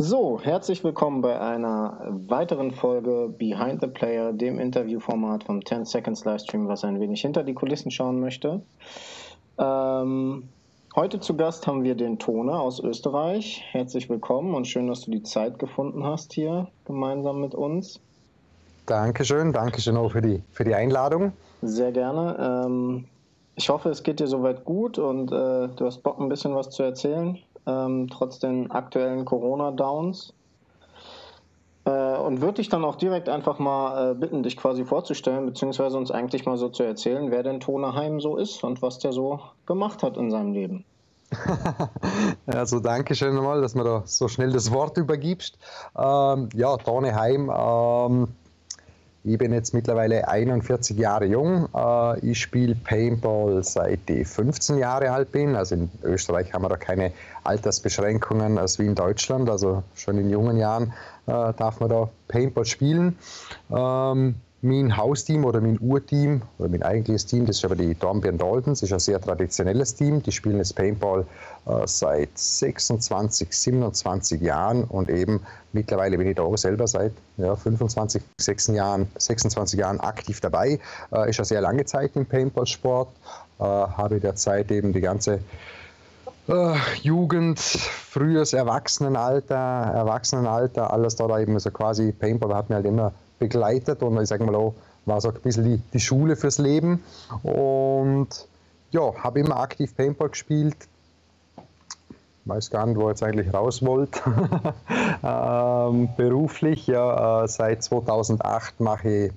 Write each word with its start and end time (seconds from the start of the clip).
So, 0.00 0.40
herzlich 0.40 0.84
willkommen 0.84 1.22
bei 1.22 1.40
einer 1.40 2.06
weiteren 2.08 2.70
Folge 2.70 3.34
Behind 3.36 3.80
the 3.80 3.88
Player, 3.88 4.32
dem 4.32 4.60
Interviewformat 4.60 5.42
vom 5.42 5.66
10 5.66 5.86
Seconds 5.86 6.24
Livestream, 6.24 6.68
was 6.68 6.84
ein 6.84 7.00
wenig 7.00 7.22
hinter 7.22 7.42
die 7.42 7.52
Kulissen 7.52 7.90
schauen 7.90 8.20
möchte. 8.20 8.62
Ähm, 9.58 10.48
heute 10.94 11.18
zu 11.18 11.36
Gast 11.36 11.66
haben 11.66 11.82
wir 11.82 11.96
den 11.96 12.20
Tone 12.20 12.52
aus 12.52 12.78
Österreich. 12.78 13.64
Herzlich 13.72 14.08
willkommen 14.08 14.54
und 14.54 14.68
schön, 14.68 14.86
dass 14.86 15.00
du 15.00 15.10
die 15.10 15.24
Zeit 15.24 15.58
gefunden 15.58 16.04
hast 16.04 16.32
hier 16.32 16.68
gemeinsam 16.84 17.40
mit 17.40 17.56
uns. 17.56 17.98
Dankeschön, 18.86 19.52
Dankeschön 19.52 19.96
auch 19.96 20.12
für 20.12 20.22
die, 20.22 20.44
für 20.52 20.62
die 20.62 20.76
Einladung. 20.76 21.32
Sehr 21.62 21.90
gerne. 21.90 22.64
Ähm, 22.66 23.06
ich 23.56 23.68
hoffe, 23.68 23.88
es 23.88 24.04
geht 24.04 24.20
dir 24.20 24.28
soweit 24.28 24.64
gut 24.64 25.00
und 25.00 25.32
äh, 25.32 25.66
du 25.74 25.86
hast 25.86 26.04
Bock, 26.04 26.20
ein 26.20 26.28
bisschen 26.28 26.54
was 26.54 26.70
zu 26.70 26.84
erzählen 26.84 27.36
ähm, 27.66 28.08
trotz 28.10 28.38
den 28.38 28.70
aktuellen 28.70 29.24
Corona-Downs. 29.24 30.32
Äh, 31.84 32.16
und 32.18 32.42
würde 32.42 32.54
dich 32.54 32.68
dann 32.68 32.84
auch 32.84 32.96
direkt 32.96 33.28
einfach 33.28 33.58
mal 33.58 34.10
äh, 34.10 34.14
bitten, 34.14 34.42
dich 34.42 34.56
quasi 34.56 34.84
vorzustellen, 34.84 35.46
beziehungsweise 35.46 35.96
uns 35.96 36.10
eigentlich 36.10 36.44
mal 36.44 36.58
so 36.58 36.68
zu 36.68 36.82
erzählen, 36.82 37.30
wer 37.30 37.42
denn 37.42 37.60
Toneheim 37.60 38.20
so 38.20 38.36
ist 38.36 38.62
und 38.62 38.82
was 38.82 38.98
der 38.98 39.12
so 39.12 39.40
gemacht 39.66 40.02
hat 40.02 40.16
in 40.16 40.30
seinem 40.30 40.52
Leben. 40.52 40.84
also 42.46 42.80
danke 42.80 43.14
schön 43.14 43.34
nochmal, 43.34 43.60
dass 43.60 43.74
mir 43.74 43.84
da 43.84 44.02
so 44.06 44.28
schnell 44.28 44.52
das 44.52 44.72
Wort 44.72 44.96
übergibst. 44.96 45.58
Ähm, 45.96 46.48
ja, 46.54 46.76
Toneheim, 46.76 47.50
ähm, 47.54 48.28
ich 49.24 49.36
bin 49.36 49.52
jetzt 49.52 49.74
mittlerweile 49.74 50.28
41 50.28 50.96
Jahre 50.96 51.26
jung. 51.26 51.68
Äh, 51.74 52.20
ich 52.20 52.40
spiele 52.40 52.74
Paintball 52.74 53.62
seit 53.64 54.08
ich 54.08 54.26
15 54.26 54.78
Jahre 54.78 55.10
alt 55.10 55.32
bin. 55.32 55.56
Also 55.56 55.74
in 55.74 55.90
Österreich 56.02 56.52
haben 56.52 56.62
wir 56.62 56.68
da 56.68 56.76
keine 56.76 57.12
Altersbeschränkungen 57.44 58.58
als 58.58 58.78
wie 58.78 58.86
in 58.86 58.94
Deutschland. 58.94 59.50
Also 59.50 59.82
schon 59.94 60.18
in 60.18 60.30
jungen 60.30 60.56
Jahren 60.56 60.92
äh, 61.26 61.52
darf 61.52 61.80
man 61.80 61.90
da 61.90 62.08
Paintball 62.28 62.64
spielen. 62.64 63.18
Ähm, 63.70 64.36
mein 64.60 64.96
Hausteam 64.96 65.44
oder 65.44 65.60
mein 65.60 65.78
Urteam 65.78 66.42
oder 66.58 66.68
mein 66.68 66.82
eigentliches 66.82 67.26
Team, 67.26 67.46
das 67.46 67.58
ist 67.58 67.64
aber 67.64 67.76
die 67.76 67.94
Dornbirn 67.94 68.38
Daltons, 68.38 68.82
ist 68.82 68.92
ein 68.92 68.98
sehr 68.98 69.20
traditionelles 69.20 69.94
Team. 69.94 70.22
Die 70.22 70.32
spielen 70.32 70.58
das 70.58 70.72
Paintball 70.72 71.24
äh, 71.66 71.86
seit 71.86 72.36
26, 72.36 73.52
27 73.52 74.40
Jahren 74.40 74.84
und 74.84 75.10
eben 75.10 75.40
mittlerweile 75.72 76.18
bin 76.18 76.26
ich 76.26 76.36
da 76.36 76.42
auch 76.42 76.56
selber 76.56 76.88
seit 76.88 77.12
ja, 77.36 77.54
25, 77.54 78.20
26 78.38 78.76
Jahren, 78.76 79.08
26 79.16 79.78
Jahren 79.78 80.00
aktiv 80.00 80.40
dabei. 80.40 80.80
Äh, 81.12 81.30
ist 81.30 81.38
eine 81.38 81.46
sehr 81.46 81.60
lange 81.60 81.84
Zeit 81.84 82.16
im 82.16 82.26
Paintball-Sport. 82.26 83.08
Äh, 83.60 83.62
habe 83.62 84.18
derzeit 84.18 84.72
eben 84.72 84.92
die 84.92 85.00
ganze 85.00 85.38
äh, 86.48 86.74
Jugend, 87.02 87.60
frühes 87.60 88.54
Erwachsenenalter, 88.54 89.54
Erwachsenenalter, 89.54 90.92
alles 90.92 91.14
da, 91.14 91.38
eben 91.38 91.58
so 91.60 91.70
quasi 91.70 92.10
Paintball 92.10 92.54
hat 92.56 92.70
mir 92.70 92.76
halt 92.76 92.86
immer 92.86 93.12
begleitet 93.38 94.02
und 94.02 94.20
ich 94.20 94.28
sage 94.28 94.44
mal 94.44 94.54
auch, 94.54 94.74
war 95.06 95.20
so 95.20 95.28
ein 95.28 95.40
bisschen 95.40 95.64
die, 95.64 95.82
die 95.92 96.00
Schule 96.00 96.36
fürs 96.36 96.58
Leben. 96.58 97.02
Und 97.42 98.28
ja, 98.90 99.14
habe 99.22 99.40
immer 99.40 99.58
aktiv 99.58 99.94
Paintball 99.96 100.30
gespielt. 100.30 100.76
Weiß 102.44 102.70
gar 102.70 102.86
nicht, 102.86 102.96
wo 102.96 103.02
ich 103.02 103.08
jetzt 103.08 103.22
eigentlich 103.22 103.52
raus 103.52 103.84
wollte. 103.84 104.20
ähm, 105.22 106.08
beruflich, 106.16 106.86
ja, 106.86 107.44
äh, 107.44 107.48
seit 107.48 107.82
2008 107.82 108.80
mache 108.80 109.08
ich 109.10 109.32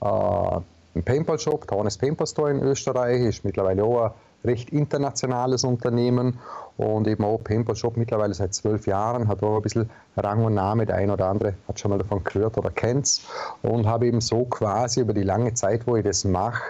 äh, 0.00 0.06
einen 0.06 1.04
Paintball-Shop, 1.04 1.66
Taunes 1.68 1.98
Paintball 1.98 2.26
Store 2.26 2.50
in 2.50 2.60
Österreich, 2.62 3.20
ist 3.22 3.44
mittlerweile 3.44 3.84
auch 3.84 4.06
ein 4.06 4.10
recht 4.46 4.70
internationales 4.70 5.64
Unternehmen 5.64 6.38
und 6.76 7.06
eben 7.06 7.24
auch 7.24 7.38
Paintball 7.38 7.76
Shop 7.76 7.96
mittlerweile 7.96 8.34
seit 8.34 8.54
zwölf 8.54 8.86
Jahren, 8.86 9.28
hat 9.28 9.42
auch 9.42 9.56
ein 9.56 9.62
bisschen 9.62 9.90
Rang 10.16 10.44
und 10.44 10.54
Name, 10.54 10.86
der 10.86 10.96
ein 10.96 11.10
oder 11.10 11.26
andere 11.26 11.54
hat 11.68 11.80
schon 11.80 11.90
mal 11.90 11.98
davon 11.98 12.22
gehört 12.24 12.56
oder 12.58 12.70
kennt 12.70 13.06
es 13.06 13.22
und 13.62 13.86
habe 13.86 14.06
eben 14.06 14.20
so 14.20 14.44
quasi 14.44 15.00
über 15.00 15.14
die 15.14 15.22
lange 15.22 15.54
Zeit, 15.54 15.86
wo 15.86 15.96
ich 15.96 16.04
das 16.04 16.24
mache, 16.24 16.62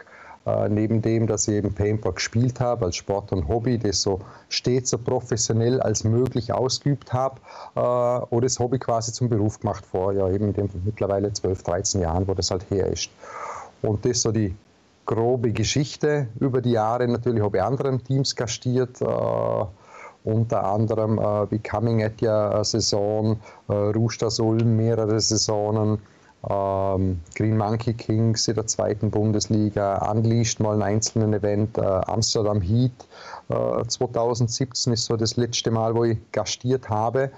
äh, 0.46 0.68
neben 0.68 1.02
dem, 1.02 1.26
dass 1.26 1.48
ich 1.48 1.54
eben 1.54 1.74
Paintball 1.74 2.12
gespielt 2.12 2.60
habe 2.60 2.86
als 2.86 2.96
Sport 2.96 3.32
und 3.32 3.48
Hobby, 3.48 3.78
das 3.78 4.00
so 4.02 4.20
stets 4.48 4.90
so 4.90 4.98
professionell 4.98 5.80
als 5.80 6.04
möglich 6.04 6.52
ausgeübt 6.52 7.12
habe, 7.12 7.40
äh, 7.74 7.80
oder 7.80 8.42
das 8.42 8.60
Hobby 8.60 8.78
quasi 8.78 9.12
zum 9.12 9.28
Beruf 9.28 9.58
gemacht 9.58 9.84
vor, 9.84 10.12
ja 10.12 10.28
eben 10.30 10.46
in 10.48 10.52
dem 10.52 10.70
mittlerweile 10.84 11.32
12, 11.32 11.62
13 11.64 12.00
Jahren, 12.00 12.28
wo 12.28 12.34
das 12.34 12.52
halt 12.52 12.70
her 12.70 12.86
ist. 12.86 13.10
Und 13.82 14.04
das 14.04 14.22
so 14.22 14.30
die 14.30 14.54
grobe 15.06 15.52
Geschichte 15.52 16.28
über 16.38 16.60
die 16.60 16.72
Jahre. 16.72 17.08
Natürlich 17.08 17.42
habe 17.42 17.58
ich 17.58 17.62
anderen 17.62 18.02
Teams 18.02 18.34
gastiert, 18.34 19.00
äh, 19.00 19.64
unter 20.24 20.64
anderem 20.64 21.18
äh, 21.18 21.46
Becoming 21.46 22.02
at 22.02 22.20
ja 22.20 22.62
Saison, 22.64 23.38
äh, 23.68 23.72
Roosters 23.72 24.40
Ulm 24.40 24.76
mehrere 24.76 25.20
Saisonen, 25.20 25.98
ähm, 26.50 27.20
Green 27.34 27.56
Monkey 27.56 27.94
Kings 27.94 28.48
in 28.48 28.56
der 28.56 28.66
zweiten 28.66 29.10
Bundesliga, 29.10 30.10
Unleashed 30.10 30.60
mal 30.60 30.76
ein 30.76 30.82
einzelnen 30.82 31.32
Event, 31.32 31.78
äh, 31.78 31.82
Amsterdam 31.82 32.60
Heat 32.60 33.06
2017 33.48 34.90
äh, 34.90 34.94
ist 34.94 35.04
so 35.04 35.16
das 35.16 35.36
letzte 35.36 35.70
Mal, 35.70 35.94
wo 35.94 36.04
ich 36.04 36.18
gastiert 36.32 36.88
habe. 36.90 37.30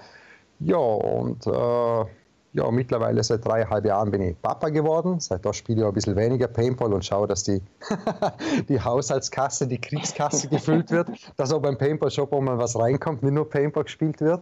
Ja, 0.59 0.77
und 0.77 1.45
äh, 1.47 2.05
ja, 2.53 2.69
mittlerweile 2.71 3.23
seit 3.23 3.45
dreieinhalb 3.45 3.85
Jahren 3.85 4.09
bin 4.09 4.21
ich 4.21 4.41
Papa 4.41 4.69
geworden. 4.69 5.19
Seitdem 5.19 5.53
spiele 5.53 5.81
ich 5.81 5.87
ein 5.87 5.93
bisschen 5.93 6.15
weniger 6.15 6.47
Paintball 6.47 6.91
und 6.93 7.05
schaue, 7.05 7.27
dass 7.27 7.43
die, 7.43 7.61
die 8.69 8.81
Haushaltskasse, 8.81 9.67
die 9.67 9.79
Kriegskasse 9.79 10.47
gefüllt 10.47 10.89
wird, 10.89 11.09
dass 11.37 11.53
auch 11.53 11.61
beim 11.61 11.77
Paintball-Shop 11.77 12.33
auch 12.33 12.41
mal 12.41 12.57
was 12.57 12.77
reinkommt, 12.77 13.21
nicht 13.21 13.33
nur 13.33 13.47
Paintball 13.47 13.83
gespielt 13.83 14.19
wird. 14.19 14.41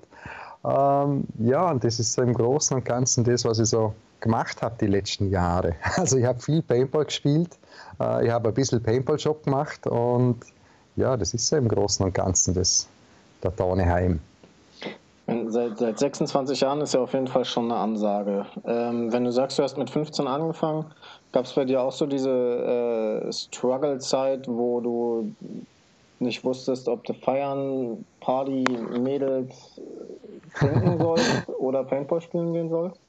Ähm, 0.64 1.26
ja, 1.40 1.70
und 1.70 1.84
das 1.84 2.00
ist 2.00 2.14
so 2.14 2.22
im 2.22 2.34
Großen 2.34 2.78
und 2.78 2.86
Ganzen 2.86 3.24
das, 3.24 3.44
was 3.44 3.60
ich 3.60 3.70
so 3.70 3.94
gemacht 4.22 4.62
habe 4.62 4.76
die 4.80 4.88
letzten 4.88 5.30
Jahre. 5.30 5.76
Also 5.96 6.18
ich 6.18 6.26
habe 6.26 6.40
viel 6.40 6.62
Paintball 6.62 7.06
gespielt, 7.06 7.58
äh, 8.00 8.26
ich 8.26 8.32
habe 8.32 8.50
ein 8.50 8.54
bisschen 8.54 8.82
Paintball-Shop 8.82 9.44
gemacht 9.44 9.86
und 9.86 10.40
ja, 10.96 11.16
das 11.16 11.34
ist 11.34 11.48
so 11.48 11.58
im 11.58 11.68
Großen 11.68 12.06
und 12.06 12.14
Ganzen 12.14 12.54
das, 12.54 12.88
der 13.44 13.52
Tauneheim. 15.28 15.52
Seit, 15.52 15.78
seit 15.78 16.00
26 16.00 16.62
Jahren 16.62 16.82
ist 16.82 16.94
ja 16.94 17.02
auf 17.02 17.14
jeden 17.14 17.28
Fall 17.28 17.46
schon 17.46 17.66
eine 17.66 17.80
Ansage. 17.80 18.46
Ähm, 18.66 19.12
wenn 19.12 19.24
du 19.24 19.32
sagst, 19.32 19.60
du 19.60 19.64
hast 19.64 19.78
mit 19.78 19.90
15 19.90 20.28
angefangen, 20.28 20.94
gab 21.32 21.46
es 21.46 21.54
bei 21.54 21.66
dir 21.66 21.82
auch 21.82 21.92
so 21.92 22.06
diese 22.06 22.30
äh, 23.28 23.32
Struggle-Zeit, 23.32 24.48
wo 24.48 24.82
du 24.82 25.36
nicht 26.20 26.44
wusstest, 26.44 26.88
ob 26.88 27.04
du 27.04 27.14
feiern, 27.14 28.06
Party, 28.20 28.64
Mädels 28.90 29.80
trinken 30.54 31.00
sollst 31.00 31.48
oder 31.60 31.84
Paintball 31.84 32.22
spielen 32.22 32.54
gehen 32.54 32.70
sollst? 32.70 33.07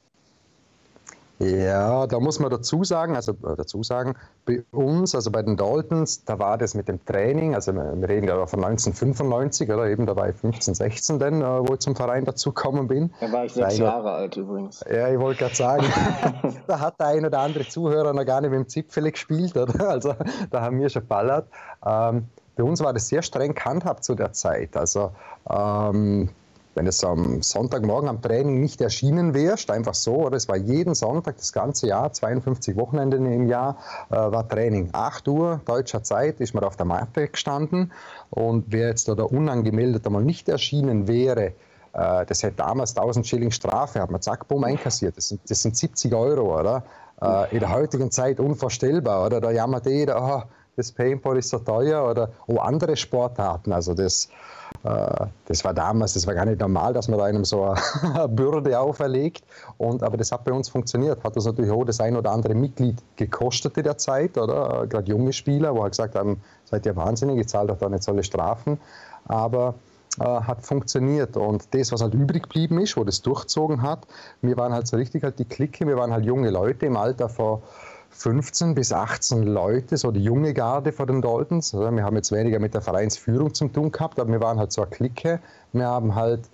Ja, 1.39 2.05
da 2.05 2.19
muss 2.19 2.39
man 2.39 2.51
dazu 2.51 2.83
sagen, 2.83 3.15
also 3.15 3.31
äh, 3.31 3.55
dazu 3.55 3.81
sagen, 3.81 4.15
bei 4.45 4.63
uns, 4.71 5.15
also 5.15 5.31
bei 5.31 5.41
den 5.41 5.55
Daltons, 5.55 6.25
da 6.25 6.37
war 6.37 6.57
das 6.57 6.75
mit 6.75 6.89
dem 6.89 7.03
Training, 7.05 7.55
also 7.55 7.73
wir 7.73 8.09
reden 8.09 8.27
ja 8.27 8.45
von 8.45 8.61
1995 8.61 9.71
oder 9.71 9.87
eben 9.87 10.05
da 10.05 10.17
war 10.17 10.27
ich 10.27 10.35
15, 10.35 10.73
16 10.75 11.17
dann, 11.17 11.41
äh, 11.41 11.45
wo 11.45 11.73
ich 11.75 11.79
zum 11.79 11.95
Verein 11.95 12.25
dazugekommen 12.25 12.89
bin. 12.89 13.13
Da 13.21 13.31
war 13.31 13.45
ich 13.45 13.53
sechs 13.53 13.77
Jahre 13.77 14.11
alt 14.11 14.35
übrigens. 14.35 14.83
Ja, 14.91 15.07
ich 15.07 15.19
wollte 15.19 15.39
gerade 15.39 15.55
sagen, 15.55 15.85
da 16.67 16.79
hat 16.79 16.99
der 16.99 17.07
ein 17.07 17.25
oder 17.25 17.39
andere 17.39 17.65
Zuhörer 17.65 18.11
noch 18.13 18.25
gar 18.25 18.41
nicht 18.41 18.51
mit 18.51 18.59
dem 18.59 18.67
Zipfel 18.67 19.09
gespielt, 19.09 19.55
oder? 19.55 19.89
Also 19.99 20.13
da 20.51 20.61
haben 20.61 20.79
wir 20.79 20.89
schon 20.89 21.07
ballert. 21.07 21.47
Ähm, 21.85 22.27
bei 22.55 22.63
uns 22.63 22.81
war 22.83 22.93
das 22.93 23.07
sehr 23.07 23.21
streng 23.21 23.53
gehandhabt 23.53 24.03
zu 24.03 24.13
der 24.13 24.33
Zeit. 24.33 24.75
Also 24.75 25.11
ähm, 25.49 26.29
wenn 26.75 26.87
es 26.87 27.03
am 27.03 27.41
Sonntagmorgen 27.41 28.09
am 28.09 28.21
Training 28.21 28.59
nicht 28.59 28.79
erschienen 28.81 29.33
wärst, 29.33 29.71
einfach 29.71 29.95
so, 29.95 30.15
oder 30.15 30.37
es 30.37 30.47
war 30.47 30.57
jeden 30.57 30.95
Sonntag 30.95 31.37
das 31.37 31.51
ganze 31.51 31.87
Jahr, 31.87 32.13
52 32.13 32.75
Wochenenden 32.75 33.25
im 33.25 33.47
Jahr, 33.47 33.77
äh, 34.09 34.15
war 34.15 34.47
Training. 34.47 34.89
8 34.93 35.27
Uhr 35.27 35.61
deutscher 35.65 36.03
Zeit 36.03 36.39
ist 36.39 36.53
man 36.53 36.63
auf 36.63 36.75
der 36.75 36.85
Matte 36.85 37.27
gestanden 37.27 37.91
und 38.29 38.65
wer 38.69 38.89
jetzt 38.89 39.07
da 39.07 39.13
unangemeldet 39.23 40.05
einmal 40.05 40.23
nicht 40.23 40.47
erschienen 40.47 41.07
wäre, 41.07 41.53
äh, 41.93 42.25
das 42.25 42.43
hätte 42.43 42.57
damals 42.57 42.95
1000 42.95 43.25
Schilling 43.25 43.51
Strafe, 43.51 44.01
hat 44.01 44.11
man 44.11 44.21
zack, 44.21 44.47
bumm, 44.47 44.63
einkassiert. 44.63 45.17
Das 45.17 45.29
sind, 45.29 45.41
das 45.49 45.61
sind 45.61 45.75
70 45.75 46.13
Euro, 46.13 46.59
oder? 46.59 46.83
Äh, 47.21 47.53
in 47.53 47.59
der 47.59 47.73
heutigen 47.73 48.11
Zeit 48.11 48.39
unvorstellbar, 48.39 49.25
oder? 49.25 49.41
Da 49.41 49.51
jammert 49.51 49.85
jeder, 49.85 50.21
oh, 50.23 50.43
das 50.75 50.91
Paintball 50.91 51.37
ist 51.37 51.49
so 51.49 51.59
teuer, 51.59 52.09
oder 52.09 52.31
oh, 52.47 52.57
andere 52.57 52.95
Sportarten, 52.95 53.73
also 53.73 53.93
das 53.93 54.29
das 54.83 55.65
war 55.65 55.73
damals, 55.73 56.13
das 56.13 56.25
war 56.25 56.33
gar 56.33 56.45
nicht 56.45 56.59
normal, 56.59 56.93
dass 56.93 57.07
man 57.09 57.19
da 57.19 57.25
einem 57.25 57.43
so 57.43 57.63
eine 57.65 58.27
Bürde 58.29 58.79
auferlegt. 58.79 59.43
Und, 59.77 60.03
aber 60.03 60.17
das 60.17 60.31
hat 60.31 60.45
bei 60.45 60.53
uns 60.53 60.69
funktioniert. 60.69 61.23
Hat 61.23 61.35
uns 61.35 61.45
natürlich 61.45 61.71
auch 61.71 61.83
das 61.83 61.99
ein 61.99 62.15
oder 62.15 62.31
andere 62.31 62.55
Mitglied 62.55 62.97
gekostet 63.17 63.77
in 63.77 63.83
der 63.83 63.97
Zeit, 63.97 64.37
oder? 64.37 64.83
Äh, 64.83 64.87
Gerade 64.87 65.09
junge 65.09 65.33
Spieler, 65.33 65.75
wo 65.75 65.83
halt 65.83 65.91
gesagt 65.91 66.15
haben, 66.15 66.41
seid 66.65 66.85
ihr 66.85 66.95
wahnsinnig, 66.95 67.37
ihr 67.37 67.47
zahlt 67.47 67.69
doch 67.69 67.77
da 67.77 67.89
nicht 67.89 68.03
solche 68.03 68.23
Strafen. 68.23 68.79
Aber 69.25 69.75
äh, 70.19 70.23
hat 70.23 70.63
funktioniert. 70.63 71.37
Und 71.37 71.73
das, 71.73 71.91
was 71.91 72.01
halt 72.01 72.13
übrig 72.13 72.43
geblieben 72.43 72.79
ist, 72.79 72.97
wo 72.97 73.03
das 73.03 73.21
durchzogen 73.21 73.81
hat, 73.81 74.07
wir 74.41 74.57
waren 74.57 74.73
halt 74.73 74.87
so 74.87 74.97
richtig 74.97 75.23
halt 75.23 75.39
die 75.39 75.45
Clique, 75.45 75.85
wir 75.85 75.97
waren 75.97 76.11
halt 76.11 76.25
junge 76.25 76.49
Leute 76.49 76.85
im 76.85 76.97
Alter 76.97 77.29
von 77.29 77.61
15 78.11 78.75
bis 78.75 78.91
18 78.91 79.43
Leute, 79.43 79.97
so 79.97 80.11
die 80.11 80.23
junge 80.23 80.53
Garde 80.53 80.91
vor 80.91 81.05
den 81.05 81.21
Daltons. 81.21 81.73
Also 81.73 81.91
wir 81.91 82.03
haben 82.03 82.15
jetzt 82.15 82.31
weniger 82.31 82.59
mit 82.59 82.73
der 82.73 82.81
Vereinsführung 82.81 83.53
zu 83.53 83.67
tun 83.67 83.91
gehabt, 83.91 84.19
aber 84.19 84.31
wir 84.31 84.41
waren 84.41 84.59
halt 84.59 84.71
so 84.71 84.81
eine 84.81 84.91
Clique. 84.91 85.39
Wir 85.73 85.85
haben 85.85 86.15
halt 86.15 86.49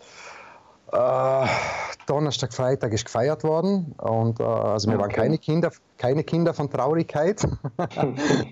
äh, 0.91 1.47
Donnerstag, 2.05 2.53
Freitag 2.53 2.93
ist 2.93 3.05
gefeiert 3.05 3.43
worden 3.43 3.95
und 3.97 4.39
äh, 4.39 4.43
also 4.43 4.87
wir 4.87 4.95
okay. 4.95 5.01
waren 5.01 5.11
keine 5.11 5.37
Kinder, 5.37 5.71
keine 5.97 6.23
Kinder 6.23 6.53
von 6.53 6.69
Traurigkeit. 6.69 7.45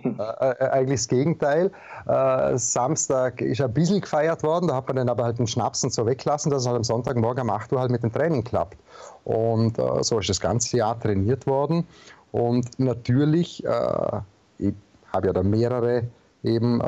Äh, 0.03 0.51
äh, 0.51 0.69
eigentlich 0.69 0.99
das 0.99 1.07
Gegenteil. 1.07 1.71
Äh, 2.05 2.57
Samstag 2.57 3.41
ist 3.41 3.61
ein 3.61 3.73
bisschen 3.73 4.01
gefeiert 4.01 4.43
worden, 4.43 4.67
da 4.67 4.75
hat 4.75 4.87
man 4.87 4.97
dann 4.97 5.09
aber 5.09 5.23
halt 5.23 5.39
den 5.39 5.47
Schnaps 5.47 5.83
und 5.83 5.91
so 5.91 6.05
weglassen, 6.05 6.51
dass 6.51 6.61
es 6.61 6.67
halt 6.67 6.77
am 6.77 6.83
Sonntagmorgen 6.83 7.43
um 7.43 7.49
8 7.49 7.71
Uhr 7.73 7.79
halt 7.79 7.89
mit 7.89 8.03
dem 8.03 8.11
Training 8.11 8.43
klappt. 8.43 8.77
Und 9.23 9.79
äh, 9.79 10.03
so 10.03 10.19
ist 10.19 10.29
das 10.29 10.39
ganze 10.39 10.77
Jahr 10.77 10.99
trainiert 10.99 11.47
worden. 11.47 11.87
Und 12.33 12.77
natürlich, 12.79 13.63
äh, 13.63 14.19
ich 14.57 14.73
habe 15.13 15.27
ja 15.27 15.33
da 15.33 15.43
mehrere 15.43 16.03
eben 16.43 16.81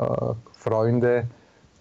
Freunde, 0.52 1.28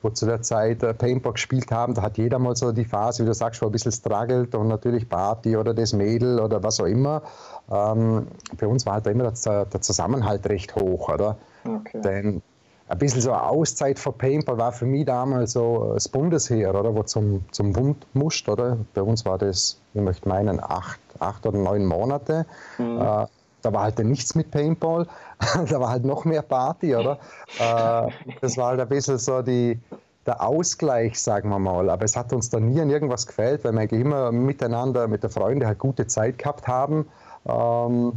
wo 0.06 0.12
zu 0.12 0.28
der 0.28 0.44
Zeit 0.44 0.84
äh, 0.84 0.94
Paintball 0.94 1.34
gespielt 1.34 1.72
haben, 1.72 1.96
da 1.96 2.04
hat 2.04 2.18
jeder 2.20 2.38
mal 2.38 2.56
so 2.56 2.72
die 2.72 2.86
Phase, 2.86 3.24
wie 3.24 3.28
du 3.28 3.34
sagst, 3.34 3.62
wo 3.64 3.66
ein 3.66 3.72
bisschen 3.72 3.92
struggelt 3.92 4.54
und 4.54 4.68
natürlich 4.68 5.10
Party 5.10 5.58
oder 5.58 5.74
das 5.74 5.94
Mädel 5.94 6.40
oder 6.40 6.62
was 6.62 6.80
auch 6.80 6.86
immer. 6.86 7.24
Ähm, 7.72 8.28
bei 8.56 8.68
uns 8.68 8.86
war 8.86 8.94
halt 8.94 9.08
immer 9.08 9.32
der, 9.32 9.66
der 9.66 9.82
Zusammenhalt 9.82 10.48
recht 10.48 10.76
hoch, 10.76 11.10
oder? 11.10 11.38
Okay. 11.64 12.02
Denn 12.02 12.42
ein 12.88 12.98
bisschen 13.00 13.22
so 13.22 13.32
eine 13.32 13.42
Auszeit 13.42 13.98
für 13.98 14.12
Paintball 14.12 14.60
war 14.60 14.72
für 14.72 14.86
mich 14.86 15.06
damals 15.06 15.54
so 15.54 15.94
das 15.96 16.08
Bundesheer, 16.08 16.76
oder? 16.76 16.96
Wo 16.96 17.02
zum, 17.02 17.44
zum 17.50 17.74
Bund 17.74 18.06
musst, 18.14 18.48
oder? 18.48 18.78
Bei 18.94 19.02
uns 19.02 19.26
war 19.26 19.40
das, 19.40 19.82
ich 19.96 20.02
möchte 20.02 20.30
meinen, 20.30 20.62
acht, 20.64 21.00
acht 21.18 21.48
oder 21.48 21.58
neun 21.58 21.84
Monate. 21.84 22.46
Mhm. 22.78 23.02
Äh, 23.02 23.26
da 23.66 23.74
war 23.74 23.84
halt 23.84 24.00
nichts 24.00 24.36
mit 24.36 24.52
Paintball, 24.52 25.08
da 25.70 25.80
war 25.80 25.90
halt 25.90 26.06
noch 26.06 26.24
mehr 26.24 26.44
Party, 26.44 26.96
oder? 26.96 27.18
Äh, 27.60 28.10
das 28.42 28.58
war 28.58 28.68
halt 28.68 28.80
ein 28.80 28.88
bisschen 28.88 29.18
so 29.18 29.42
die, 29.42 29.80
der 30.26 30.42
Ausgleich, 30.42 31.20
sagen 31.20 31.50
wir 31.50 31.60
mal. 31.60 31.90
Aber 31.90 32.06
es 32.06 32.16
hat 32.16 32.32
uns 32.32 32.50
da 32.50 32.60
nie 32.60 32.80
an 32.80 32.90
irgendwas 32.90 33.26
gefällt, 33.26 33.64
weil 33.64 33.74
wir 33.74 33.82
eigentlich 33.82 34.02
immer 34.02 34.32
miteinander, 34.32 35.08
mit 35.08 35.24
den 35.24 35.32
Freunden 35.32 35.66
halt 35.66 35.80
gute 35.80 36.06
Zeit 36.06 36.38
gehabt 36.38 36.68
haben. 36.68 37.08
Ähm, 37.48 38.14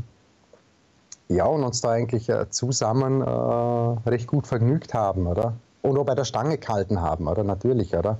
ja, 1.28 1.46
und 1.46 1.64
uns 1.64 1.80
da 1.80 1.90
eigentlich 1.90 2.28
äh, 2.28 2.48
zusammen 2.50 3.22
äh, 3.22 4.08
recht 4.08 4.26
gut 4.26 4.46
vergnügt 4.46 4.94
haben, 4.94 5.26
oder? 5.26 5.54
Und 5.82 5.98
auch 5.98 6.04
bei 6.04 6.14
der 6.14 6.24
Stange 6.24 6.58
gehalten 6.58 7.00
haben, 7.00 7.26
oder? 7.26 7.44
Natürlich, 7.44 7.96
oder? 7.96 8.18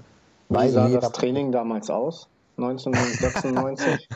Wie 0.48 0.68
sah 0.68 0.88
das 0.88 1.12
Training 1.12 1.52
damals 1.52 1.90
aus? 1.90 2.28
1996? 2.58 4.08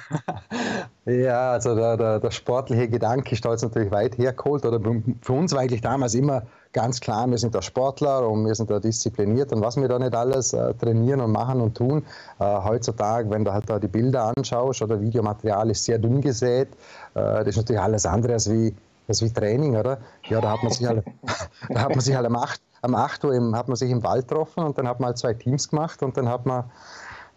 ja, 1.06 1.53
also 1.53 1.75
der, 1.75 1.97
der, 1.97 2.21
der, 2.21 2.31
sportliche 2.31 2.89
Gedanke 2.89 3.33
ist 3.33 3.44
da 3.44 3.50
jetzt 3.50 3.62
natürlich 3.62 3.93
weit 3.93 4.19
hergeholt. 4.19 4.65
Oder 4.67 4.81
für 5.21 5.33
uns 5.33 5.53
war 5.53 5.61
eigentlich 5.61 5.81
damals 5.81 6.15
immer 6.15 6.43
ganz 6.73 7.00
klar, 7.00 7.29
wir 7.29 7.39
sind 7.39 7.55
da 7.55 7.62
Sportler 7.62 8.29
und 8.29 8.47
wir 8.47 8.55
sind 8.55 8.71
da 8.71 8.81
diszipliniert 8.81 9.53
und 9.53 9.62
was 9.62 9.77
wir 9.77 9.89
da 9.89 9.99
nicht 9.99 10.15
alles 10.15 10.53
äh, 10.53 10.75
trainieren 10.75 11.21
und 11.21 11.33
machen 11.33 11.61
und 11.61 11.77
tun. 11.77 12.05
Äh, 12.39 12.44
heutzutage, 12.44 13.31
wenn 13.31 13.44
du 13.44 13.53
halt 13.53 13.69
da 13.69 13.79
die 13.79 13.89
Bilder 13.89 14.33
anschaust 14.37 14.83
oder 14.83 15.00
Videomaterial 15.00 15.71
ist 15.71 15.85
sehr 15.85 15.99
dünn 15.99 16.21
gesät, 16.21 16.69
äh, 17.15 17.44
das 17.44 17.49
ist 17.49 17.56
natürlich 17.56 17.83
alles 17.83 18.06
andere 18.06 18.35
als 18.35 18.50
wie, 18.50 18.75
als 19.09 19.23
wie 19.23 19.31
Training, 19.31 19.77
oder? 19.77 19.99
Ja, 20.29 20.41
da 20.41 20.53
hat 20.53 20.62
man 20.62 20.73
sich 20.73 20.87
halt, 20.87 21.05
da 21.69 21.81
hat 21.81 21.91
man 21.91 22.00
sich 22.00 22.15
halt 22.15 22.27
am 22.27 22.37
8, 22.37 22.61
am 22.83 22.94
8 22.94 23.25
Uhr 23.25 23.35
im, 23.35 23.55
hat 23.55 23.69
man 23.69 23.77
sich 23.77 23.91
im 23.91 24.03
Wald 24.03 24.29
getroffen 24.29 24.65
und 24.65 24.79
dann 24.79 24.89
hat 24.89 24.99
man 24.99 25.09
halt 25.09 25.19
zwei 25.19 25.35
Teams 25.35 25.69
gemacht 25.69 26.03
und 26.03 26.17
dann 26.17 26.29
hat 26.29 26.47
man 26.47 26.65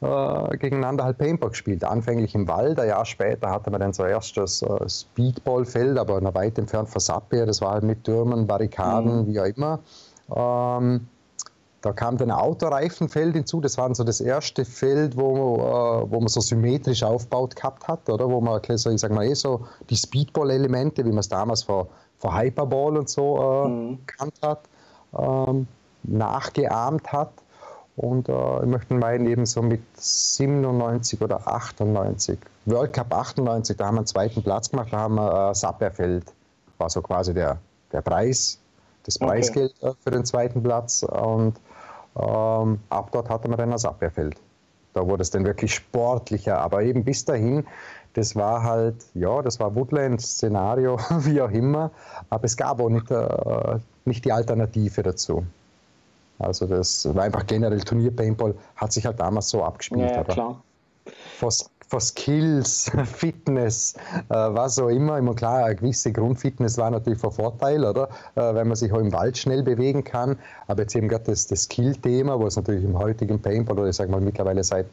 äh, 0.02 0.58
gegeneinander 0.58 1.06
halt 1.06 1.18
Paintball 1.18 1.50
gespielt. 1.50 1.84
Anfänglich 1.84 2.36
im 2.36 2.48
Wald, 2.48 2.80
ein 2.80 2.88
Jahr 2.88 3.06
später 3.06 3.50
hatte 3.50 3.72
man 3.72 3.80
dann 3.80 3.94
zuerst 3.94 4.36
das 4.38 4.62
äh, 4.62 4.90
Speedballfeld, 4.90 5.98
aber 5.98 6.22
noch 6.22 6.36
weit 6.36 6.58
entfernt 6.58 6.90
von 6.90 7.00
Sappe. 7.00 7.46
Das 7.46 7.62
war 7.62 7.74
halt 7.74 7.84
mit 7.84 8.04
Türmen, 8.04 8.48
Barrikaden, 8.48 9.22
mhm. 9.22 9.28
wie 9.28 9.40
auch 9.40 9.46
immer. 9.46 9.80
Ähm, 10.36 11.08
da 11.86 11.94
kam 11.94 12.18
dann 12.18 12.32
ein 12.32 12.38
Autoreifenfeld 12.38 13.36
hinzu. 13.36 13.62
Das 13.62 13.78
war 13.78 13.94
so 13.94 14.04
das 14.04 14.20
erste 14.20 14.66
Feld, 14.66 15.16
wo, 15.16 15.58
äh, 15.58 16.12
wo 16.12 16.20
man 16.20 16.28
so 16.30 16.42
symmetrisch 16.42 17.04
aufgebaut 17.04 17.56
gehabt 17.56 17.88
hat, 17.88 18.10
oder? 18.10 18.28
Wo 18.28 18.42
man, 18.42 18.60
so, 18.76 18.90
ich 18.90 19.00
sag 19.00 19.12
mal, 19.12 19.26
eh 19.26 19.36
so 19.36 19.68
die 19.92 19.96
Speedball-Elemente, 19.96 21.06
wie 21.06 21.10
man 21.10 21.20
es 21.20 21.30
damals 21.30 21.62
vor, 21.62 21.88
vor 22.18 22.36
Hyperball 22.36 22.98
und 22.98 23.08
so 23.08 23.38
äh, 23.38 23.68
mhm. 23.68 24.00
gekannt 24.06 24.34
hat, 24.42 24.62
ähm, 25.18 25.68
nachgeahmt 26.04 27.12
hat. 27.14 27.32
Und 27.98 28.28
äh, 28.28 28.60
ich 28.60 28.68
möchte 28.68 28.94
meinen, 28.94 29.26
eben 29.26 29.46
so 29.46 29.62
mit 29.62 29.82
97 29.96 31.22
oder 31.22 31.48
98, 31.48 32.38
World 32.66 32.94
Cup 32.94 33.14
98, 33.14 33.78
da 33.78 33.86
haben 33.86 33.96
wir 33.96 34.00
einen 34.00 34.08
zweiten 34.08 34.44
Platz 34.44 34.70
gemacht, 34.70 34.90
da 34.92 35.00
haben 35.00 35.16
wir 35.16 35.52
äh, 35.52 35.56
Sapperfeld, 35.56 36.26
war 36.78 36.90
so 36.90 37.02
quasi 37.02 37.34
der, 37.34 37.58
der 37.94 38.02
Preis, 38.02 38.60
das 39.04 39.22
okay. 39.22 39.26
Preisgeld 39.28 39.74
äh, 39.82 39.92
für 40.04 40.12
den 40.12 40.26
zweiten 40.26 40.62
Platz. 40.62 41.04
Und 41.04 41.58
ähm, 42.18 42.80
ab 42.90 43.10
dort 43.12 43.30
hatte 43.30 43.48
man 43.48 43.58
dann 43.58 43.72
das 43.72 43.86
Abwehrfeld. 43.86 44.36
Da 44.94 45.06
wurde 45.06 45.22
es 45.22 45.30
dann 45.30 45.46
wirklich 45.46 45.76
sportlicher. 45.76 46.60
Aber 46.60 46.84
eben 46.84 47.04
bis 47.04 47.26
dahin, 47.26 47.66
das 48.14 48.36
war 48.36 48.64
halt, 48.64 48.96
ja, 49.14 49.42
das 49.42 49.60
war 49.60 49.76
Woodland-Szenario, 49.76 50.98
wie 51.20 51.42
auch 51.42 51.52
immer. 51.52 51.92
Aber 52.30 52.46
es 52.46 52.56
gab 52.58 52.80
auch 52.80 52.90
nicht, 52.90 53.12
äh, 53.12 53.80
nicht 54.06 54.26
die 54.26 54.32
Alternative 54.32 55.04
dazu. 55.04 55.46
Also 56.40 56.66
das 56.66 57.14
war 57.16 57.24
einfach 57.24 57.46
generell 57.46 57.80
Turnier-Paintball, 57.82 58.56
hat 58.76 58.92
sich 58.92 59.06
halt 59.06 59.20
damals 59.20 59.50
so 59.50 59.64
abgespielt. 59.64 60.12
Ja, 60.12 60.24
klar. 60.24 60.62
For, 61.38 61.52
for 61.88 62.02
Skills, 62.02 62.92
Fitness, 63.06 63.94
äh, 64.30 64.34
was 64.34 64.80
auch 64.80 64.90
immer. 64.90 65.18
Immer 65.18 65.36
klar, 65.36 65.66
eine 65.66 65.76
gewisse 65.76 66.12
Grundfitness 66.12 66.78
war 66.78 66.90
natürlich 66.90 67.20
von 67.20 67.32
Vorteil, 67.32 67.86
oder? 67.86 68.10
Äh, 68.36 68.56
wenn 68.56 68.68
man 68.68 68.76
sich 68.76 68.92
auch 68.92 69.00
im 69.00 69.14
Wald 69.14 69.38
schnell 69.38 69.64
bewegen 69.64 70.04
kann. 70.04 70.38
Aber 70.68 70.82
jetzt 70.82 70.96
eben 70.96 71.08
gerade 71.08 71.26
das, 71.26 71.48
das 71.48 71.64
Skill-Thema, 71.64 72.40
was 72.40 72.56
natürlich 72.56 72.84
im 72.84 72.98
heutigen 72.98 73.40
Paintball 73.40 73.80
oder 73.80 73.90
ich 73.90 73.96
sage 73.96 74.12
mal 74.12 74.22
mittlerweile 74.22 74.64
seit 74.64 74.88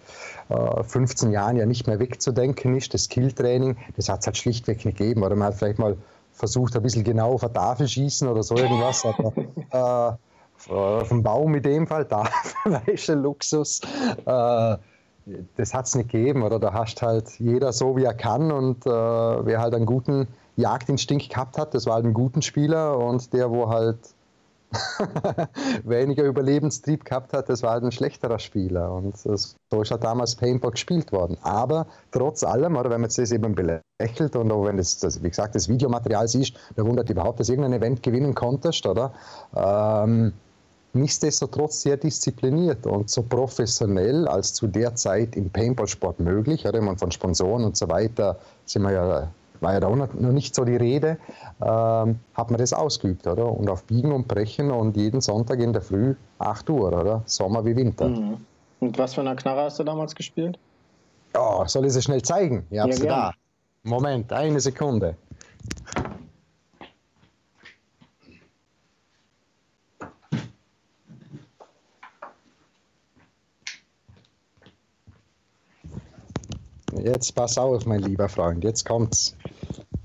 äh, 0.50 0.82
15 0.82 1.32
Jahren 1.32 1.56
ja 1.56 1.66
nicht 1.66 1.86
mehr 1.86 1.98
wegzudenken 1.98 2.76
ist, 2.76 2.92
das 2.92 3.04
Skill-Training, 3.04 3.76
das 3.96 4.08
hat 4.08 4.20
es 4.20 4.26
halt 4.26 4.36
schlichtweg 4.36 4.84
nicht 4.84 4.98
gegeben. 4.98 5.22
Oder 5.22 5.34
man 5.34 5.48
hat 5.48 5.54
vielleicht 5.54 5.78
mal 5.78 5.96
versucht, 6.32 6.76
ein 6.76 6.82
bisschen 6.82 7.04
genau 7.04 7.34
auf 7.34 7.40
der 7.40 7.52
Tafel 7.52 7.88
schießen 7.88 8.28
oder 8.28 8.42
so 8.42 8.56
irgendwas. 8.56 9.04
Aber, 9.04 9.32
äh, 10.12 10.16
auf 10.68 11.08
dem 11.08 11.22
Baum 11.22 11.54
in 11.54 11.62
dem 11.62 11.86
Fall, 11.86 12.04
da 12.04 12.28
ist 12.86 13.10
ein 13.10 13.22
Luxus. 13.22 13.80
Äh, 14.24 14.76
das 15.56 15.72
hat 15.72 15.86
es 15.86 15.94
nicht 15.94 16.10
gegeben, 16.10 16.42
oder? 16.42 16.58
Da 16.58 16.72
hast 16.72 17.00
halt 17.02 17.38
jeder 17.38 17.72
so, 17.72 17.96
wie 17.96 18.04
er 18.04 18.14
kann 18.14 18.50
und 18.50 18.86
äh, 18.86 18.90
wer 18.90 19.60
halt 19.60 19.74
einen 19.74 19.86
guten 19.86 20.26
Jagdinstinkt 20.56 21.30
gehabt 21.30 21.58
hat, 21.58 21.74
das 21.74 21.86
war 21.86 21.94
halt 21.94 22.04
ein 22.04 22.14
guter 22.14 22.42
Spieler 22.42 22.98
und 22.98 23.32
der, 23.32 23.50
wo 23.50 23.68
halt 23.68 23.98
weniger 25.84 26.24
Überlebenstrieb 26.24 27.04
gehabt 27.04 27.32
hat, 27.32 27.48
das 27.48 27.62
war 27.62 27.72
halt 27.72 27.84
ein 27.84 27.92
schlechterer 27.92 28.38
Spieler. 28.38 28.92
Und 28.92 29.16
so 29.16 29.34
ist 29.34 29.90
halt 29.90 30.04
damals 30.04 30.36
Paintball 30.36 30.70
gespielt 30.70 31.12
worden. 31.12 31.36
Aber 31.42 31.86
trotz 32.10 32.42
allem, 32.42 32.76
oder 32.76 32.90
wenn 32.90 33.00
man 33.00 33.10
das 33.14 33.32
eben 33.32 33.54
belächelt 33.54 34.34
und 34.36 34.50
auch 34.50 34.64
wenn 34.64 34.78
das, 34.78 34.98
das 34.98 35.22
wie 35.22 35.28
gesagt, 35.28 35.54
das 35.54 35.68
Videomaterial 35.68 36.26
siehst, 36.26 36.56
da 36.76 36.84
wundert 36.84 37.10
überhaupt, 37.10 37.40
dass 37.40 37.48
du 37.48 37.52
irgendein 37.52 37.78
Event 37.78 38.02
gewinnen 38.02 38.34
konntest, 38.34 38.86
oder? 38.86 39.12
Ähm, 39.54 40.32
nichtsdestotrotz 40.94 41.82
sehr 41.82 41.96
diszipliniert 41.96 42.86
und 42.86 43.10
so 43.10 43.22
professionell 43.22 44.28
als 44.28 44.52
zu 44.54 44.66
der 44.66 44.94
Zeit 44.94 45.36
im 45.36 45.50
Paintball-Sport 45.50 46.20
möglich. 46.20 46.66
Oder 46.66 46.80
man 46.80 46.98
von 46.98 47.10
Sponsoren 47.10 47.64
und 47.64 47.76
so 47.76 47.88
weiter 47.88 48.38
sind 48.64 48.82
wir 48.82 48.92
ja, 48.92 49.32
war 49.60 49.72
ja 49.72 49.80
da 49.80 49.88
noch 49.88 50.12
nicht 50.14 50.54
so 50.54 50.64
die 50.64 50.76
Rede, 50.76 51.18
ähm, 51.60 52.18
hat 52.34 52.50
man 52.50 52.58
das 52.58 52.72
ausgeübt, 52.72 53.26
oder? 53.26 53.50
Und 53.50 53.70
auf 53.70 53.84
Biegen 53.84 54.12
und 54.12 54.28
Brechen 54.28 54.70
und 54.70 54.96
jeden 54.96 55.20
Sonntag 55.20 55.60
in 55.60 55.72
der 55.72 55.82
Früh 55.82 56.14
8 56.38 56.68
Uhr, 56.70 56.88
oder? 56.88 57.22
Sommer 57.26 57.64
wie 57.64 57.76
Winter. 57.76 58.08
Mhm. 58.08 58.38
Und 58.80 58.98
was 58.98 59.14
für 59.14 59.20
eine 59.20 59.36
Knarre 59.36 59.62
hast 59.62 59.78
du 59.78 59.84
damals 59.84 60.14
gespielt? 60.14 60.58
Ja, 61.34 61.66
soll 61.66 61.86
ich 61.86 61.92
sie 61.92 62.02
schnell 62.02 62.22
zeigen? 62.22 62.66
Ich 62.70 62.76
ja, 62.76 62.86
da. 62.86 63.32
Moment, 63.84 64.32
eine 64.32 64.60
Sekunde. 64.60 65.16
Jetzt 77.04 77.34
pass 77.34 77.58
auf, 77.58 77.84
mein 77.84 78.00
lieber 78.00 78.28
Freund, 78.28 78.62
jetzt 78.62 78.84
kommt's. 78.84 79.36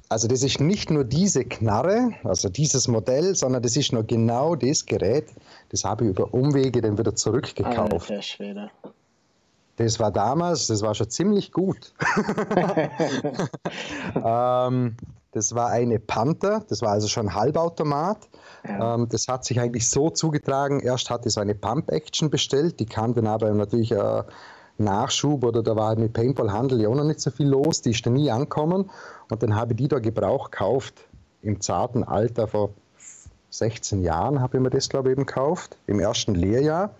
Also 0.09 0.27
das 0.27 0.41
ist 0.41 0.59
nicht 0.59 0.89
nur 0.89 1.03
diese 1.03 1.43
Knarre, 1.43 2.11
also 2.23 2.49
dieses 2.49 2.87
Modell, 2.87 3.35
sondern 3.35 3.61
das 3.61 3.75
ist 3.75 3.91
nur 3.91 4.03
genau 4.03 4.55
das 4.55 4.85
Gerät, 4.85 5.27
das 5.69 5.83
habe 5.83 6.05
ich 6.05 6.11
über 6.11 6.33
Umwege 6.33 6.81
dann 6.81 6.97
wieder 6.97 7.13
zurückgekauft. 7.13 8.09
Alter 8.09 8.21
Schwede. 8.21 8.71
Das 9.75 9.99
war 9.99 10.11
damals, 10.11 10.67
das 10.67 10.81
war 10.81 10.95
schon 10.95 11.09
ziemlich 11.09 11.51
gut. 11.51 11.93
ähm, 14.15 14.95
das 15.33 15.53
war 15.53 15.69
eine 15.69 15.99
Panther, 15.99 16.63
das 16.67 16.81
war 16.81 16.91
also 16.91 17.07
schon 17.07 17.35
Halbautomat. 17.35 18.17
Ja. 18.67 18.95
Ähm, 18.95 19.07
das 19.09 19.27
hat 19.27 19.45
sich 19.45 19.59
eigentlich 19.59 19.87
so 19.87 20.09
zugetragen, 20.09 20.79
erst 20.79 21.11
hatte 21.11 21.27
ich 21.27 21.35
so 21.35 21.41
eine 21.41 21.53
Pump-Action 21.53 22.31
bestellt, 22.31 22.79
die 22.79 22.87
kam 22.87 23.13
dann 23.13 23.27
aber 23.27 23.51
natürlich 23.51 23.91
äh, 23.91 24.23
Nachschub 24.79 25.43
oder 25.43 25.63
da 25.63 25.75
war 25.75 25.89
halt 25.89 25.99
mit 25.99 26.13
Paintball-Handel 26.13 26.81
ja 26.81 26.89
auch 26.89 26.95
noch 26.95 27.03
nicht 27.03 27.19
so 27.19 27.31
viel 27.31 27.47
los, 27.47 27.81
die 27.81 27.91
ist 27.91 28.05
da 28.05 28.09
nie 28.09 28.31
angekommen 28.31 28.89
und 29.29 29.43
dann 29.43 29.55
habe 29.55 29.73
ich 29.73 29.77
die 29.77 29.87
da 29.87 29.99
Gebrauch 29.99 30.51
gekauft 30.51 31.07
im 31.41 31.61
zarten 31.61 32.03
Alter 32.03 32.47
vor 32.47 32.71
16 33.49 34.03
Jahren 34.03 34.41
habe 34.41 34.57
ich 34.57 34.63
mir 34.63 34.69
das 34.69 34.89
glaube 34.89 35.09
ich 35.09 35.13
eben 35.13 35.25
gekauft, 35.25 35.77
im 35.87 35.99
ersten 35.99 36.35
Lehrjahr 36.35 36.91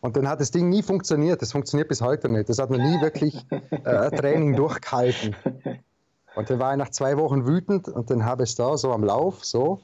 Und 0.00 0.16
dann 0.16 0.28
hat 0.28 0.40
das 0.40 0.50
Ding 0.50 0.68
nie 0.68 0.82
funktioniert. 0.82 1.42
Das 1.42 1.52
funktioniert 1.52 1.88
bis 1.88 2.00
heute 2.00 2.28
nicht. 2.28 2.48
Das 2.48 2.58
hat 2.58 2.70
noch 2.70 2.78
nie 2.78 3.00
wirklich 3.00 3.44
äh, 3.50 4.10
Training 4.10 4.54
durchgehalten. 4.54 5.34
Und 6.36 6.48
dann 6.48 6.58
war 6.60 6.72
ich 6.72 6.78
nach 6.78 6.90
zwei 6.90 7.16
Wochen 7.16 7.46
wütend 7.46 7.88
und 7.88 8.10
dann 8.10 8.24
habe 8.24 8.44
ich 8.44 8.50
es 8.50 8.54
da 8.54 8.76
so 8.76 8.92
am 8.92 9.02
Lauf, 9.02 9.44
so, 9.44 9.80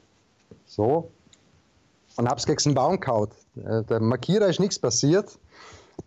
so, 0.65 1.11
und 2.15 2.29
habe 2.29 2.39
es 2.39 2.45
gegen 2.45 2.63
den 2.63 2.75
Baum 2.75 2.99
gehauen. 2.99 3.29
Äh, 3.57 3.83
der 3.83 3.99
Markierer 3.99 4.47
ist 4.47 4.61
nichts 4.61 4.79
passiert. 4.79 5.37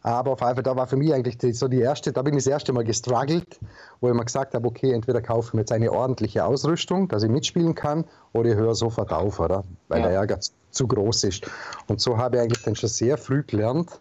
Aber 0.02 0.32
auf 0.32 0.38
Fall, 0.38 0.54
da 0.54 0.76
war 0.76 0.86
für 0.86 0.96
mich 0.96 1.12
eigentlich 1.12 1.38
die, 1.38 1.52
so 1.52 1.68
die 1.68 1.80
erste, 1.80 2.12
da 2.12 2.22
bin 2.22 2.34
ich 2.34 2.44
das 2.44 2.52
erste 2.52 2.72
Mal 2.72 2.84
gestruggelt, 2.84 3.58
wo 4.00 4.08
ich 4.08 4.14
mir 4.14 4.24
gesagt 4.24 4.54
habe, 4.54 4.66
okay, 4.66 4.92
entweder 4.92 5.20
kaufe 5.20 5.48
ich 5.48 5.54
mir 5.54 5.60
jetzt 5.60 5.72
eine 5.72 5.92
ordentliche 5.92 6.44
Ausrüstung, 6.44 7.08
dass 7.08 7.22
ich 7.22 7.30
mitspielen 7.30 7.74
kann, 7.74 8.04
oder 8.32 8.50
ich 8.50 8.56
höre 8.56 8.74
sofort 8.74 9.12
auf, 9.12 9.40
oder? 9.40 9.64
Weil 9.88 10.00
ja. 10.00 10.08
der 10.08 10.16
Ärger 10.16 10.38
zu 10.70 10.86
groß 10.86 11.24
ist. 11.24 11.50
Und 11.88 12.00
so 12.00 12.16
habe 12.16 12.36
ich 12.36 12.42
eigentlich 12.42 12.62
dann 12.62 12.76
schon 12.76 12.88
sehr 12.88 13.18
früh 13.18 13.42
gelernt, 13.42 14.00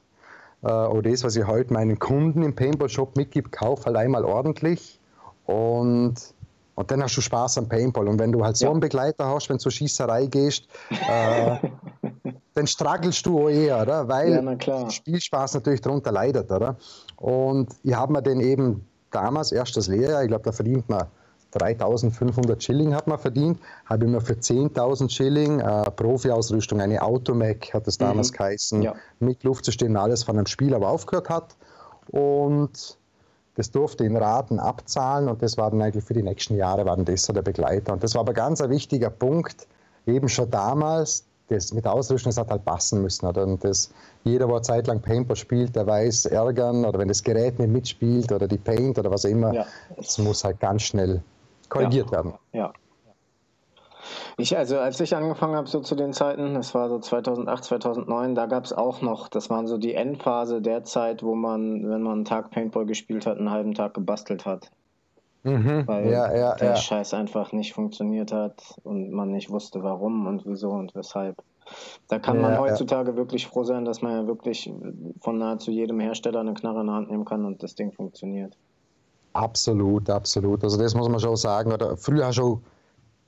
äh, 0.64 0.68
oder 0.68 1.10
das, 1.10 1.24
was 1.24 1.36
ich 1.36 1.46
heute 1.48 1.74
meinen 1.74 1.98
Kunden 2.00 2.44
im 2.44 2.56
Paintball-Shop 2.56 3.16
mitgebe, 3.16 3.50
kauf 3.50 3.86
halt 3.86 3.96
einmal 3.96 4.26
ordentlich 4.26 5.00
und 5.46 6.16
und 6.76 6.92
dann 6.92 7.02
hast 7.02 7.18
du 7.18 7.22
Spaß 7.22 7.58
am 7.58 7.68
Paintball. 7.68 8.08
Und 8.08 8.20
wenn 8.20 8.32
du 8.32 8.46
halt 8.46 8.56
so 8.56 8.70
einen 8.70 8.80
Begleiter 8.80 9.26
hast, 9.26 9.50
wenn 9.50 9.58
du 9.58 9.64
zur 9.64 9.72
Schießerei 9.72 10.28
gehst, 10.28 10.68
äh, 10.92 11.58
dann 12.58 12.68
strugglest 12.68 13.26
du 13.26 13.40
auch 13.40 13.50
eher, 13.50 13.82
oder? 13.82 14.08
weil 14.08 14.58
ja, 14.62 14.90
Spielspaß 14.90 15.54
natürlich 15.56 15.82
darunter 15.82 16.12
leidet. 16.12 16.52
Oder? 16.52 16.76
Und 17.18 17.70
ich 17.84 17.94
habe 17.94 18.14
mir 18.14 18.22
den 18.22 18.40
eben 18.42 18.86
damals, 19.12 19.52
erstes 19.52 19.88
Lehrjahr, 19.88 20.24
ich 20.24 20.28
glaube, 20.28 20.44
da 20.44 20.52
verdient 20.52 20.90
man 20.90 21.08
3500 21.52 22.62
Schilling 22.62 22.94
hat 22.94 23.08
man 23.08 23.18
verdient, 23.18 23.60
habe 23.86 24.06
ich 24.06 24.12
mir 24.12 24.22
für 24.22 24.34
10.000 24.34 25.10
Schilling 25.10 25.60
äh, 25.62 25.90
Profi-Ausrüstung, 25.92 26.82
eine 26.82 27.02
Automac 27.02 27.74
hat 27.74 27.88
es 27.88 27.98
damals 27.98 28.32
mhm. 28.32 28.36
geheißen, 28.36 28.82
ja. 28.82 28.96
mit 29.20 29.44
Luftsystem, 29.44 29.96
alles 29.96 30.24
von 30.24 30.38
einem 30.38 30.46
Spieler, 30.46 30.76
aber 30.76 30.90
aufgehört 30.90 31.30
hat. 31.30 31.56
Und 32.10 32.98
das 33.56 33.72
durfte 33.72 34.04
in 34.04 34.18
Raten 34.18 34.60
abzahlen 34.60 35.30
und 35.30 35.42
das 35.42 35.58
war 35.58 35.72
dann 35.72 35.82
eigentlich 35.82 36.04
für 36.04 36.14
die 36.14 36.22
nächsten 36.22 36.56
Jahre 36.56 36.86
waren 36.86 37.06
das 37.06 37.24
so 37.24 37.34
der 37.34 37.42
Begleiter. 37.42 37.94
Und 37.94 38.04
das 38.04 38.14
war 38.14 38.22
aber 38.22 38.34
ganz 38.34 38.62
ein 38.62 38.70
wichtiger 38.70 39.10
Punkt, 39.10 39.68
eben 40.06 40.30
schon 40.30 40.52
damals, 40.52 41.26
das 41.50 41.74
mit 41.74 41.86
der 41.86 41.94
Ausrüstung, 41.94 42.30
das 42.30 42.38
hat 42.38 42.50
halt 42.50 42.66
passen 42.66 43.02
müssen. 43.02 43.26
Oder? 43.26 43.44
Und 43.44 43.64
das, 43.64 43.92
jeder, 44.24 44.48
der 44.48 44.56
eine 44.56 44.62
Zeit 44.62 44.88
lang 44.88 45.02
Paintball 45.02 45.36
spielt, 45.36 45.76
der 45.76 45.88
weiß, 45.88 46.26
ärgern 46.28 46.86
oder 46.86 47.00
wenn 47.00 47.08
das 47.08 47.24
Gerät 47.24 47.60
nicht 47.60 47.72
mitspielt 47.72 48.32
oder 48.32 48.48
die 48.48 48.58
Paint 48.58 49.00
oder 49.00 49.12
was 49.12 49.26
auch 49.26 49.30
immer, 49.30 49.54
ja. 49.54 49.66
das 49.96 50.18
muss 50.18 50.44
halt 50.44 50.60
ganz 50.60 50.84
schnell 50.84 51.22
korrigiert 51.70 52.08
ja. 52.08 52.12
werden. 52.12 52.34
Ja, 52.54 52.74
ich, 54.38 54.56
also 54.58 54.78
als 54.78 55.00
ich 55.00 55.16
angefangen 55.16 55.56
habe, 55.56 55.68
so 55.68 55.80
zu 55.80 55.96
den 55.96 56.14
Zeiten, 56.14 56.54
das 56.54 56.76
war 56.76 56.90
so 56.90 57.00
2008, 57.00 57.64
2009, 57.64 58.36
da 58.36 58.46
gab 58.46 58.66
es 58.66 58.74
auch 58.74 59.02
noch, 59.02 59.28
das 59.28 59.50
waren 59.50 59.68
so 59.68 59.78
die 59.78 59.94
Endphase 59.94 60.62
der 60.62 60.84
Zeit, 60.84 61.24
wo 61.24 61.36
man, 61.36 61.90
wenn 61.90 62.04
man 62.04 62.14
einen 62.14 62.26
Tag 62.26 62.52
Paintball 62.52 62.86
gespielt 62.86 63.26
hat, 63.26 63.38
einen 63.38 63.52
halben 63.52 63.74
Tag 63.74 63.94
gebastelt 63.94 64.46
hat. 64.46 64.72
Mhm, 65.48 65.88
Weil 65.88 66.10
ja, 66.10 66.36
ja, 66.36 66.56
der 66.56 66.70
ja. 66.70 66.76
Scheiß 66.76 67.14
einfach 67.14 67.52
nicht 67.54 67.74
funktioniert 67.74 68.32
hat 68.32 68.62
und 68.84 69.12
man 69.12 69.32
nicht 69.32 69.50
wusste, 69.50 69.82
warum 69.84 70.28
und 70.28 70.46
wieso 70.46 70.72
und 70.72 70.94
weshalb. 70.96 71.38
Da 72.08 72.20
kann 72.20 72.40
man 72.40 72.58
heutzutage 72.58 73.18
wirklich 73.18 73.48
froh 73.48 73.64
sein, 73.64 73.84
dass 73.84 74.02
man 74.02 74.14
ja 74.14 74.28
wirklich 74.28 74.72
von 75.20 75.38
nahezu 75.38 75.72
jedem 75.72 76.00
Hersteller 76.00 76.40
eine 76.40 76.54
Knarre 76.54 76.82
in 76.82 76.88
der 76.88 76.96
Hand 76.96 77.12
nehmen 77.12 77.26
kann 77.26 77.44
und 77.44 77.62
das 77.62 77.76
Ding 77.76 77.92
funktioniert. 77.92 78.58
Absolut, 79.34 80.10
absolut. 80.10 80.64
Also 80.64 80.78
das 80.78 80.96
muss 80.96 81.10
man 81.10 81.20
schon 81.20 81.36
sagen. 81.36 81.74
Oder 81.74 81.98
früher 81.98 82.32
schon 82.32 82.62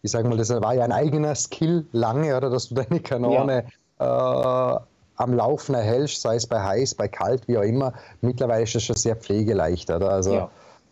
ich 0.02 0.12
sage 0.12 0.28
mal, 0.28 0.38
das 0.38 0.50
war 0.50 0.74
ja 0.74 0.84
ein 0.84 0.92
eigener 0.92 1.36
Skill 1.36 1.86
lange, 1.92 2.36
oder, 2.36 2.50
dass 2.50 2.70
du 2.70 2.76
deine 2.76 3.00
Kanone 3.00 3.66
äh, 4.00 4.04
am 4.04 5.34
Laufen 5.34 5.76
erhältst, 5.76 6.22
sei 6.22 6.36
es 6.36 6.48
bei 6.48 6.62
heiß, 6.62 6.96
bei 6.96 7.08
kalt, 7.08 7.48
wie 7.48 7.58
auch 7.58 7.64
immer. 7.64 7.94
Mittlerweile 8.22 8.64
ist 8.64 8.76
das 8.76 8.84
schon 8.84 8.96
sehr 8.96 9.16
pflegeleicht. 9.16 9.90
Oder? 9.92 10.10
Also, 10.10 10.34
ja. 10.34 10.50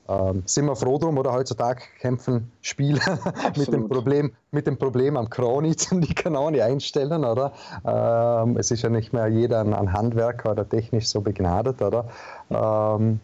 Ähm, 0.07 0.43
sind 0.45 0.65
wir 0.65 0.75
froh 0.75 0.97
drum, 0.97 1.17
oder 1.17 1.33
heutzutage 1.33 1.81
kämpfen 1.99 2.51
Spieler 2.61 3.19
mit 3.57 3.71
dem, 3.71 3.87
Problem, 3.87 4.31
mit 4.51 4.67
dem 4.67 4.77
Problem 4.77 5.17
am 5.17 5.29
Kroni 5.29 5.75
die 5.91 6.13
Kanone 6.13 6.63
einstellen. 6.63 7.25
Oder? 7.25 7.53
Ähm, 7.85 8.57
es 8.57 8.71
ist 8.71 8.83
ja 8.83 8.89
nicht 8.89 9.13
mehr 9.13 9.27
jeder 9.27 9.61
ein 9.61 9.93
Handwerker 9.93 10.51
oder 10.51 10.67
technisch 10.67 11.07
so 11.07 11.21
begnadet. 11.21 11.81
Oder? 11.81 12.05
Ähm, 12.49 13.19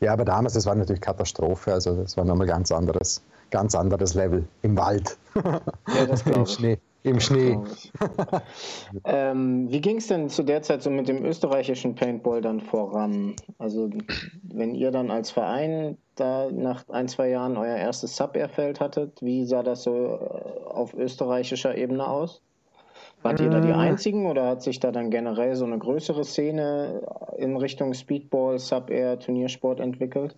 ja, 0.00 0.12
aber 0.12 0.24
damals, 0.24 0.54
das 0.54 0.66
war 0.66 0.74
natürlich 0.74 1.00
Katastrophe. 1.00 1.72
Also 1.72 1.94
das 1.94 2.16
war 2.16 2.24
nochmal 2.24 2.46
ganz 2.46 2.72
anderes 2.72 3.22
ganz 3.50 3.74
anderes 3.74 4.14
Level 4.14 4.46
im 4.62 4.76
Wald. 4.76 5.16
Ja, 5.94 6.06
das 6.06 6.22
Im 6.22 6.46
Schnee. 6.46 6.78
Im 7.02 7.18
Schnee. 7.18 7.58
ähm, 9.04 9.70
wie 9.70 9.80
ging 9.80 9.96
es 9.96 10.08
denn 10.08 10.28
zu 10.28 10.42
der 10.42 10.60
Zeit 10.60 10.82
so 10.82 10.90
mit 10.90 11.08
dem 11.08 11.24
österreichischen 11.24 11.94
Paintball 11.94 12.42
dann 12.42 12.60
voran? 12.60 13.36
Also, 13.58 13.88
wenn 14.42 14.74
ihr 14.74 14.90
dann 14.90 15.10
als 15.10 15.30
Verein 15.30 15.96
da 16.16 16.50
nach 16.50 16.86
ein, 16.90 17.08
zwei 17.08 17.30
Jahren 17.30 17.56
euer 17.56 17.76
erstes 17.76 18.16
Sub-Airfeld 18.16 18.80
hattet, 18.80 19.22
wie 19.22 19.46
sah 19.46 19.62
das 19.62 19.82
so 19.82 19.94
äh, 19.94 20.68
auf 20.68 20.92
österreichischer 20.92 21.74
Ebene 21.76 22.06
aus? 22.06 22.42
Wart 23.22 23.40
ihr 23.40 23.50
da 23.50 23.60
die 23.60 23.68
äh. 23.68 23.74
Einzigen 23.74 24.26
oder 24.26 24.46
hat 24.46 24.62
sich 24.62 24.80
da 24.80 24.92
dann 24.92 25.10
generell 25.10 25.54
so 25.54 25.64
eine 25.64 25.78
größere 25.78 26.24
Szene 26.24 27.02
in 27.36 27.56
Richtung 27.56 27.94
Speedball, 27.94 28.58
Sub-Air, 28.58 29.18
Turniersport 29.18 29.80
entwickelt? 29.80 30.36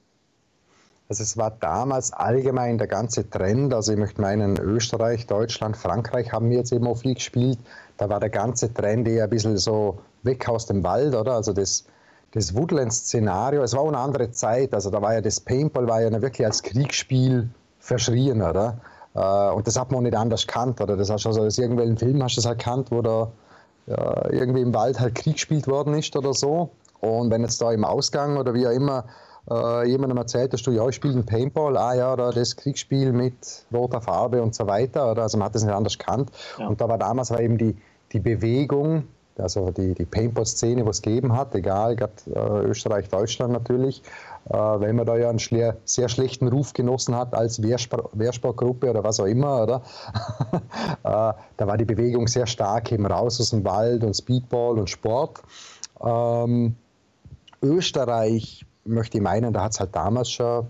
Also 1.08 1.22
es 1.22 1.36
war 1.36 1.50
damals 1.50 2.12
allgemein 2.12 2.78
der 2.78 2.86
ganze 2.86 3.28
Trend, 3.28 3.74
also 3.74 3.92
ich 3.92 3.98
möchte 3.98 4.20
meinen, 4.20 4.58
Österreich, 4.58 5.26
Deutschland, 5.26 5.76
Frankreich 5.76 6.32
haben 6.32 6.48
wir 6.48 6.58
jetzt 6.58 6.72
eben 6.72 6.86
auch 6.86 6.96
viel 6.96 7.14
gespielt. 7.14 7.58
Da 7.98 8.08
war 8.08 8.18
der 8.18 8.30
ganze 8.30 8.72
Trend 8.72 9.06
eher 9.06 9.24
ein 9.24 9.30
bisschen 9.30 9.58
so 9.58 9.98
weg 10.22 10.48
aus 10.48 10.66
dem 10.66 10.82
Wald, 10.84 11.14
oder? 11.14 11.34
Also 11.34 11.52
das, 11.52 11.84
das 12.32 12.54
Woodland-Szenario, 12.54 13.62
es 13.62 13.74
war 13.74 13.86
eine 13.86 13.98
andere 13.98 14.30
Zeit, 14.30 14.72
also 14.72 14.90
da 14.90 15.02
war 15.02 15.14
ja 15.14 15.20
das 15.20 15.40
Paintball 15.40 15.86
war 15.86 16.00
ja 16.00 16.22
wirklich 16.22 16.46
als 16.46 16.62
Kriegsspiel 16.62 17.48
verschrien, 17.78 18.40
oder? 18.40 18.78
Äh, 19.14 19.50
und 19.50 19.66
das 19.66 19.78
hat 19.78 19.90
man 19.90 19.98
auch 19.98 20.02
nicht 20.04 20.16
anders 20.16 20.46
kannt, 20.46 20.80
oder? 20.80 20.96
Das 20.96 21.10
hast 21.10 21.24
du 21.24 21.28
also 21.28 21.42
aus 21.42 21.58
irgendwelchen 21.58 21.98
Filmen 21.98 22.22
hast 22.22 22.36
du 22.36 22.40
das 22.40 22.46
halt 22.46 22.60
kannt, 22.60 22.90
wo 22.90 23.02
da 23.02 23.30
ja, 23.86 24.30
irgendwie 24.30 24.62
im 24.62 24.72
Wald 24.72 25.00
halt 25.00 25.14
Krieg 25.14 25.34
gespielt 25.34 25.66
worden 25.66 25.94
ist 25.94 26.16
oder 26.16 26.32
so. 26.32 26.70
Und 27.00 27.30
wenn 27.30 27.42
jetzt 27.42 27.60
da 27.60 27.72
im 27.72 27.84
Ausgang 27.84 28.36
oder 28.36 28.54
wie 28.54 28.66
auch 28.66 28.72
immer 28.72 29.04
äh, 29.50 29.88
jemandem 29.88 30.18
erzählt 30.18 30.52
hast, 30.52 30.66
du, 30.66 30.70
ja, 30.70 30.86
ich 30.88 30.94
spiele 30.94 31.14
ein 31.14 31.26
Paintball, 31.26 31.76
ah 31.76 31.94
ja, 31.94 32.12
oder 32.12 32.30
das 32.30 32.56
Kriegsspiel 32.56 33.12
mit 33.12 33.66
roter 33.72 34.00
Farbe 34.00 34.42
und 34.42 34.54
so 34.54 34.66
weiter, 34.66 35.10
oder, 35.10 35.22
also 35.22 35.38
man 35.38 35.46
hat 35.46 35.54
das 35.54 35.64
nicht 35.64 35.74
anders 35.74 35.98
gekannt. 35.98 36.30
Ja. 36.58 36.68
Und 36.68 36.80
da 36.80 36.88
war 36.88 36.98
damals 36.98 37.30
war 37.30 37.40
eben 37.40 37.58
die, 37.58 37.76
die 38.12 38.20
Bewegung, 38.20 39.04
also 39.38 39.70
die, 39.70 39.94
die 39.94 40.04
Paintball-Szene, 40.04 40.84
was 40.84 40.96
es 40.96 41.02
gegeben 41.02 41.34
hat, 41.34 41.54
egal, 41.54 41.96
gerade 41.96 42.12
äh, 42.34 42.66
Österreich, 42.66 43.08
Deutschland 43.08 43.52
natürlich, 43.52 44.02
äh, 44.48 44.54
weil 44.54 44.92
man 44.92 45.06
da 45.06 45.16
ja 45.16 45.30
einen 45.30 45.38
sehr, 45.38 45.76
sehr 45.84 46.08
schlechten 46.08 46.48
Ruf 46.48 46.72
genossen 46.74 47.16
hat 47.16 47.34
als 47.34 47.62
Wehrspor 47.62 48.10
Wehrsportgruppe 48.12 48.90
oder 48.90 49.02
was 49.02 49.18
auch 49.20 49.26
immer, 49.26 49.62
oder? 49.62 49.82
äh, 51.02 51.32
da 51.56 51.66
war 51.66 51.78
die 51.78 51.84
Bewegung 51.84 52.28
sehr 52.28 52.46
stark 52.46 52.92
eben 52.92 53.06
raus 53.06 53.40
aus 53.40 53.50
dem 53.50 53.64
Wald 53.64 54.04
und 54.04 54.14
Speedball 54.14 54.78
und 54.78 54.90
Sport. 54.90 55.42
Ähm, 56.04 56.76
Österreich 57.62 58.66
möchte 58.84 59.18
ich 59.18 59.22
meinen, 59.22 59.52
da 59.52 59.64
hat 59.64 59.72
es 59.72 59.80
halt 59.80 59.94
damals 59.94 60.30
schon 60.30 60.66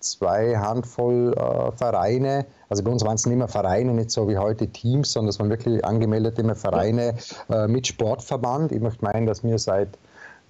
zwei 0.00 0.56
Handvoll 0.56 1.34
äh, 1.34 1.72
Vereine. 1.72 2.46
Also 2.68 2.84
bei 2.84 2.90
uns 2.90 3.04
waren 3.04 3.16
es 3.16 3.26
nicht 3.26 3.36
mehr 3.36 3.48
Vereine, 3.48 3.92
nicht 3.92 4.10
so 4.10 4.28
wie 4.28 4.38
heute 4.38 4.68
Teams, 4.68 5.12
sondern 5.12 5.30
es 5.30 5.40
waren 5.40 5.50
wirklich 5.50 5.84
angemeldete 5.84 6.54
Vereine 6.54 7.14
äh, 7.50 7.66
mit 7.66 7.86
Sportverband. 7.86 8.72
Ich 8.72 8.80
möchte 8.80 9.04
meinen, 9.04 9.26
dass 9.26 9.42
wir 9.42 9.58
seit 9.58 9.98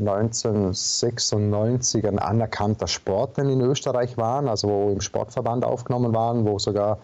1996 0.00 2.06
ein 2.06 2.18
anerkannter 2.18 2.86
Sportler 2.86 3.44
in 3.44 3.60
Österreich 3.60 4.16
waren, 4.16 4.48
also 4.48 4.68
wo 4.68 4.90
im 4.90 5.00
Sportverband 5.00 5.64
aufgenommen 5.64 6.14
waren, 6.14 6.46
wo 6.46 6.58
sogar 6.58 6.98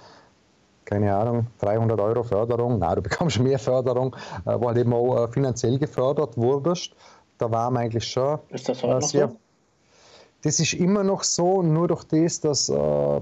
keine 0.84 1.16
Ahnung, 1.16 1.46
300 1.60 1.98
Euro 1.98 2.22
Förderung, 2.22 2.78
nein, 2.78 2.96
du 2.96 3.02
bekommst 3.02 3.40
mehr 3.40 3.58
Förderung, 3.58 4.14
äh, 4.44 4.54
wo 4.58 4.68
halt 4.68 4.78
eben 4.78 4.92
auch 4.92 5.24
äh, 5.24 5.28
finanziell 5.28 5.78
gefördert 5.78 6.36
wurdest. 6.36 6.92
Da 7.38 7.50
waren 7.50 7.74
wir 7.74 7.80
eigentlich 7.80 8.06
schon 8.06 8.38
Ist 8.50 8.68
das 8.68 8.82
heute 8.82 8.98
äh, 8.98 9.08
sehr, 9.08 9.28
so? 9.28 9.36
Das 10.44 10.60
ist 10.60 10.74
immer 10.74 11.02
noch 11.02 11.24
so, 11.24 11.62
nur 11.62 11.88
durch 11.88 12.04
das, 12.04 12.40
dass 12.40 12.68
äh, 12.68 13.20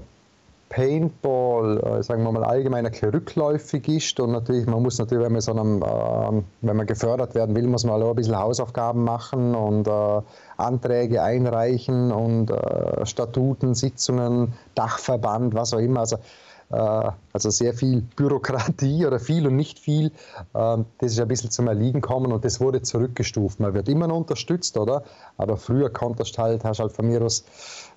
Paintball, 0.67 1.77
äh, 1.77 2.03
sagen 2.03 2.23
wir 2.23 2.31
mal, 2.33 2.43
allgemein 2.43 2.85
rückläufig 2.85 3.87
ist 3.87 4.19
und 4.19 4.31
natürlich, 4.31 4.65
man 4.65 4.81
muss 4.81 4.99
natürlich, 4.99 5.23
wenn 5.23 5.31
man, 5.31 5.41
so 5.41 5.51
einem, 5.51 5.81
äh, 5.81 6.43
wenn 6.61 6.75
man 6.75 6.85
gefördert 6.85 7.33
werden 7.33 7.55
will, 7.55 7.67
muss 7.67 7.85
man 7.85 8.01
auch 8.01 8.09
ein 8.09 8.15
bisschen 8.15 8.37
Hausaufgaben 8.37 9.05
machen 9.05 9.55
und 9.55 9.87
äh, 9.87 10.21
Anträge 10.57 11.23
einreichen 11.23 12.11
und 12.11 12.49
äh, 12.51 13.05
Statuten, 13.05 13.73
Sitzungen, 13.73 14.51
Dachverband, 14.75 15.53
was 15.53 15.73
auch 15.73 15.79
immer. 15.79 16.01
Also 16.01 16.17
also 16.69 17.49
sehr 17.49 17.73
viel 17.73 18.01
Bürokratie 18.15 19.05
oder 19.05 19.19
viel 19.19 19.45
und 19.47 19.55
nicht 19.55 19.79
viel, 19.79 20.11
ähm, 20.55 20.85
das 20.99 21.11
ist 21.11 21.19
ein 21.19 21.27
bisschen 21.27 21.51
zum 21.51 21.67
Erliegen 21.67 22.01
gekommen 22.01 22.31
und 22.31 22.43
das 22.45 22.59
wurde 22.59 22.81
zurückgestuft. 22.81 23.59
Man 23.59 23.73
wird 23.73 23.89
immer 23.89 24.07
noch 24.07 24.17
unterstützt, 24.17 24.77
oder? 24.77 25.03
Aber 25.37 25.57
früher 25.57 25.89
konntest 25.89 26.37
halt, 26.37 26.63
hast 26.63 26.79
halt 26.79 26.91
von 26.91 27.07
mir 27.07 27.21
aus 27.21 27.43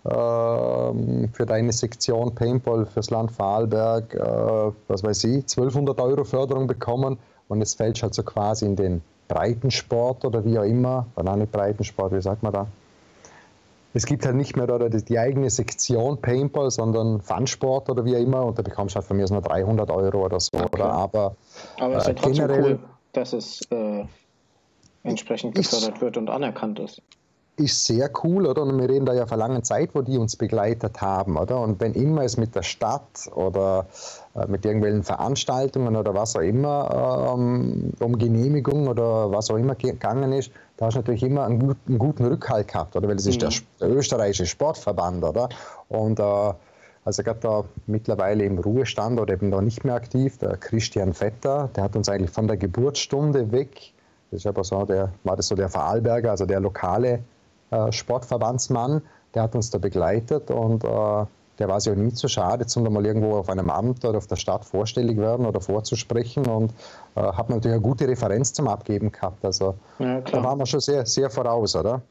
ähm, 0.05 1.29
für 1.33 1.47
deine 1.47 1.73
Sektion 1.73 2.35
Paintball 2.35 2.87
fürs 2.87 3.11
Land 3.11 3.33
Vorarlberg, 3.33 4.15
äh, 4.15 4.73
was 4.89 5.03
weiß 5.03 5.25
ich, 5.25 5.37
1200 5.37 6.01
Euro 6.01 6.25
Förderung 6.25 6.67
bekommen 6.67 7.19
und 7.49 7.63
es 7.63 7.75
fällt 7.75 8.03
halt 8.03 8.15
so 8.15 8.23
quasi 8.23 8.67
in 8.67 8.77
den 8.77 9.03
Breitensport 9.29 10.25
oder 10.25 10.45
wie 10.45 10.59
auch 10.59 10.65
immer, 10.65 11.07
oder 11.17 11.33
auch 11.33 11.37
nicht 11.37 11.53
Breitensport, 11.53 12.13
wie 12.13 12.23
sagt 12.23 12.43
man 12.43 12.53
da? 12.53 12.67
Es 13.97 14.05
gibt 14.05 14.27
halt 14.27 14.37
nicht 14.37 14.57
mehr 14.57 14.69
oder 14.69 14.91
die, 14.91 15.19
eigene 15.19 15.49
Sektion 15.49 16.21
Paintball, 16.21 16.71
sondern 16.71 17.21
Funsport 17.23 17.89
oder 17.89 18.05
wie 18.05 18.15
auch 18.15 18.21
immer 18.21 18.45
und 18.45 18.59
da 18.59 18.63
bekommst 18.63 18.95
du 18.95 18.97
halt 18.97 19.07
von 19.07 19.17
mir 19.17 19.27
nur 19.31 19.41
300 19.41 19.91
Euro 19.91 20.27
oder 20.27 20.39
so. 20.39 20.51
Okay. 20.53 20.69
Oder? 20.73 20.93
Aber, 20.93 21.37
Aber 21.81 21.97
es 21.97 22.03
ist 22.03 22.07
ja 22.07 22.13
äh, 22.13 22.15
trotzdem 22.15 22.51
cool, 22.51 22.79
dass 23.13 23.33
es 23.33 23.63
äh, 23.71 24.05
entsprechend 25.03 25.55
gefördert 25.55 26.01
wird 26.01 26.17
und 26.19 26.29
anerkannt 26.29 26.79
ist 26.79 27.01
ist 27.57 27.87
sehr 27.87 28.11
cool, 28.23 28.47
oder? 28.47 28.63
Und 28.63 28.79
wir 28.79 28.89
reden 28.89 29.07
da 29.07 29.15
ja 29.15 29.27
von 29.27 29.39
langer 29.39 29.63
Zeit, 29.63 29.91
wo 29.95 30.03
die 30.03 30.19
uns 30.19 30.37
begleitet 30.37 31.01
haben, 31.01 31.37
oder? 31.37 31.61
Und 31.61 31.81
wenn 31.81 31.95
immer 31.95 32.23
es 32.23 32.37
mit 32.37 32.55
der 32.55 32.63
Stadt 32.63 33.31
oder 33.35 33.87
äh, 34.35 34.47
mit 34.47 34.65
irgendwelchen 34.65 35.03
Veranstaltungen 35.03 35.97
oder 35.97 36.15
was 36.15 36.37
auch 36.37 36.41
immer 36.41 37.35
ähm, 37.35 37.93
um 38.01 38.19
Genehmigung 38.19 38.89
oder 38.89 39.31
was 39.31 39.51
auch 39.51 39.57
immer 39.57 39.75
gegangen 39.75 40.33
ist, 40.33 40.51
da 40.77 40.87
hast 40.87 40.95
du 40.95 41.01
natürlich 41.01 41.23
immer 41.23 41.45
einen, 41.45 41.59
gut, 41.59 41.77
einen 41.89 41.99
guten 41.99 42.25
Rückhalt 42.27 42.69
gehabt, 42.69 42.97
oder? 42.97 43.09
Weil 43.09 43.17
das 43.17 43.27
ist 43.27 43.37
mhm. 43.37 43.49
der, 43.49 43.89
der, 43.89 43.97
österreichische 43.97 44.47
Sportverband, 44.47 45.25
oder? 45.25 45.49
Und 45.89 46.21
äh, 46.21 46.53
also 47.05 47.23
gerade 47.23 47.41
da 47.41 47.65
mittlerweile 47.87 48.45
im 48.45 48.59
Ruhestand 48.59 49.21
oder 49.21 49.35
eben 49.35 49.51
da 49.51 49.63
nicht 49.63 49.85
mehr 49.85 49.95
aktiv, 49.95 50.39
der 50.39 50.57
Christian 50.57 51.15
Vetter, 51.15 51.71
der 51.77 51.85
hat 51.85 51.97
uns 51.97 52.09
eigentlich 52.09 52.31
von 52.31 52.49
der 52.49 52.57
Geburtsstunde 52.57 53.53
weg, 53.53 53.93
das 54.31 54.41
ist 54.41 54.47
aber 54.47 54.65
so, 54.65 54.85
der 54.85 55.13
war 55.23 55.37
das 55.37 55.47
so 55.49 55.55
der 55.55 55.69
Vorarlberger, 55.69 56.33
also 56.33 56.47
der 56.47 56.59
lokale 56.59 57.21
äh, 57.71 57.93
Sportverbandsmann, 57.93 59.03
der 59.35 59.45
hat 59.45 59.55
uns 59.55 59.71
da 59.71 59.79
begleitet 59.79 60.51
und 60.51 60.83
äh, 60.83 61.25
der 61.59 61.69
war 61.69 61.81
sich 61.81 61.93
auch 61.93 61.97
nie 61.97 62.13
zu 62.13 62.29
schade, 62.29 62.67
zum 62.67 62.85
mal 62.93 63.05
irgendwo 63.05 63.37
auf 63.37 63.49
einem 63.49 63.71
Amt 63.71 64.05
oder 64.05 64.19
auf 64.19 64.27
der 64.27 64.37
Stadt 64.37 64.65
vorstellig 64.65 65.17
werden 65.17 65.47
oder 65.47 65.61
vorzusprechen 65.61 66.47
und 66.47 66.73
äh, 67.15 67.21
hat 67.21 67.51
natürlich 67.51 67.75
eine 67.75 67.83
gute 67.83 68.07
Referenz 68.07 68.53
zum 68.53 68.69
Abgeben 68.69 69.13
gehabt. 69.13 69.45
Also 69.45 69.75
ja, 69.99 70.21
da 70.21 70.43
waren 70.43 70.59
wir 70.59 70.67
schon 70.67 70.81
sehr, 70.81 71.07
sehr 71.07 71.31
voraus, 71.31 71.75
oder? 71.77 72.03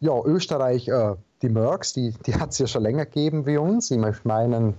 Ja, 0.00 0.18
Österreich, 0.24 0.88
äh, 0.88 1.14
die 1.42 1.48
Mercs, 1.48 1.92
die, 1.92 2.14
die 2.26 2.34
hat 2.34 2.50
es 2.50 2.58
ja 2.58 2.66
schon 2.66 2.82
länger 2.82 3.04
gegeben 3.04 3.46
wie 3.46 3.58
uns. 3.58 3.90
Ich 3.90 3.98
meine, 4.24 4.74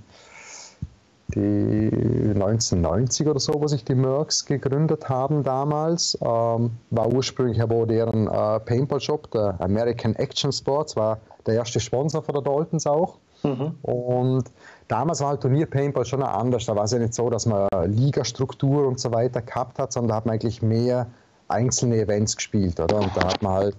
die 1.35 2.31
1990 2.33 3.27
oder 3.27 3.39
so, 3.39 3.53
wo 3.55 3.67
sich 3.67 3.85
die 3.85 3.95
Mercs 3.95 4.45
gegründet 4.45 5.09
haben 5.09 5.43
damals, 5.43 6.17
ähm, 6.21 6.71
war 6.89 7.11
ursprünglich 7.11 7.61
aber 7.61 7.85
deren 7.85 8.27
äh, 8.27 8.59
Paintball-Shop, 8.59 9.31
der 9.31 9.55
American 9.59 10.15
Action 10.15 10.51
Sports, 10.51 10.95
war 10.95 11.19
der 11.45 11.55
erste 11.55 11.79
Sponsor 11.79 12.21
von 12.21 12.33
der 12.33 12.43
Daltons 12.43 12.85
auch. 12.85 13.17
Mhm. 13.43 13.75
Und 13.81 14.43
damals 14.87 15.21
war 15.21 15.29
halt 15.29 15.41
Turnier 15.41 15.65
Paintball 15.65 16.05
schon 16.05 16.23
anders. 16.23 16.65
Da 16.65 16.75
war 16.75 16.83
es 16.83 16.91
ja 16.91 16.99
nicht 16.99 17.13
so, 17.13 17.29
dass 17.29 17.45
man 17.45 17.67
Ligastruktur 17.87 18.87
und 18.87 18.99
so 18.99 19.11
weiter 19.11 19.41
gehabt 19.41 19.79
hat, 19.79 19.91
sondern 19.91 20.09
da 20.09 20.15
hat 20.15 20.25
man 20.25 20.33
eigentlich 20.33 20.61
mehr 20.61 21.07
einzelne 21.47 21.97
Events 21.97 22.35
gespielt, 22.35 22.79
oder? 22.79 22.97
Und 22.97 23.11
da 23.15 23.27
hat 23.27 23.41
man 23.41 23.53
halt 23.53 23.77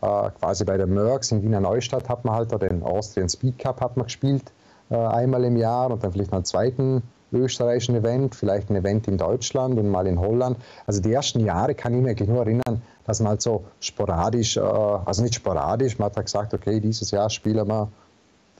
äh, 0.00 0.30
quasi 0.38 0.64
bei 0.64 0.76
der 0.76 0.86
Mercs 0.86 1.30
in 1.32 1.42
Wiener 1.42 1.60
Neustadt 1.60 2.08
hat 2.08 2.24
man 2.24 2.34
halt 2.34 2.50
den 2.62 2.82
Austrian 2.82 3.28
Speed 3.28 3.58
Cup 3.58 3.80
hat 3.80 3.96
man 3.96 4.06
gespielt 4.06 4.52
äh, 4.90 4.96
einmal 4.96 5.44
im 5.44 5.56
Jahr 5.56 5.90
und 5.90 6.02
dann 6.02 6.12
vielleicht 6.12 6.30
noch 6.30 6.38
einen 6.38 6.44
zweiten 6.44 7.02
österreichischen 7.32 7.94
Event, 7.94 8.34
vielleicht 8.34 8.70
ein 8.70 8.76
Event 8.76 9.06
in 9.06 9.16
Deutschland 9.16 9.78
und 9.78 9.88
mal 9.88 10.06
in 10.06 10.18
Holland. 10.18 10.58
Also 10.86 11.00
die 11.00 11.12
ersten 11.12 11.40
Jahre 11.40 11.74
kann 11.74 11.94
ich 11.94 12.00
mich 12.00 12.10
eigentlich 12.10 12.28
nur 12.28 12.40
erinnern, 12.40 12.82
dass 13.04 13.20
man 13.20 13.30
halt 13.30 13.42
so 13.42 13.64
sporadisch, 13.78 14.56
äh, 14.56 14.60
also 14.60 15.22
nicht 15.22 15.34
sporadisch, 15.34 15.98
man 15.98 16.06
hat 16.06 16.16
halt 16.16 16.26
gesagt, 16.26 16.54
okay, 16.54 16.80
dieses 16.80 17.10
Jahr 17.10 17.30
spielen 17.30 17.68
wir 17.68 17.88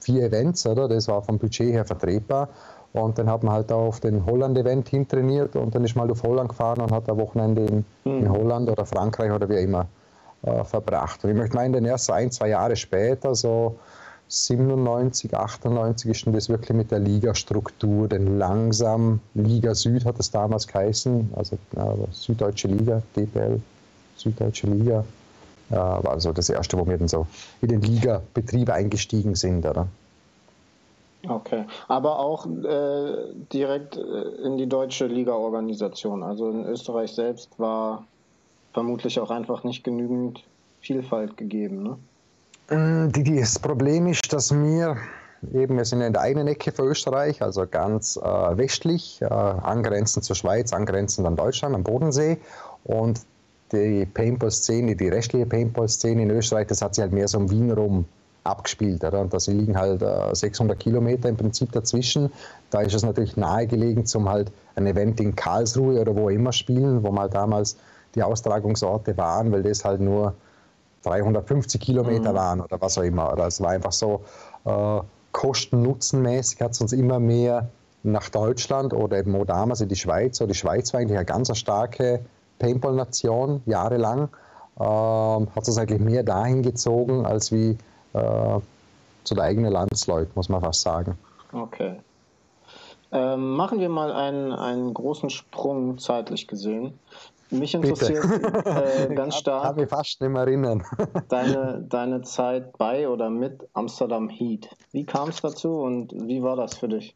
vier 0.01 0.23
Events, 0.23 0.65
oder? 0.65 0.87
Das 0.87 1.07
war 1.07 1.21
vom 1.21 1.37
Budget 1.39 1.71
her 1.71 1.85
vertretbar. 1.85 2.49
Und 2.93 3.17
dann 3.17 3.29
hat 3.29 3.43
man 3.43 3.53
halt 3.53 3.71
auf 3.71 4.01
den 4.01 4.25
Holland-Event 4.25 4.89
hintrainiert 4.89 5.55
und 5.55 5.73
dann 5.73 5.85
ist 5.85 5.95
man 5.95 6.03
halt 6.03 6.11
auf 6.11 6.23
Holland 6.23 6.49
gefahren 6.49 6.81
und 6.81 6.91
hat 6.91 7.09
ein 7.09 7.17
Wochenende 7.17 7.65
in, 7.65 7.85
in 8.03 8.25
mhm. 8.25 8.31
Holland 8.31 8.69
oder 8.69 8.85
Frankreich 8.85 9.31
oder 9.31 9.47
wie 9.47 9.55
immer 9.55 9.87
äh, 10.41 10.63
verbracht. 10.65 11.23
Und 11.23 11.29
ich 11.29 11.35
möchte 11.37 11.55
meinen, 11.55 11.85
erst 11.85 12.05
so 12.05 12.13
ein, 12.13 12.31
zwei 12.31 12.49
Jahre 12.49 12.75
später, 12.75 13.33
so 13.33 13.77
97, 14.27 15.35
98 15.35 16.09
ist 16.09 16.27
das 16.27 16.49
wirklich 16.49 16.75
mit 16.75 16.91
der 16.91 16.99
Ligastruktur, 16.99 18.07
denn 18.07 18.37
langsam, 18.37 19.19
Liga 19.33 19.75
Süd 19.75 20.05
hat 20.05 20.19
es 20.19 20.31
damals 20.31 20.67
geheißen, 20.67 21.31
also 21.35 21.57
äh, 21.75 22.11
Süddeutsche 22.11 22.69
Liga, 22.69 23.01
DPL, 23.15 23.61
Süddeutsche 24.15 24.67
Liga, 24.67 25.03
war 25.77 26.11
also 26.11 26.31
das 26.33 26.49
erste, 26.49 26.77
wo 26.77 26.87
wir 26.87 26.97
dann 26.97 27.07
so 27.07 27.27
in 27.61 27.69
den 27.69 27.81
Ligabetrieb 27.81 28.69
eingestiegen 28.69 29.35
sind. 29.35 29.65
Oder? 29.65 29.87
Okay, 31.27 31.65
aber 31.87 32.19
auch 32.19 32.45
äh, 32.45 33.33
direkt 33.53 33.95
äh, 33.95 34.01
in 34.43 34.57
die 34.57 34.67
deutsche 34.67 35.05
Liga-Organisation. 35.05 36.23
Also 36.23 36.49
in 36.49 36.65
Österreich 36.65 37.13
selbst 37.13 37.59
war 37.59 38.05
vermutlich 38.73 39.19
auch 39.19 39.29
einfach 39.29 39.63
nicht 39.63 39.83
genügend 39.83 40.43
Vielfalt 40.81 41.37
gegeben. 41.37 41.83
Ne? 41.83 43.07
Mm, 43.07 43.11
das 43.37 43.59
Problem 43.59 44.07
ist, 44.07 44.33
dass 44.33 44.51
wir 44.51 44.97
eben, 45.53 45.77
wir 45.77 45.85
sind 45.85 46.01
in 46.01 46.13
der 46.13 46.21
einen 46.23 46.47
Ecke 46.47 46.71
von 46.71 46.87
Österreich, 46.87 47.41
also 47.41 47.67
ganz 47.67 48.17
äh, 48.17 48.57
westlich, 48.57 49.21
äh, 49.21 49.25
angrenzend 49.25 50.25
zur 50.25 50.35
Schweiz, 50.35 50.73
angrenzend 50.73 51.27
an 51.27 51.35
Deutschland, 51.35 51.75
am 51.75 51.83
Bodensee. 51.83 52.39
Und 52.83 53.21
die 53.71 54.05
Paintball-Szene, 54.05 54.95
die 54.95 55.07
restliche 55.07 55.45
Paintball-Szene 55.45 56.23
in 56.23 56.29
Österreich, 56.31 56.67
das 56.67 56.81
hat 56.81 56.95
sich 56.95 57.01
halt 57.01 57.13
mehr 57.13 57.27
so 57.27 57.37
um 57.37 57.49
Wien 57.49 57.71
rum 57.71 58.05
abgespielt. 58.43 59.03
Oder? 59.03 59.21
Und 59.21 59.33
da 59.33 59.37
liegen 59.47 59.77
halt 59.77 60.01
äh, 60.01 60.33
600 60.33 60.79
Kilometer 60.79 61.29
im 61.29 61.37
Prinzip 61.37 61.71
dazwischen. 61.71 62.31
Da 62.69 62.81
ist 62.81 62.93
es 62.93 63.03
natürlich 63.03 63.37
nahegelegen, 63.37 64.05
zum 64.05 64.29
halt 64.29 64.51
ein 64.75 64.87
Event 64.87 65.19
in 65.19 65.35
Karlsruhe 65.35 65.99
oder 65.99 66.15
wo 66.15 66.29
immer 66.29 66.51
spielen, 66.51 67.03
wo 67.03 67.11
mal 67.11 67.29
damals 67.29 67.77
die 68.15 68.23
Austragungsorte 68.23 69.15
waren, 69.17 69.51
weil 69.51 69.63
das 69.63 69.85
halt 69.85 70.01
nur 70.01 70.33
350 71.03 71.79
Kilometer 71.79 72.31
mhm. 72.31 72.37
waren 72.37 72.61
oder 72.61 72.81
was 72.81 72.97
auch 72.97 73.03
immer. 73.03 73.31
Oder 73.31 73.47
es 73.47 73.61
war 73.61 73.71
einfach 73.71 73.91
so 73.91 74.21
äh, 74.65 74.99
kosten-nutzen-mäßig 75.31 76.61
hat 76.61 76.71
es 76.71 76.81
uns 76.81 76.93
immer 76.93 77.19
mehr 77.19 77.69
nach 78.03 78.29
Deutschland 78.29 78.93
oder 78.93 79.19
eben 79.19 79.45
damals 79.45 79.81
in 79.81 79.89
die 79.89 79.95
Schweiz. 79.95 80.41
Oder 80.41 80.49
die 80.49 80.55
Schweiz 80.55 80.93
war 80.93 80.99
eigentlich 80.99 81.17
eine 81.17 81.25
ganz 81.25 81.55
starke 81.57 82.21
Paintball-Nation, 82.61 83.63
jahrelang. 83.65 84.29
Ähm, 84.79 85.47
hat 85.55 85.67
es 85.67 85.77
eigentlich 85.77 85.99
mehr 85.99 86.23
dahin 86.23 86.61
gezogen, 86.63 87.25
als 87.25 87.51
wie 87.51 87.77
äh, 88.13 88.59
zu 89.23 89.35
der 89.35 89.43
eigenen 89.43 89.71
Landsleute, 89.71 90.31
muss 90.35 90.49
man 90.49 90.61
fast 90.61 90.81
sagen. 90.81 91.17
Okay. 91.51 91.97
Ähm, 93.11 93.55
machen 93.55 93.79
wir 93.79 93.89
mal 93.89 94.11
einen, 94.13 94.53
einen 94.53 94.93
großen 94.93 95.29
Sprung 95.29 95.97
zeitlich 95.97 96.47
gesehen. 96.47 96.97
Mich 97.49 97.73
interessiert 97.73 98.23
äh, 98.65 99.13
ganz 99.13 99.35
stark. 99.35 99.63
Ich 99.63 99.67
kann 99.67 99.75
mich 99.75 99.89
fast 99.89 100.21
nicht 100.21 100.29
mehr 100.29 100.43
erinnern. 100.43 100.83
deine, 101.27 101.85
deine 101.87 102.21
Zeit 102.21 102.77
bei 102.77 103.09
oder 103.09 103.29
mit 103.29 103.67
Amsterdam 103.73 104.29
Heat. 104.29 104.69
Wie 104.93 105.03
kam 105.03 105.29
es 105.29 105.41
dazu 105.41 105.81
und 105.81 106.13
wie 106.13 106.41
war 106.41 106.55
das 106.55 106.77
für 106.77 106.87
dich? 106.87 107.13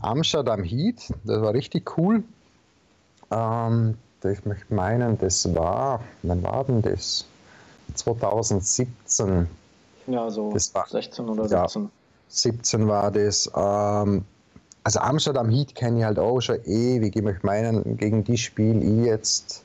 Amsterdam 0.00 0.64
Heat, 0.64 1.12
das 1.24 1.42
war 1.42 1.52
richtig 1.52 1.98
cool. 1.98 2.24
Ähm, 3.30 3.96
ich 4.24 4.44
möchte 4.44 4.74
meinen, 4.74 5.18
das 5.18 5.54
war, 5.54 6.00
wann 6.22 6.42
war 6.42 6.64
denn 6.64 6.82
das? 6.82 7.26
2017. 7.94 9.46
Ja, 10.06 10.30
so 10.30 10.52
das 10.52 10.74
war, 10.74 10.86
16 10.88 11.28
oder 11.28 11.48
17. 11.48 11.82
Ja, 11.82 11.88
17 12.28 12.88
war 12.88 13.10
das. 13.10 13.50
Ähm, 13.54 14.24
also 14.82 15.00
Amsterdam 15.00 15.50
Heat 15.50 15.74
kenne 15.74 15.98
ich 15.98 16.04
halt 16.04 16.18
auch 16.18 16.40
schon 16.40 16.58
ewig. 16.64 17.14
Ich 17.16 17.22
möchte 17.22 17.44
meinen, 17.44 17.96
gegen 17.96 18.24
die 18.24 18.38
spiele 18.38 18.80
ich 18.80 19.06
jetzt 19.06 19.64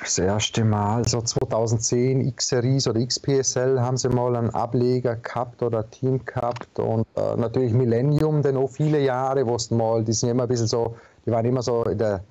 das 0.00 0.18
erste 0.18 0.64
Mal, 0.64 1.06
so 1.06 1.20
2010 1.20 2.26
X-Series 2.28 2.88
oder 2.88 3.04
XPSL 3.04 3.80
haben 3.80 3.96
sie 3.96 4.08
mal 4.08 4.34
einen 4.34 4.50
Ableger 4.50 5.16
gehabt 5.16 5.62
oder 5.62 5.80
ein 5.80 5.90
Team 5.90 6.24
gehabt 6.24 6.78
und 6.78 7.06
äh, 7.16 7.36
natürlich 7.36 7.72
Millennium, 7.72 8.42
denn 8.42 8.56
auch 8.56 8.70
viele 8.70 9.00
Jahre, 9.00 9.46
wo 9.46 9.56
es 9.56 9.70
mal, 9.70 10.02
die 10.02 10.12
sind 10.12 10.30
immer 10.30 10.44
ein 10.44 10.48
bisschen 10.48 10.68
so, 10.68 10.96
die 11.26 11.30
waren 11.30 11.44
immer 11.44 11.62
so 11.62 11.84
in 11.84 11.98
der 11.98 12.22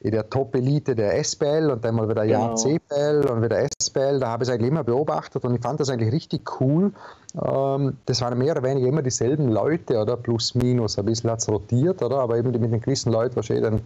in 0.00 0.12
der 0.12 0.28
Top-Elite 0.28 0.94
der 0.94 1.22
SBL 1.22 1.70
und 1.70 1.84
dann 1.84 1.94
mal 1.94 2.08
wieder 2.08 2.24
genau. 2.26 2.38
Jahr 2.38 2.56
CBL 2.56 3.26
und 3.30 3.42
wieder 3.42 3.66
SBL. 3.82 4.18
Da 4.18 4.28
habe 4.28 4.42
ich 4.42 4.48
es 4.48 4.54
eigentlich 4.54 4.70
immer 4.70 4.82
beobachtet 4.82 5.44
und 5.44 5.54
ich 5.54 5.60
fand 5.60 5.78
das 5.78 5.90
eigentlich 5.90 6.12
richtig 6.12 6.60
cool. 6.60 6.92
Ähm, 7.34 7.98
das 8.06 8.22
waren 8.22 8.38
mehr 8.38 8.52
oder 8.52 8.62
weniger 8.62 8.88
immer 8.88 9.02
dieselben 9.02 9.50
Leute, 9.50 9.98
oder? 9.98 10.16
Plus, 10.16 10.54
minus. 10.54 10.98
Ein 10.98 11.04
bisschen 11.04 11.30
hat 11.30 11.40
es 11.40 11.48
rotiert, 11.50 12.02
oder? 12.02 12.18
Aber 12.18 12.38
eben 12.38 12.50
mit 12.50 12.62
den 12.72 12.80
gewissen 12.80 13.12
Leuten, 13.12 13.36
wahrscheinlich 13.36 13.64
dann, 13.64 13.80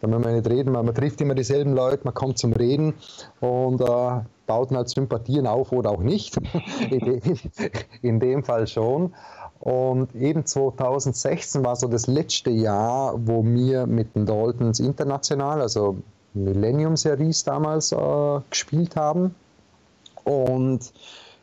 da 0.00 0.06
müssen 0.06 0.24
wir 0.24 0.32
nicht 0.32 0.48
reden, 0.48 0.72
man, 0.72 0.86
man, 0.86 0.94
trifft 0.94 1.20
immer 1.20 1.34
dieselben 1.34 1.74
Leute, 1.74 2.04
man 2.04 2.14
kommt 2.14 2.38
zum 2.38 2.52
Reden 2.52 2.94
und 3.40 3.80
äh, 3.80 4.20
baut 4.46 4.70
halt 4.70 4.88
Sympathien 4.88 5.48
auf 5.48 5.72
oder 5.72 5.90
auch 5.90 6.02
nicht. 6.02 6.36
in, 6.90 7.00
de, 7.00 7.20
in 8.02 8.20
dem 8.20 8.44
Fall 8.44 8.68
schon. 8.68 9.12
Und 9.60 10.14
eben 10.14 10.44
2016 10.44 11.64
war 11.64 11.76
so 11.76 11.88
das 11.88 12.06
letzte 12.06 12.50
Jahr, 12.50 13.14
wo 13.26 13.44
wir 13.44 13.86
mit 13.86 14.14
den 14.14 14.26
Daltons 14.26 14.80
international, 14.80 15.60
also 15.60 15.96
Millennium 16.34 16.96
Series 16.96 17.42
damals 17.44 17.92
äh, 17.92 18.40
gespielt 18.50 18.96
haben. 18.96 19.34
Und 20.24 20.92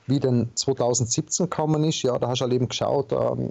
wie 0.08 0.20
dann 0.20 0.50
2017 0.56 1.50
gekommen 1.50 1.84
ist, 1.84 2.02
ja, 2.04 2.18
da 2.20 2.28
hast 2.28 2.40
du 2.40 2.44
halt 2.44 2.54
eben 2.54 2.68
geschaut, 2.68 3.12
ähm, 3.12 3.50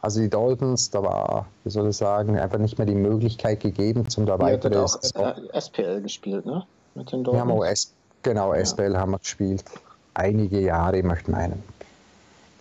also 0.00 0.20
die 0.20 0.30
Dolphins, 0.30 0.90
da 0.90 1.02
war, 1.02 1.46
wie 1.64 1.70
soll 1.70 1.88
ich 1.88 1.96
sagen, 1.96 2.38
einfach 2.38 2.58
nicht 2.58 2.78
mehr 2.78 2.86
die 2.86 2.94
Möglichkeit 2.94 3.60
gegeben, 3.60 4.08
zum 4.08 4.26
da 4.26 4.38
weitere. 4.38 4.74
Ihr 4.74 4.84
auch 4.84 4.96
äh, 5.02 5.60
SPL 5.60 6.00
gespielt, 6.00 6.46
ne? 6.46 6.64
Mit 6.94 7.10
den 7.10 7.24
Dolphins. 7.24 7.34
Wir 7.34 7.40
haben 7.40 7.50
auch 7.50 7.64
S 7.64 7.92
genau, 8.22 8.54
ja. 8.54 8.64
SPL 8.64 8.96
haben 8.96 9.10
wir 9.10 9.18
gespielt. 9.18 9.64
Einige 10.14 10.60
Jahre, 10.60 10.98
ich 10.98 11.04
möchte 11.04 11.30
meinen. 11.30 11.62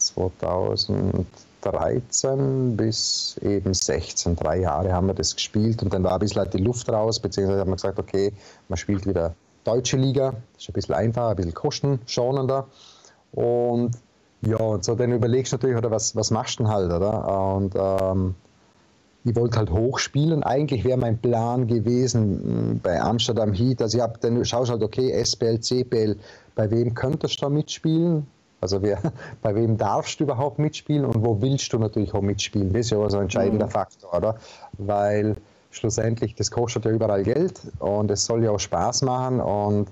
2013 0.07 2.77
bis 2.77 3.37
eben 3.41 3.73
16, 3.73 4.35
drei 4.35 4.59
Jahre 4.59 4.93
haben 4.93 5.07
wir 5.07 5.13
das 5.13 5.35
gespielt 5.35 5.81
und 5.83 5.93
dann 5.93 6.03
war 6.03 6.13
ein 6.13 6.19
bisschen 6.19 6.41
halt 6.41 6.53
die 6.53 6.59
Luft 6.59 6.89
raus, 6.89 7.19
beziehungsweise 7.19 7.61
haben 7.61 7.69
wir 7.69 7.75
gesagt, 7.75 7.99
okay, 7.99 8.31
man 8.69 8.77
spielt 8.77 9.05
wieder 9.05 9.35
deutsche 9.63 9.97
Liga, 9.97 10.33
das 10.53 10.63
ist 10.63 10.69
ein 10.69 10.73
bisschen 10.73 10.95
einfacher, 10.95 11.29
ein 11.29 11.35
bisschen 11.35 11.53
kostenschonender 11.53 12.67
und 13.31 13.91
ja, 14.41 14.57
und 14.57 14.83
so 14.83 14.95
dann 14.95 15.11
überlegst 15.11 15.51
du 15.51 15.57
natürlich, 15.57 15.77
oder 15.77 15.91
was, 15.91 16.15
was 16.15 16.31
machst 16.31 16.59
du 16.59 16.63
denn 16.63 16.71
halt, 16.71 16.91
oder? 16.91 17.55
Und 17.55 17.75
ähm, 17.75 18.35
ich 19.23 19.35
wollte 19.35 19.57
halt 19.57 19.71
hochspielen. 19.71 20.43
Eigentlich 20.43 20.83
wäre 20.83 20.97
mein 20.97 21.17
Plan 21.17 21.67
gewesen 21.67 22.41
hm, 22.43 22.79
bei 22.81 23.01
Amsterdam 23.01 23.53
Heat. 23.53 23.81
Also 23.81 23.97
ich 23.97 24.03
habe 24.03 24.17
dann 24.19 24.43
schaust 24.45 24.71
halt, 24.71 24.83
okay, 24.83 25.11
SPL, 25.23 25.59
CPL, 25.59 26.17
bei 26.55 26.69
wem 26.71 26.93
könntest 26.93 27.41
du 27.41 27.45
da 27.45 27.49
mitspielen? 27.49 28.27
Also 28.61 28.81
wer, 28.81 28.99
bei 29.41 29.55
wem 29.55 29.77
darfst 29.77 30.19
du 30.19 30.23
überhaupt 30.23 30.59
mitspielen 30.59 31.05
und 31.05 31.23
wo 31.23 31.41
willst 31.41 31.71
du 31.73 31.79
natürlich 31.79 32.13
auch 32.13 32.21
mitspielen? 32.21 32.73
Das 32.73 32.81
ist 32.81 32.91
ja 32.91 33.09
so 33.09 33.17
ein 33.17 33.23
entscheidender 33.23 33.67
mhm. 33.67 33.71
Faktor, 33.71 34.13
oder? 34.13 34.35
Weil 34.77 35.35
schlussendlich, 35.71 36.35
das 36.35 36.49
kostet 36.49 36.85
ja 36.85 36.91
überall 36.91 37.23
Geld 37.23 37.61
und 37.79 38.09
es 38.11 38.25
soll 38.25 38.43
ja 38.43 38.51
auch 38.51 38.59
Spaß 38.59 39.03
machen 39.03 39.39
und 39.39 39.89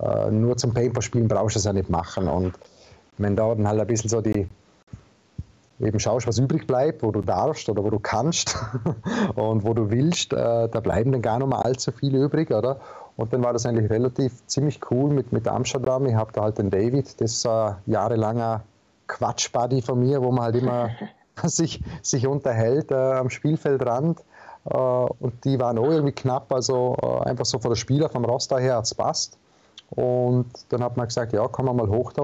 äh, 0.00 0.30
nur 0.30 0.56
zum 0.56 0.72
Paintball-Spielen 0.72 1.28
brauchst 1.28 1.56
du 1.56 1.58
es 1.58 1.64
ja 1.64 1.72
nicht 1.72 1.90
machen. 1.90 2.26
Und 2.26 2.54
wenn 3.18 3.36
da 3.36 3.54
dann 3.54 3.68
halt 3.68 3.80
ein 3.80 3.86
bisschen 3.86 4.08
so 4.08 4.20
die, 4.20 4.48
eben 5.80 5.98
schaust, 5.98 6.26
was 6.26 6.38
übrig 6.38 6.66
bleibt, 6.66 7.02
wo 7.02 7.10
du 7.10 7.20
darfst 7.20 7.68
oder 7.68 7.82
wo 7.84 7.90
du 7.90 7.98
kannst 7.98 8.56
und 9.34 9.64
wo 9.64 9.74
du 9.74 9.90
willst, 9.90 10.32
äh, 10.32 10.68
da 10.68 10.80
bleiben 10.80 11.12
dann 11.12 11.22
gar 11.22 11.38
nicht 11.38 11.48
mehr 11.48 11.64
allzu 11.64 11.92
viele 11.92 12.18
übrig, 12.24 12.50
oder? 12.50 12.80
Und 13.16 13.32
dann 13.32 13.42
war 13.42 13.52
das 13.52 13.66
eigentlich 13.66 13.90
relativ 13.90 14.46
ziemlich 14.46 14.80
cool 14.90 15.10
mit, 15.10 15.32
mit 15.32 15.46
Amsterdam. 15.46 16.06
Ich 16.06 16.14
habe 16.14 16.32
da 16.32 16.42
halt 16.42 16.58
den 16.58 16.70
David, 16.70 17.20
das 17.20 17.32
ist 17.32 17.46
ein 17.46 17.76
jahrelanger 17.86 18.62
Quatschbuddy 19.08 19.82
von 19.82 20.00
mir, 20.00 20.22
wo 20.22 20.30
man 20.30 20.44
halt 20.44 20.56
immer 20.56 20.90
sich, 21.44 21.82
sich 22.02 22.26
unterhält 22.26 22.90
äh, 22.90 22.94
am 22.94 23.30
Spielfeldrand. 23.30 24.20
Äh, 24.64 24.76
und 24.76 25.44
die 25.44 25.58
waren 25.58 25.78
auch 25.78 25.90
irgendwie 25.90 26.12
knapp, 26.12 26.52
also 26.52 26.96
äh, 27.02 27.28
einfach 27.28 27.44
so 27.44 27.58
von 27.58 27.70
der 27.70 27.76
Spieler, 27.76 28.08
vom 28.08 28.24
Roster 28.24 28.58
her 28.58 28.76
hat 28.76 28.84
es 28.84 28.94
passt. 28.94 29.38
Und 29.90 30.46
dann 30.68 30.84
hat 30.84 30.96
man 30.96 31.08
gesagt, 31.08 31.32
ja, 31.32 31.46
kommen 31.48 31.68
wir 31.68 31.74
mal 31.74 31.88
hoch 31.88 32.12
da 32.12 32.22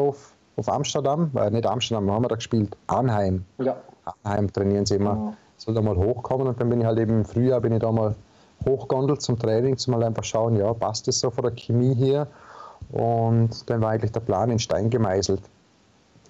auf, 0.56 0.68
Amsterdam, 0.68 1.30
weil 1.32 1.50
nicht 1.50 1.66
Amsterdam, 1.66 2.10
haben 2.10 2.24
wir 2.24 2.28
da 2.28 2.36
gespielt, 2.36 2.76
Arnheim. 2.86 3.44
Ja. 3.58 3.76
Arnheim 4.22 4.52
trainieren 4.52 4.86
sie 4.86 4.96
immer. 4.96 5.10
Ja. 5.10 5.32
Soll 5.58 5.74
da 5.74 5.82
mal 5.82 5.96
hochkommen 5.96 6.46
und 6.46 6.60
dann 6.60 6.68
bin 6.68 6.80
ich 6.80 6.86
halt 6.86 6.98
eben 6.98 7.18
im 7.18 7.24
Frühjahr 7.24 7.60
bin 7.60 7.72
ich 7.72 7.80
da 7.80 7.90
mal 7.90 8.14
hochgondelt 8.64 9.22
zum 9.22 9.38
Training, 9.38 9.76
zum 9.76 9.94
mal 9.94 10.04
einfach 10.04 10.24
schauen, 10.24 10.56
ja, 10.56 10.72
passt 10.74 11.08
das 11.08 11.20
so 11.20 11.30
von 11.30 11.44
der 11.44 11.52
Chemie 11.52 11.94
hier? 11.94 12.26
Und 12.92 13.68
dann 13.68 13.80
war 13.80 13.90
eigentlich 13.90 14.12
der 14.12 14.20
Plan 14.20 14.50
in 14.50 14.58
Stein 14.58 14.90
gemeißelt. 14.90 15.40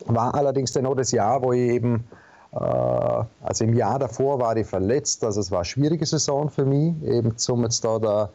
War 0.06 0.34
allerdings 0.34 0.72
dann 0.72 0.86
auch 0.86 0.94
das 0.94 1.12
Jahr, 1.12 1.42
wo 1.42 1.52
ich 1.52 1.70
eben, 1.70 2.04
äh, 2.52 2.58
also 2.58 3.64
im 3.64 3.74
Jahr 3.74 3.98
davor 3.98 4.38
war 4.38 4.56
ich 4.56 4.66
verletzt, 4.66 5.24
also 5.24 5.40
es 5.40 5.50
war 5.50 5.60
eine 5.60 5.64
schwierige 5.64 6.06
Saison 6.06 6.50
für 6.50 6.64
mich, 6.64 6.94
eben 7.02 7.36
zum 7.36 7.62
jetzt 7.62 7.84
da 7.84 7.98
der 7.98 8.30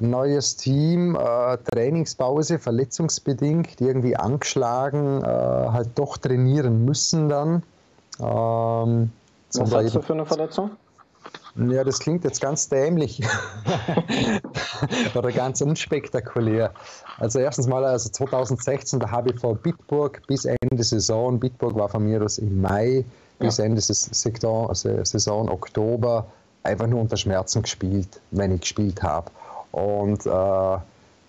neues 0.00 0.56
Team, 0.56 1.16
äh, 1.16 1.56
Trainingspause, 1.58 2.58
verletzungsbedingt, 2.58 3.80
irgendwie 3.80 4.16
angeschlagen, 4.16 5.22
äh, 5.22 5.26
halt 5.26 5.90
doch 5.94 6.16
trainieren 6.16 6.84
müssen 6.84 7.28
dann. 7.28 7.62
Ähm, 8.20 9.10
Was 9.52 9.72
hast 9.72 9.94
du 9.94 10.02
für 10.02 10.14
eine 10.14 10.26
Verletzung? 10.26 10.70
Ja, 11.56 11.84
das 11.84 12.00
klingt 12.00 12.24
jetzt 12.24 12.40
ganz 12.40 12.68
dämlich 12.68 13.22
oder 15.14 15.30
ganz 15.30 15.60
unspektakulär. 15.60 16.72
Also 17.18 17.38
erstens 17.38 17.68
mal, 17.68 17.84
also 17.84 18.10
2016, 18.10 18.98
da 18.98 19.10
habe 19.10 19.30
ich 19.30 19.38
vor 19.38 19.54
Bitburg 19.54 20.20
bis 20.26 20.46
Ende 20.46 20.82
Saison, 20.82 21.38
Bitburg 21.38 21.76
war 21.76 21.88
von 21.88 22.04
mir 22.04 22.20
aus 22.22 22.38
im 22.38 22.60
Mai 22.60 23.04
bis 23.38 23.60
Ende 23.60 23.80
Saison, 23.80 24.68
also 24.68 25.04
Saison 25.04 25.48
Oktober, 25.48 26.26
einfach 26.64 26.88
nur 26.88 27.00
unter 27.00 27.16
Schmerzen 27.16 27.62
gespielt, 27.62 28.20
wenn 28.32 28.52
ich 28.52 28.62
gespielt 28.62 29.02
habe. 29.02 29.30
Und 29.74 30.24
äh, 30.24 30.78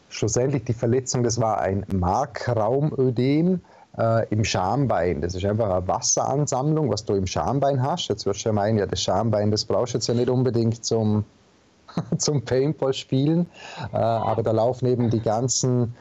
schlussendlich 0.10 0.66
die 0.66 0.74
Verletzung, 0.74 1.24
das 1.24 1.42
war 1.42 1.62
ein 1.62 1.84
Markraumödem 1.92 3.60
äh, 3.98 4.28
im 4.30 4.44
Schambein. 4.44 5.22
Das 5.22 5.34
ist 5.34 5.44
einfach 5.46 5.68
eine 5.70 5.88
Wasseransammlung, 5.88 6.92
was 6.92 7.06
du 7.06 7.16
im 7.16 7.26
Schambein 7.26 7.82
hast. 7.82 8.08
Jetzt 8.10 8.28
wirst 8.28 8.46
du 8.46 8.50
ja 8.50 8.54
meinen, 8.54 8.78
ja, 8.78 8.86
das 8.86 9.02
Schambein, 9.02 9.50
das 9.50 9.66
brauchst 9.66 9.96
du 9.96 9.98
jetzt 9.98 10.08
ja 10.08 10.14
nicht 10.14 10.30
unbedingt 10.30 10.86
zum, 10.86 11.26
zum 12.20 12.44
Paintball-Spielen. 12.44 13.48
Äh, 13.92 13.98
aber 13.98 14.44
da 14.44 14.52
laufen 14.52 14.86
eben 14.86 15.10
die 15.10 15.22
ganzen 15.22 15.96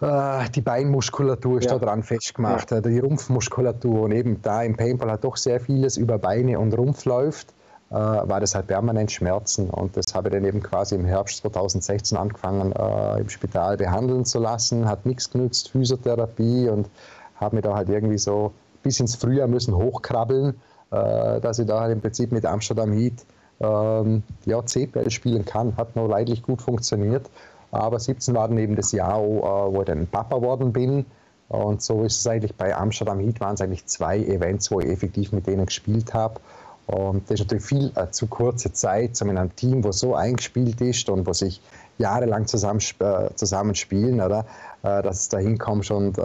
äh, 0.00 0.50
die 0.50 0.62
Beinmuskulatur 0.62 1.58
ist 1.58 1.66
ja. 1.66 1.78
da 1.78 1.86
dran 1.86 2.02
festgemacht, 2.02 2.72
ja. 2.72 2.80
die 2.80 2.98
Rumpfmuskulatur 2.98 4.02
und 4.02 4.10
eben 4.10 4.42
da 4.42 4.64
im 4.64 4.76
Paintball 4.76 5.12
hat 5.12 5.22
doch 5.22 5.36
sehr 5.36 5.60
vieles 5.60 5.96
über 5.96 6.18
Beine 6.18 6.58
und 6.58 6.76
Rumpf 6.76 7.04
läuft. 7.04 7.54
Äh, 7.92 7.94
war 7.94 8.40
das 8.40 8.54
halt 8.54 8.68
permanent 8.68 9.12
Schmerzen. 9.12 9.68
Und 9.68 9.98
das 9.98 10.14
habe 10.14 10.28
ich 10.28 10.32
dann 10.32 10.46
eben 10.46 10.62
quasi 10.62 10.94
im 10.94 11.04
Herbst 11.04 11.42
2016 11.42 12.16
angefangen, 12.16 12.72
äh, 12.72 13.20
im 13.20 13.28
Spital 13.28 13.76
behandeln 13.76 14.24
zu 14.24 14.38
lassen. 14.38 14.88
Hat 14.88 15.04
nichts 15.04 15.28
genützt, 15.30 15.68
Physiotherapie 15.68 16.70
und 16.70 16.88
habe 17.36 17.56
mir 17.56 17.60
da 17.60 17.74
halt 17.74 17.90
irgendwie 17.90 18.16
so 18.16 18.52
bis 18.82 18.98
ins 18.98 19.16
Frühjahr 19.16 19.46
müssen 19.46 19.76
hochkrabbeln, 19.76 20.54
äh, 20.90 21.40
dass 21.40 21.58
ich 21.58 21.66
da 21.66 21.80
halt 21.80 21.92
im 21.92 22.00
Prinzip 22.00 22.32
mit 22.32 22.46
Amsterdam 22.46 22.92
Heat 22.92 23.26
ähm, 23.60 24.22
ja, 24.46 24.64
CPL 24.64 25.10
spielen 25.10 25.44
kann. 25.44 25.76
Hat 25.76 25.94
noch 25.94 26.08
leidlich 26.08 26.42
gut 26.42 26.62
funktioniert. 26.62 27.28
Aber 27.72 28.00
17 28.00 28.34
war 28.34 28.48
dann 28.48 28.56
eben 28.56 28.74
das 28.74 28.92
Jahr, 28.92 29.20
wo 29.20 29.80
ich 29.80 29.86
dann 29.86 30.06
Papa 30.06 30.36
geworden 30.36 30.72
bin. 30.72 31.04
Und 31.48 31.82
so 31.82 32.04
ist 32.04 32.20
es 32.20 32.26
eigentlich 32.26 32.54
bei 32.54 32.74
Amsterdam 32.74 33.18
Heat 33.18 33.40
waren 33.40 33.54
es 33.54 33.60
eigentlich 33.60 33.84
zwei 33.84 34.18
Events, 34.18 34.70
wo 34.70 34.80
ich 34.80 34.88
effektiv 34.88 35.32
mit 35.32 35.46
denen 35.46 35.66
gespielt 35.66 36.14
habe. 36.14 36.40
Und 36.86 37.30
das 37.30 37.40
ist 37.40 37.46
natürlich 37.46 37.64
viel 37.64 37.92
äh, 37.94 38.10
zu 38.10 38.26
kurze 38.26 38.72
Zeit, 38.72 39.20
um 39.22 39.30
in 39.30 39.38
einem 39.38 39.54
Team, 39.54 39.82
das 39.82 39.98
so 39.98 40.14
eingespielt 40.14 40.80
ist 40.80 41.08
und 41.08 41.26
wo 41.26 41.32
sich 41.32 41.60
jahrelang 41.98 42.46
zusammen, 42.46 42.80
äh, 42.98 43.28
zusammen 43.34 43.74
spielen, 43.74 44.20
oder, 44.20 44.44
äh, 44.82 45.02
dass 45.02 45.28
du 45.28 45.36
da 45.36 45.42
hinkommst 45.42 45.90
und 45.90 46.18
äh, 46.18 46.22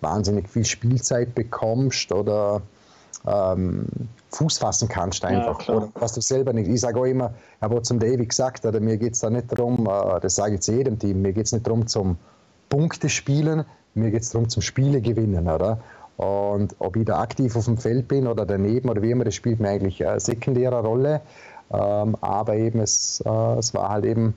wahnsinnig 0.00 0.48
viel 0.48 0.64
Spielzeit 0.64 1.34
bekommst 1.34 2.12
oder 2.12 2.62
ähm, 3.26 3.86
Fuß 4.30 4.58
fassen 4.58 4.88
kannst 4.88 5.24
einfach. 5.24 5.62
Ja, 5.68 5.74
oder 5.74 5.88
was 5.94 6.12
du 6.12 6.20
selber 6.20 6.52
nicht. 6.52 6.68
Ich 6.68 6.80
sage 6.80 6.98
auch 6.98 7.04
immer, 7.04 7.34
ich 7.56 7.62
habe 7.62 7.82
zum 7.82 7.98
David 7.98 8.28
gesagt, 8.28 8.64
oder, 8.64 8.80
mir 8.80 8.96
geht 8.96 9.14
es 9.14 9.20
da 9.20 9.30
nicht 9.30 9.52
darum, 9.52 9.86
äh, 9.86 10.20
das 10.20 10.34
sage 10.34 10.54
ich 10.54 10.60
zu 10.60 10.72
jedem 10.72 10.98
Team, 10.98 11.22
mir 11.22 11.32
geht 11.32 11.46
es 11.46 11.52
nicht 11.52 11.66
darum 11.66 11.86
zum 11.86 12.16
Punkte 12.68 13.08
spielen, 13.08 13.64
mir 13.94 14.10
geht 14.10 14.22
es 14.22 14.30
darum 14.30 14.48
zum 14.48 14.62
Spiele 14.62 15.00
gewinnen. 15.00 15.48
Oder? 15.48 15.80
Und 16.16 16.76
ob 16.78 16.96
ich 16.96 17.04
da 17.04 17.20
aktiv 17.20 17.56
auf 17.56 17.64
dem 17.64 17.78
Feld 17.78 18.08
bin 18.08 18.26
oder 18.26 18.46
daneben 18.46 18.88
oder 18.88 19.02
wie 19.02 19.10
immer, 19.10 19.24
das 19.24 19.34
spielt 19.34 19.60
mir 19.60 19.70
eigentlich 19.70 20.06
eine 20.06 20.20
sekundäre 20.20 20.80
Rolle. 20.80 21.20
Ähm, 21.72 22.16
aber 22.20 22.56
eben, 22.56 22.80
es, 22.80 23.22
äh, 23.24 23.58
es 23.58 23.72
war 23.74 23.88
halt 23.88 24.04
eben 24.04 24.34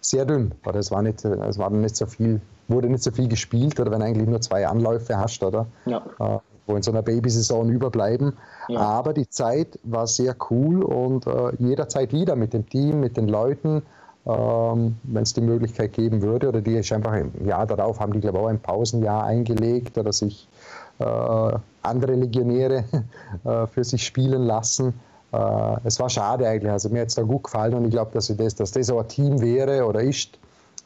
sehr 0.00 0.24
dünn. 0.24 0.52
Oder 0.64 0.78
es 0.78 0.90
war 0.90 1.02
nicht, 1.02 1.24
es 1.24 1.58
war 1.58 1.70
nicht 1.70 1.96
so 1.96 2.06
viel, 2.06 2.40
wurde 2.68 2.88
nicht 2.88 3.02
so 3.02 3.10
viel 3.10 3.28
gespielt, 3.28 3.78
oder 3.78 3.90
wenn 3.90 4.02
eigentlich 4.02 4.28
nur 4.28 4.40
zwei 4.40 4.66
Anläufe 4.66 5.18
hast, 5.18 5.42
oder? 5.42 5.66
Ja. 5.84 6.02
Äh, 6.18 6.38
wo 6.66 6.74
in 6.74 6.82
so 6.82 6.90
einer 6.90 7.02
Babysaison 7.02 7.70
überbleiben. 7.70 8.32
Ja. 8.68 8.80
Aber 8.80 9.12
die 9.12 9.28
Zeit 9.28 9.78
war 9.84 10.06
sehr 10.08 10.34
cool 10.50 10.82
und 10.82 11.26
äh, 11.26 11.52
jederzeit 11.58 12.12
wieder 12.12 12.34
mit 12.34 12.52
dem 12.54 12.68
Team, 12.68 12.98
mit 12.98 13.16
den 13.16 13.28
Leuten, 13.28 13.82
ähm, 14.26 14.96
wenn 15.04 15.22
es 15.22 15.32
die 15.32 15.42
Möglichkeit 15.42 15.92
geben 15.92 16.22
würde. 16.22 16.48
Oder 16.48 16.60
die 16.60 16.74
ist 16.74 16.92
einfach 16.92 17.14
im 17.14 17.46
Jahr 17.46 17.66
darauf, 17.66 18.00
haben 18.00 18.12
die, 18.12 18.20
glaube 18.20 18.38
ich, 18.38 18.44
auch 18.44 18.48
ein 18.48 18.58
Pausenjahr 18.58 19.22
eingelegt 19.24 19.96
oder 19.96 20.12
sich 20.12 20.48
äh, 20.48 20.55
andere 20.98 22.14
Legionäre 22.14 22.84
äh, 23.44 23.66
für 23.66 23.84
sich 23.84 24.04
spielen 24.04 24.42
lassen. 24.42 24.94
Äh, 25.32 25.76
es 25.84 26.00
war 26.00 26.08
schade 26.08 26.48
eigentlich. 26.48 26.72
Also 26.72 26.88
mir 26.88 27.02
hat 27.02 27.08
es 27.08 27.14
da 27.14 27.22
gut 27.22 27.44
gefallen 27.44 27.74
und 27.74 27.84
ich 27.84 27.90
glaube, 27.90 28.12
dass, 28.12 28.34
das, 28.34 28.54
dass 28.54 28.72
das 28.72 28.90
auch 28.90 29.00
ein 29.00 29.08
Team 29.08 29.40
wäre 29.40 29.84
oder 29.84 30.00
ist, 30.00 30.38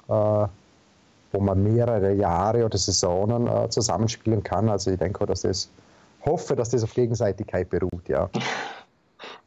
wo 0.08 1.38
man 1.38 1.62
mehrere 1.62 2.12
Jahre 2.14 2.64
oder 2.64 2.76
Saisonen 2.76 3.48
zusammenspielen 3.70 4.42
kann. 4.42 4.68
Also 4.68 4.90
ich 4.90 4.98
denke, 4.98 5.24
dass 5.24 5.42
das 5.42 5.70
hoffe, 6.24 6.56
dass 6.56 6.70
das 6.70 6.82
auf 6.82 6.94
Gegenseitigkeit 6.94 7.70
beruht, 7.70 8.08
ja. 8.08 8.28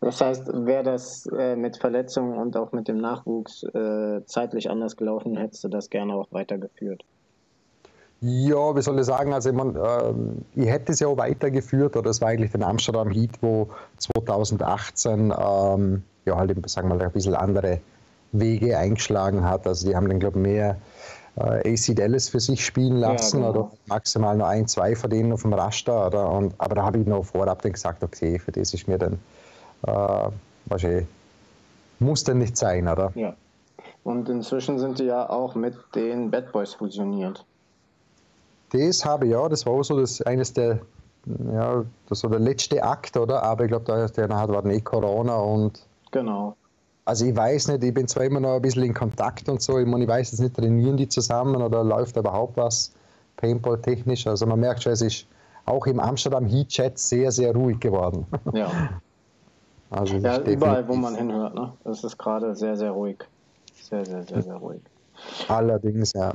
Das 0.02 0.22
heißt, 0.22 0.48
wäre 0.66 0.84
das 0.84 1.26
äh, 1.28 1.56
mit 1.56 1.78
Verletzungen 1.78 2.38
und 2.38 2.58
auch 2.58 2.72
mit 2.74 2.88
dem 2.88 2.98
Nachwuchs 2.98 3.64
äh, 3.64 4.22
zeitlich 4.26 4.70
anders 4.70 4.98
gelaufen, 4.98 5.38
hättest 5.38 5.64
du 5.64 5.70
das 5.70 5.90
gerne 5.90 6.14
auch 6.14 6.28
weitergeführt? 6.32 7.04
Ja, 8.26 8.74
wie 8.74 8.82
soll 8.82 8.98
ich 9.00 9.06
sagen, 9.06 9.34
also 9.34 9.50
ich, 9.50 9.56
mein, 9.56 9.76
äh, 9.76 10.14
ich 10.56 10.70
hätte 10.70 10.94
es 10.94 11.02
ja 11.02 11.08
auch 11.10 11.18
weitergeführt, 11.18 11.98
oder 11.98 12.10
es 12.10 12.22
war 12.22 12.30
eigentlich 12.30 12.54
den 12.54 12.64
Amsterdam 12.64 13.12
Heat, 13.12 13.32
wo 13.42 13.68
2018 13.98 15.34
ähm, 15.38 16.04
ja 16.24 16.38
halt, 16.38 16.70
sagen 16.70 16.88
wir 16.88 16.96
mal, 16.96 17.04
ein 17.04 17.12
bisschen 17.12 17.36
andere 17.36 17.82
Wege 18.32 18.78
eingeschlagen 18.78 19.44
hat. 19.44 19.68
Also 19.68 19.90
die 19.90 19.94
haben 19.94 20.08
dann, 20.08 20.20
glaube 20.20 20.38
ich, 20.38 20.44
mehr 20.44 20.78
äh, 21.36 21.74
AC 21.74 21.98
Dallas 21.98 22.30
für 22.30 22.40
sich 22.40 22.66
spielen 22.66 22.96
lassen 22.96 23.42
ja, 23.42 23.52
genau. 23.52 23.60
oder 23.66 23.72
maximal 23.88 24.38
nur 24.38 24.48
ein, 24.48 24.70
zwei 24.70 24.96
von 24.96 25.10
denen 25.10 25.34
auf 25.34 25.42
dem 25.42 25.52
Raster. 25.52 26.08
Oder, 26.08 26.32
und, 26.32 26.54
aber 26.60 26.76
da 26.76 26.84
habe 26.84 27.00
ich 27.00 27.06
noch 27.06 27.26
vorab 27.26 27.62
dann 27.62 27.74
gesagt, 27.74 28.06
okay, 28.06 28.40
für 28.40 28.54
das 28.54 28.74
ist 28.74 28.88
mir 28.88 29.00
dann 29.00 29.20
äh, 29.86 30.32
wahrscheinlich, 30.68 31.08
muss 32.00 32.24
denn 32.24 32.38
nicht 32.38 32.56
sein, 32.56 32.88
oder? 32.88 33.12
Ja. 33.16 33.36
Und 34.06 34.30
inzwischen 34.30 34.80
sind 34.80 35.00
die 35.00 35.06
ja 35.06 35.30
auch 35.30 35.56
mit 35.56 35.76
den 35.94 36.32
Bad 36.32 36.54
Boys 36.54 36.74
fusioniert. 36.74 37.46
Das 38.74 39.06
habe 39.06 39.26
ich 39.26 39.32
ja, 39.32 39.48
das 39.48 39.66
war 39.66 39.74
auch 39.74 39.84
so 39.84 40.00
das, 40.00 40.22
eines 40.24 40.52
der, 40.52 40.80
ja, 41.54 41.86
das 42.10 42.20
so 42.20 42.28
der 42.28 42.40
letzte 42.40 42.84
Akt, 42.84 43.16
oder? 43.16 43.44
Aber 43.44 43.66
ich 43.66 43.70
glaube, 43.70 43.86
da 43.86 44.08
danach 44.08 44.48
war 44.50 44.66
eh 44.66 44.82
Corona 44.82 45.38
und. 45.38 45.86
Genau. 46.12 46.56
Also 47.06 47.26
ich 47.26 47.36
weiß 47.36 47.68
nicht, 47.68 47.84
ich 47.84 47.94
bin 47.94 48.08
zwar 48.08 48.24
immer 48.24 48.40
noch 48.40 48.56
ein 48.56 48.62
bisschen 48.62 48.84
in 48.84 48.94
Kontakt 48.94 49.50
und 49.50 49.62
so, 49.62 49.78
ich, 49.78 49.86
meine, 49.86 50.06
ich 50.06 50.10
weiß 50.10 50.32
jetzt 50.32 50.40
nicht, 50.40 50.56
trainieren 50.56 50.96
die 50.98 51.08
zusammen 51.08 51.62
oder 51.62 51.84
läuft 51.84 52.16
überhaupt 52.16 52.56
was 52.56 52.94
Paintball-technisch. 53.38 54.26
Also 54.26 54.46
man 54.46 54.60
merkt 54.60 54.84
schon, 54.84 54.94
es 54.94 55.02
ist 55.02 55.28
auch 55.66 55.86
im 55.86 56.00
Amsterdam 56.00 56.46
Heat-Chat 56.46 56.98
sehr, 56.98 57.32
sehr 57.32 57.54
ruhig 57.54 57.80
geworden. 57.80 58.26
Ja. 58.54 58.70
Also 59.90 60.16
ja, 60.16 60.42
überall, 60.42 60.88
wo 60.88 60.96
man 60.96 61.14
hinhört, 61.16 61.54
ne? 61.54 61.72
Das 61.84 62.04
ist 62.04 62.18
gerade 62.18 62.56
sehr, 62.56 62.76
sehr 62.76 62.90
ruhig. 62.90 63.18
Sehr, 63.80 64.04
sehr, 64.04 64.24
sehr, 64.24 64.42
sehr 64.42 64.56
ruhig. 64.56 64.82
Allerdings, 65.48 66.14
ja. 66.14 66.34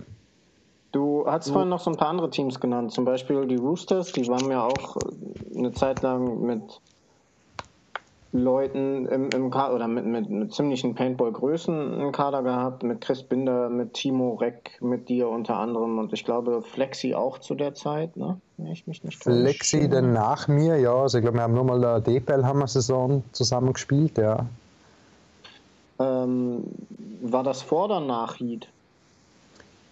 Du 0.92 1.24
hast 1.27 1.51
vorhin 1.51 1.68
noch 1.68 1.81
so 1.81 1.90
ein 1.90 1.96
paar 1.96 2.09
andere 2.09 2.31
Teams 2.31 2.61
genannt, 2.61 2.92
zum 2.92 3.05
Beispiel 3.05 3.46
die 3.46 3.57
Roosters, 3.57 4.12
die 4.12 4.27
waren 4.27 4.51
ja 4.51 4.64
auch 4.64 4.96
eine 5.55 5.72
Zeit 5.72 6.03
lang 6.03 6.40
mit 6.40 6.81
Leuten 8.33 9.07
im, 9.07 9.31
im 9.31 9.51
Kader 9.51 9.74
oder 9.74 9.88
mit, 9.88 10.05
mit, 10.05 10.29
mit 10.29 10.53
ziemlichen 10.53 10.94
Paintball-Größen 10.94 12.01
im 12.01 12.12
Kader 12.12 12.42
gehabt, 12.42 12.83
mit 12.83 13.01
Chris 13.01 13.22
Binder, 13.22 13.70
mit 13.70 13.94
Timo 13.94 14.35
Reck, 14.35 14.79
mit 14.81 15.09
dir 15.09 15.29
unter 15.29 15.57
anderem 15.57 15.98
und 15.98 16.12
ich 16.12 16.24
glaube 16.24 16.62
Flexi 16.62 17.14
auch 17.14 17.38
zu 17.38 17.55
der 17.55 17.74
Zeit, 17.74 18.16
ne? 18.16 18.38
Wenn 18.57 18.66
ich 18.66 18.87
mich 18.87 19.03
nicht 19.03 19.22
Flexi 19.22 19.88
dann 19.88 20.12
nach 20.12 20.46
mir, 20.46 20.79
ja. 20.79 20.94
Also 20.94 21.18
ich 21.18 21.22
glaube, 21.22 21.38
wir 21.38 21.42
haben 21.42 21.55
nur 21.55 21.64
mal 21.64 21.83
eine 21.83 22.03
DPL-Hammer-Saison 22.03 23.22
zusammen 23.33 23.72
gespielt, 23.72 24.18
ja. 24.18 24.46
Ähm, 25.98 26.64
war 27.22 27.42
das 27.42 27.62
vor 27.62 27.87
oder 27.87 28.01
nach 28.01 28.38
Heat? 28.38 28.68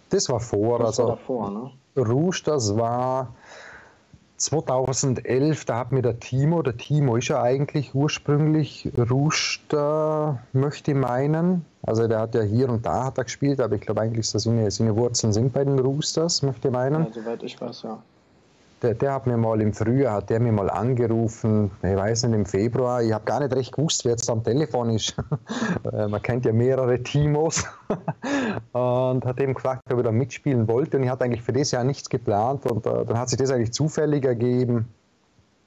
Das 0.09 0.29
war 0.29 0.39
vor, 0.39 0.79
das 0.79 0.99
also 0.99 1.03
war 1.03 1.15
davor, 1.15 1.51
ne? 1.51 1.71
Rouge, 1.97 2.41
das 2.45 2.77
war 2.77 3.33
2011, 4.37 5.65
da 5.65 5.79
hat 5.79 5.91
mir 5.91 6.03
der 6.03 6.19
Timo, 6.19 6.61
der 6.61 6.77
Timo 6.77 7.15
ist 7.15 7.27
ja 7.29 7.41
eigentlich 7.41 7.95
ursprünglich 7.95 8.91
Ruster, 9.09 10.39
möchte 10.53 10.91
ich 10.91 10.97
meinen. 10.97 11.65
Also 11.81 12.07
der 12.07 12.19
hat 12.19 12.35
ja 12.35 12.41
hier 12.41 12.69
und 12.69 12.85
da 12.85 13.05
hat 13.05 13.17
er 13.17 13.23
gespielt, 13.23 13.59
aber 13.59 13.75
ich 13.75 13.81
glaube 13.81 14.01
eigentlich, 14.01 14.31
dass 14.31 14.43
seine, 14.43 14.69
seine 14.69 14.95
Wurzeln 14.95 15.33
sind 15.33 15.53
bei 15.53 15.63
den 15.63 15.79
Roosters, 15.79 16.43
möchte 16.43 16.67
ich 16.67 16.73
meinen. 16.73 17.05
Ja, 17.05 17.11
soweit 17.11 17.43
ich 17.43 17.59
weiß, 17.59 17.83
ja. 17.83 17.99
Der, 18.83 18.93
der, 18.93 19.13
hat 19.13 19.25
mir 19.25 19.37
mal 19.37 19.59
im 19.59 19.73
Frühjahr, 19.73 20.17
hat 20.17 20.29
der 20.29 20.39
mir 20.39 20.51
mal 20.51 20.69
angerufen, 20.69 21.71
ich 21.81 21.95
weiß 21.95 22.23
nicht, 22.23 22.35
im 22.35 22.45
Februar, 22.45 23.01
ich 23.01 23.11
habe 23.11 23.25
gar 23.25 23.39
nicht 23.39 23.55
recht 23.55 23.71
gewusst, 23.71 24.05
wer 24.05 24.11
jetzt 24.11 24.29
am 24.29 24.43
Telefon 24.43 24.91
ist. 24.91 25.15
Äh, 25.93 26.07
man 26.07 26.21
kennt 26.21 26.45
ja 26.45 26.51
mehrere 26.51 27.01
Timos. 27.01 27.63
und 28.73 29.25
hat 29.25 29.39
eben 29.39 29.53
gefragt, 29.53 29.81
ob 29.91 29.97
er 29.97 30.03
da 30.03 30.11
mitspielen 30.11 30.67
wollte 30.67 30.97
und 30.97 31.03
ich 31.03 31.09
hatte 31.09 31.23
eigentlich 31.23 31.41
für 31.41 31.53
das 31.53 31.71
Jahr 31.71 31.83
nichts 31.83 32.09
geplant 32.09 32.65
und 32.69 32.85
uh, 32.85 33.03
dann 33.03 33.17
hat 33.17 33.29
sich 33.29 33.37
das 33.37 33.51
eigentlich 33.51 33.73
zufällig 33.73 34.25
ergeben. 34.25 34.87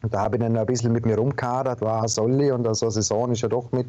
Und 0.03 0.15
da 0.15 0.21
habe 0.21 0.37
ich 0.37 0.43
dann 0.43 0.57
ein 0.57 0.67
bisschen 0.67 0.93
mit 0.93 1.07
mir 1.07 1.17
rumkadert, 1.17 1.81
war 1.81 2.07
Solli 2.09 2.51
und 2.53 2.67
also 2.67 2.91
Saison 2.91 3.33
ist 3.33 3.43
ja 3.43 3.49
doch 3.49 3.73
mit 3.73 3.87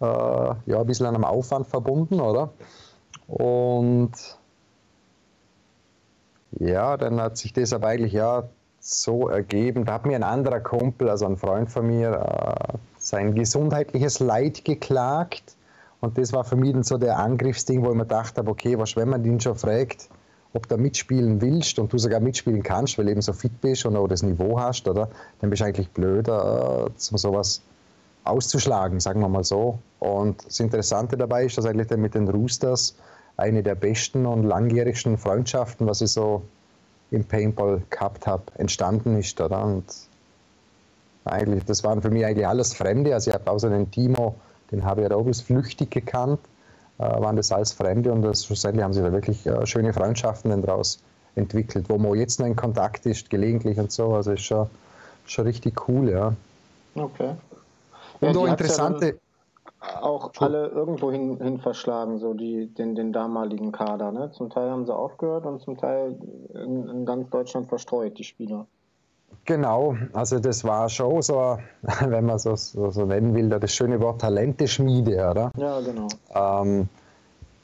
äh, 0.00 0.04
ja, 0.04 0.80
ein 0.80 0.86
bisschen 0.86 1.06
einem 1.06 1.24
Aufwand 1.24 1.66
verbunden, 1.66 2.20
oder? 2.20 2.50
Und 3.26 4.12
ja, 6.58 6.96
dann 6.96 7.20
hat 7.20 7.36
sich 7.36 7.52
das 7.52 7.72
aber 7.72 7.88
eigentlich 7.88 8.12
ja 8.12 8.44
so 8.80 9.28
ergeben. 9.28 9.84
Da 9.84 9.94
hat 9.94 10.06
mir 10.06 10.16
ein 10.16 10.22
anderer 10.22 10.60
Kumpel, 10.60 11.08
also 11.08 11.26
ein 11.26 11.36
Freund 11.36 11.70
von 11.70 11.86
mir, 11.86 12.12
äh, 12.12 12.78
sein 12.98 13.34
gesundheitliches 13.34 14.20
Leid 14.20 14.64
geklagt. 14.64 15.56
Und 16.00 16.18
das 16.18 16.32
war 16.32 16.44
für 16.44 16.56
mich 16.56 16.72
dann 16.72 16.82
so 16.82 16.98
der 16.98 17.18
Angriffsding, 17.18 17.82
wo 17.82 17.90
ich 17.90 17.96
mir 17.96 18.04
dachte, 18.04 18.46
okay, 18.46 18.78
was, 18.78 18.94
wenn 18.96 19.08
man 19.08 19.22
den 19.22 19.40
schon 19.40 19.54
fragt, 19.56 20.10
ob 20.52 20.68
du 20.68 20.76
mitspielen 20.76 21.40
willst 21.40 21.78
und 21.78 21.92
du 21.92 21.98
sogar 21.98 22.20
mitspielen 22.20 22.62
kannst, 22.62 22.98
weil 22.98 23.08
eben 23.08 23.22
so 23.22 23.32
fit 23.32 23.60
bist 23.60 23.86
und 23.86 23.96
auch 23.96 24.06
das 24.06 24.22
Niveau 24.22 24.60
hast, 24.60 24.86
oder? 24.86 25.08
Dann 25.40 25.50
bist 25.50 25.62
du 25.62 25.66
eigentlich 25.66 25.90
blöder, 25.90 26.86
äh, 26.86 27.10
um 27.10 27.18
sowas 27.18 27.62
auszuschlagen, 28.24 29.00
sagen 29.00 29.20
wir 29.20 29.28
mal 29.28 29.44
so. 29.44 29.78
Und 29.98 30.46
das 30.46 30.60
Interessante 30.60 31.16
dabei 31.16 31.46
ist, 31.46 31.56
dass 31.58 31.66
eigentlich 31.66 31.88
dann 31.88 32.00
mit 32.00 32.14
den 32.14 32.28
Roosters 32.28 32.94
eine 33.36 33.62
der 33.62 33.74
besten 33.74 34.26
und 34.26 34.44
langjährigsten 34.44 35.18
Freundschaften, 35.18 35.86
was 35.86 36.00
ich 36.00 36.10
so 36.10 36.42
im 37.10 37.24
Paintball 37.24 37.82
gehabt 37.90 38.26
habe, 38.26 38.44
entstanden 38.56 39.18
ist. 39.18 39.40
Oder? 39.40 39.64
Und 39.64 39.84
eigentlich, 41.24 41.64
das 41.64 41.82
waren 41.84 42.02
für 42.02 42.10
mich 42.10 42.24
eigentlich 42.24 42.46
alles 42.46 42.74
Fremde. 42.74 43.14
Also 43.14 43.30
ich 43.30 43.34
habe 43.34 43.50
außer 43.50 43.70
den 43.70 43.90
Timo, 43.90 44.34
den 44.70 44.84
habe 44.84 45.02
ich 45.02 45.08
ja 45.08 45.32
flüchtig 45.42 45.90
gekannt, 45.90 46.40
äh, 46.98 47.02
waren 47.02 47.36
das 47.36 47.50
alles 47.50 47.72
Fremde 47.72 48.12
und 48.12 48.22
das, 48.22 48.44
schlussendlich 48.44 48.84
haben 48.84 48.92
sich 48.92 49.02
da 49.02 49.12
wirklich 49.12 49.46
äh, 49.46 49.66
schöne 49.66 49.92
Freundschaften 49.92 50.62
daraus 50.62 51.00
entwickelt, 51.34 51.86
wo 51.88 51.98
man 51.98 52.14
jetzt 52.14 52.38
noch 52.38 52.46
in 52.46 52.56
Kontakt 52.56 53.06
ist, 53.06 53.30
gelegentlich 53.30 53.78
und 53.78 53.90
so. 53.90 54.14
Also 54.14 54.32
ist 54.32 54.42
schon, 54.42 54.68
schon 55.26 55.46
richtig 55.46 55.88
cool, 55.88 56.10
ja. 56.10 56.34
Okay. 56.94 57.34
Und 58.20 58.34
ja, 58.34 58.40
auch 58.40 58.46
interessante 58.46 59.18
auch 60.00 60.32
alle 60.38 60.68
irgendwo 60.68 61.10
hin, 61.10 61.38
hin 61.40 61.58
verschlagen, 61.58 62.18
so 62.18 62.34
die, 62.34 62.66
den, 62.74 62.94
den 62.94 63.12
damaligen 63.12 63.72
Kader. 63.72 64.12
Ne? 64.12 64.30
Zum 64.32 64.50
Teil 64.50 64.70
haben 64.70 64.86
sie 64.86 64.94
aufgehört 64.94 65.46
und 65.46 65.60
zum 65.60 65.76
Teil 65.76 66.18
in, 66.54 66.88
in 66.88 67.06
ganz 67.06 67.30
Deutschland 67.30 67.68
verstreut, 67.68 68.18
die 68.18 68.24
Spieler. 68.24 68.66
Genau, 69.46 69.96
also 70.12 70.38
das 70.38 70.64
war 70.64 70.88
schon 70.88 71.20
so, 71.20 71.58
wenn 72.06 72.24
man 72.24 72.38
so, 72.38 72.56
so, 72.56 72.90
so 72.90 73.04
nennen 73.04 73.34
will, 73.34 73.48
das 73.48 73.74
schöne 73.74 74.00
Wort 74.00 74.20
Talenteschmiede, 74.20 75.28
oder? 75.30 75.50
Ja, 75.56 75.80
genau. 75.80 76.08
Ähm, 76.34 76.88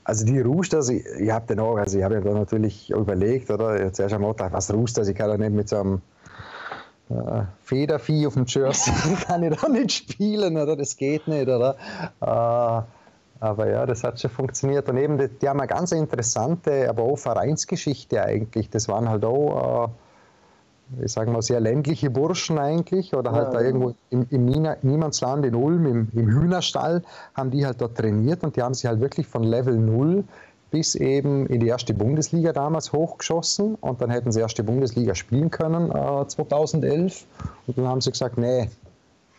also 0.05 0.27
die 0.27 0.41
Roosters, 0.41 0.89
ich, 0.89 1.05
ich 1.19 1.31
habe 1.31 1.47
den 1.47 1.61
auch, 1.61 1.77
also 1.77 1.99
ich 1.99 2.05
habe 2.05 2.15
ja 2.15 2.21
da 2.21 2.33
natürlich 2.33 2.91
überlegt, 2.91 3.51
oder? 3.51 3.81
Jetzt 3.81 4.01
erst 4.01 4.15
einmal 4.15 4.33
gedacht, 4.33 4.53
was 4.53 4.73
Roosters, 4.73 5.09
ich 5.09 5.15
kann 5.17 5.31
ja 5.31 5.39
nicht 5.39 5.53
mit 5.53 5.69
so 5.69 5.77
einem 5.77 6.03
äh, 7.11 7.43
Federvieh 7.63 8.27
auf 8.27 8.35
dem 8.35 8.45
Jersey 8.47 8.93
kann 9.27 9.43
ich 9.43 9.59
da 9.59 9.69
nicht 9.69 9.93
spielen, 9.93 10.57
oder? 10.57 10.77
Das 10.77 10.97
geht 10.97 11.27
nicht, 11.27 11.49
oder? 11.49 11.77
Äh, 12.21 12.83
aber 13.41 13.71
ja, 13.71 13.87
das 13.87 14.05
hat 14.05 14.21
schon 14.21 14.31
funktioniert. 14.31 14.89
Und 14.89 14.99
eben, 14.99 15.19
die, 15.19 15.29
die, 15.29 15.49
haben 15.49 15.61
eine 15.61 15.67
ganz 15.67 15.93
interessante, 15.93 16.89
aber 16.89 17.03
auch 17.03 17.17
Vereinsgeschichte 17.17 18.23
eigentlich. 18.23 18.69
Das 18.71 18.87
waren 18.87 19.09
halt 19.09 19.25
auch, 19.25 19.89
äh, 21.01 21.05
ich 21.05 21.13
sage 21.13 21.31
mal, 21.31 21.41
sehr 21.41 21.59
ländliche 21.59 22.11
Burschen 22.11 22.59
eigentlich, 22.59 23.15
oder 23.15 23.33
halt 23.33 23.53
ja, 23.55 23.59
da 23.59 23.61
irgendwo 23.61 23.95
im, 24.11 24.27
im 24.31 24.45
Niemandsland 24.83 25.47
in 25.47 25.55
Ulm, 25.55 25.87
im, 25.87 26.09
im 26.13 26.29
Hühnerstall, 26.29 27.03
haben 27.35 27.51
die 27.51 27.65
halt 27.65 27.81
dort 27.81 27.97
trainiert 27.97 28.45
und 28.45 28.57
die 28.57 28.63
haben 28.63 28.75
sich 28.75 28.87
halt 28.87 29.01
wirklich 29.01 29.27
von 29.27 29.43
Level 29.43 29.77
0 29.77 30.25
bis 30.71 30.95
eben 30.95 31.47
in 31.47 31.61
die 31.61 31.69
erste 31.69 31.95
Bundesliga 31.95 32.53
damals 32.53 32.93
hochgeschossen. 32.93 33.75
Und 33.77 34.01
dann 34.01 34.11
hätten 34.11 34.33
sie 34.33 34.41
erste 34.41 34.63
Bundesliga 34.63 35.15
spielen 35.15 35.51
können 35.51 35.91
äh, 35.91 36.27
2011 36.27 37.27
und 37.67 37.79
dann 37.79 37.89
haben 37.89 38.01
sie 38.01 38.11
gesagt, 38.11 38.39
nee, 38.39 38.69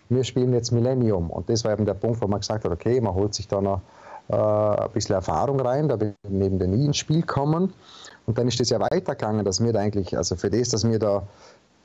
wir 0.10 0.24
spielen 0.24 0.54
jetzt 0.54 0.72
Millennium. 0.72 1.30
Und 1.30 1.50
das 1.50 1.64
war 1.64 1.72
eben 1.72 1.86
der 1.86 1.94
Punkt, 1.94 2.22
wo 2.22 2.28
man 2.28 2.40
gesagt 2.40 2.66
hat, 2.66 2.72
okay, 2.72 3.00
man 3.00 3.14
holt 3.14 3.34
sich 3.34 3.48
da 3.48 3.62
noch 3.62 3.82
äh, 4.30 4.36
ein 4.36 4.92
bisschen 4.92 5.16
Erfahrung 5.16 5.60
rein, 5.60 5.88
da 5.88 6.00
wir 6.00 6.14
neben 6.28 6.60
der 6.60 6.68
nie 6.68 6.86
ins 6.86 6.98
Spiel 6.98 7.24
kommen 7.24 7.74
und 8.26 8.38
dann 8.38 8.48
ist 8.48 8.60
das 8.60 8.70
ja 8.70 8.80
weitergegangen, 8.80 9.44
dass 9.46 9.64
wir 9.64 9.74
da 9.74 9.80
eigentlich, 9.80 10.16
also 10.16 10.36
für 10.36 10.50
das, 10.50 10.70
dass 10.70 10.88
wir 10.88 11.00
da 11.00 11.28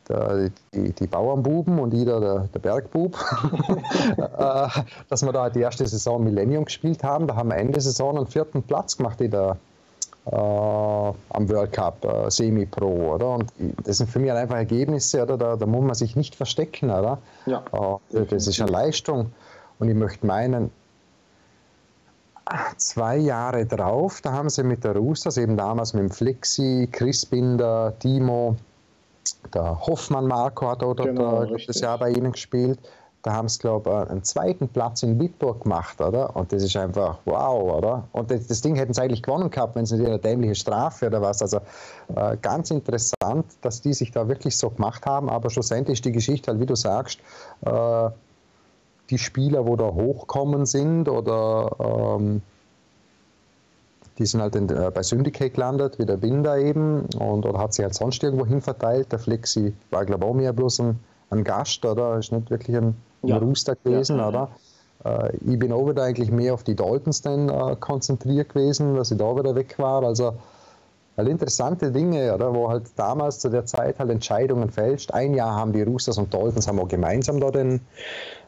der, 0.08 0.50
die, 0.74 0.92
die 0.92 1.06
Bauernbuben 1.06 1.78
und 1.78 1.92
jeder 1.92 2.20
der, 2.20 2.38
der 2.52 2.58
Bergbub, 2.58 3.16
äh, 4.16 4.68
dass 5.08 5.24
wir 5.24 5.32
da 5.32 5.50
die 5.50 5.60
erste 5.60 5.86
Saison 5.86 6.22
Millennium 6.22 6.64
gespielt 6.64 7.02
haben. 7.02 7.26
Da 7.26 7.36
haben 7.36 7.48
wir 7.48 7.56
Ende 7.56 7.80
Saison 7.80 8.16
einen 8.16 8.26
vierten 8.26 8.62
Platz 8.62 8.96
gemacht 8.96 9.20
in 9.20 9.30
der, 9.30 9.56
äh, 10.26 10.36
am 10.36 11.48
World 11.48 11.72
Cup 11.72 12.04
äh, 12.04 12.30
Semi-Pro, 12.30 13.14
oder? 13.14 13.34
Und 13.34 13.52
das 13.84 13.98
sind 13.98 14.10
für 14.10 14.18
mich 14.18 14.32
einfach 14.32 14.56
Ergebnisse, 14.56 15.22
oder? 15.22 15.36
Da, 15.36 15.56
da 15.56 15.66
muss 15.66 15.84
man 15.84 15.94
sich 15.94 16.16
nicht 16.16 16.34
verstecken, 16.34 16.90
oder? 16.90 17.18
Ja. 17.46 17.62
Äh, 18.12 18.24
das 18.26 18.46
ist 18.46 18.60
eine 18.60 18.70
Leistung. 18.70 19.32
Und 19.78 19.88
ich 19.88 19.94
möchte 19.94 20.26
meinen, 20.26 20.70
zwei 22.76 23.16
Jahre 23.16 23.66
drauf, 23.66 24.20
da 24.20 24.32
haben 24.32 24.48
sie 24.48 24.62
mit 24.62 24.84
der 24.84 24.96
Roosters, 24.96 25.36
eben 25.36 25.56
damals 25.56 25.94
mit 25.94 26.04
dem 26.04 26.10
Flexi, 26.10 26.88
Chris 26.90 27.26
Binder, 27.26 27.92
Timo, 27.98 28.56
der 29.54 29.86
Hoffmann 29.86 30.26
Marco 30.26 30.68
hat 30.68 30.82
oder 30.82 31.04
genau, 31.04 31.44
da, 31.44 31.56
das 31.66 31.80
Jahr 31.80 31.98
bei 31.98 32.10
ihnen 32.10 32.32
gespielt. 32.32 32.78
Da 33.22 33.32
haben 33.32 33.48
sie, 33.48 33.58
glaube 33.58 33.90
ich, 33.90 34.10
einen 34.10 34.22
zweiten 34.22 34.68
Platz 34.68 35.02
in 35.02 35.18
Bitburg 35.18 35.64
gemacht, 35.64 36.00
oder? 36.00 36.36
Und 36.36 36.52
das 36.52 36.62
ist 36.62 36.76
einfach 36.76 37.18
wow, 37.24 37.76
oder? 37.76 38.08
Und 38.12 38.30
das, 38.30 38.46
das 38.46 38.60
Ding 38.60 38.76
hätten 38.76 38.94
sie 38.94 39.02
eigentlich 39.02 39.22
gewonnen 39.24 39.50
gehabt, 39.50 39.74
wenn 39.74 39.82
es 39.82 39.90
nicht 39.90 40.06
eine 40.06 40.20
dämliche 40.20 40.54
Strafe 40.54 41.08
oder 41.08 41.20
was. 41.20 41.42
Also 41.42 41.58
äh, 42.14 42.36
ganz 42.40 42.70
interessant, 42.70 43.46
dass 43.62 43.80
die 43.80 43.94
sich 43.94 44.12
da 44.12 44.28
wirklich 44.28 44.56
so 44.56 44.70
gemacht 44.70 45.06
haben. 45.06 45.28
Aber 45.28 45.50
schlussendlich 45.50 45.98
ist 45.98 46.04
die 46.04 46.12
Geschichte 46.12 46.52
halt, 46.52 46.60
wie 46.60 46.66
du 46.66 46.76
sagst, 46.76 47.18
äh, 47.62 48.10
die 49.10 49.18
Spieler, 49.18 49.66
wo 49.66 49.74
da 49.74 49.86
hochkommen 49.92 50.64
sind 50.64 51.08
oder 51.08 52.16
ähm, 52.20 52.42
die 54.18 54.26
sind 54.26 54.40
halt 54.40 54.56
in, 54.56 54.68
äh, 54.68 54.90
bei 54.92 55.02
Syndicate 55.02 55.54
gelandet, 55.54 55.98
wie 55.98 56.06
der 56.06 56.16
Binder 56.16 56.58
eben, 56.58 57.06
und 57.18 57.44
oder 57.44 57.58
hat 57.58 57.74
sich 57.74 57.84
halt 57.84 57.94
sonst 57.94 58.22
irgendwo 58.22 58.46
hin 58.46 58.60
verteilt. 58.60 59.12
Der 59.12 59.18
Flexi 59.18 59.74
war, 59.90 60.04
glaube 60.04 60.24
ich, 60.24 60.30
auch 60.30 60.34
mehr 60.34 60.52
bloß 60.52 60.80
ein, 60.80 60.98
ein 61.30 61.44
Gast, 61.44 61.84
oder? 61.84 62.18
Ist 62.18 62.32
nicht 62.32 62.50
wirklich 62.50 62.76
ein, 62.76 62.94
ein 63.22 63.28
ja. 63.28 63.36
Rooster 63.36 63.76
gewesen, 63.76 64.18
ja. 64.18 64.28
oder? 64.28 64.48
Äh, 65.04 65.36
ich 65.36 65.58
bin 65.58 65.72
auch 65.72 65.88
wieder 65.88 66.02
eigentlich 66.02 66.30
mehr 66.30 66.54
auf 66.54 66.64
die 66.64 66.74
Daltons 66.74 67.22
dann 67.22 67.48
äh, 67.48 67.76
konzentriert 67.78 68.54
gewesen, 68.54 68.94
dass 68.94 69.10
ich 69.10 69.18
da 69.18 69.36
wieder 69.36 69.54
weg 69.54 69.78
war. 69.78 70.02
Also 70.02 70.34
halt 71.16 71.28
interessante 71.28 71.90
Dinge, 71.92 72.34
oder? 72.34 72.54
wo 72.54 72.68
halt 72.68 72.84
damals 72.96 73.38
zu 73.38 73.50
der 73.50 73.66
Zeit 73.66 73.98
halt 73.98 74.10
Entscheidungen 74.10 74.70
fälscht. 74.70 75.12
Ein 75.12 75.34
Jahr 75.34 75.54
haben 75.54 75.72
die 75.72 75.82
Roosters 75.82 76.18
und 76.18 76.32
Daltons 76.32 76.68
haben 76.68 76.78
auch 76.78 76.88
gemeinsam 76.88 77.40
da 77.40 77.50
den 77.50 77.80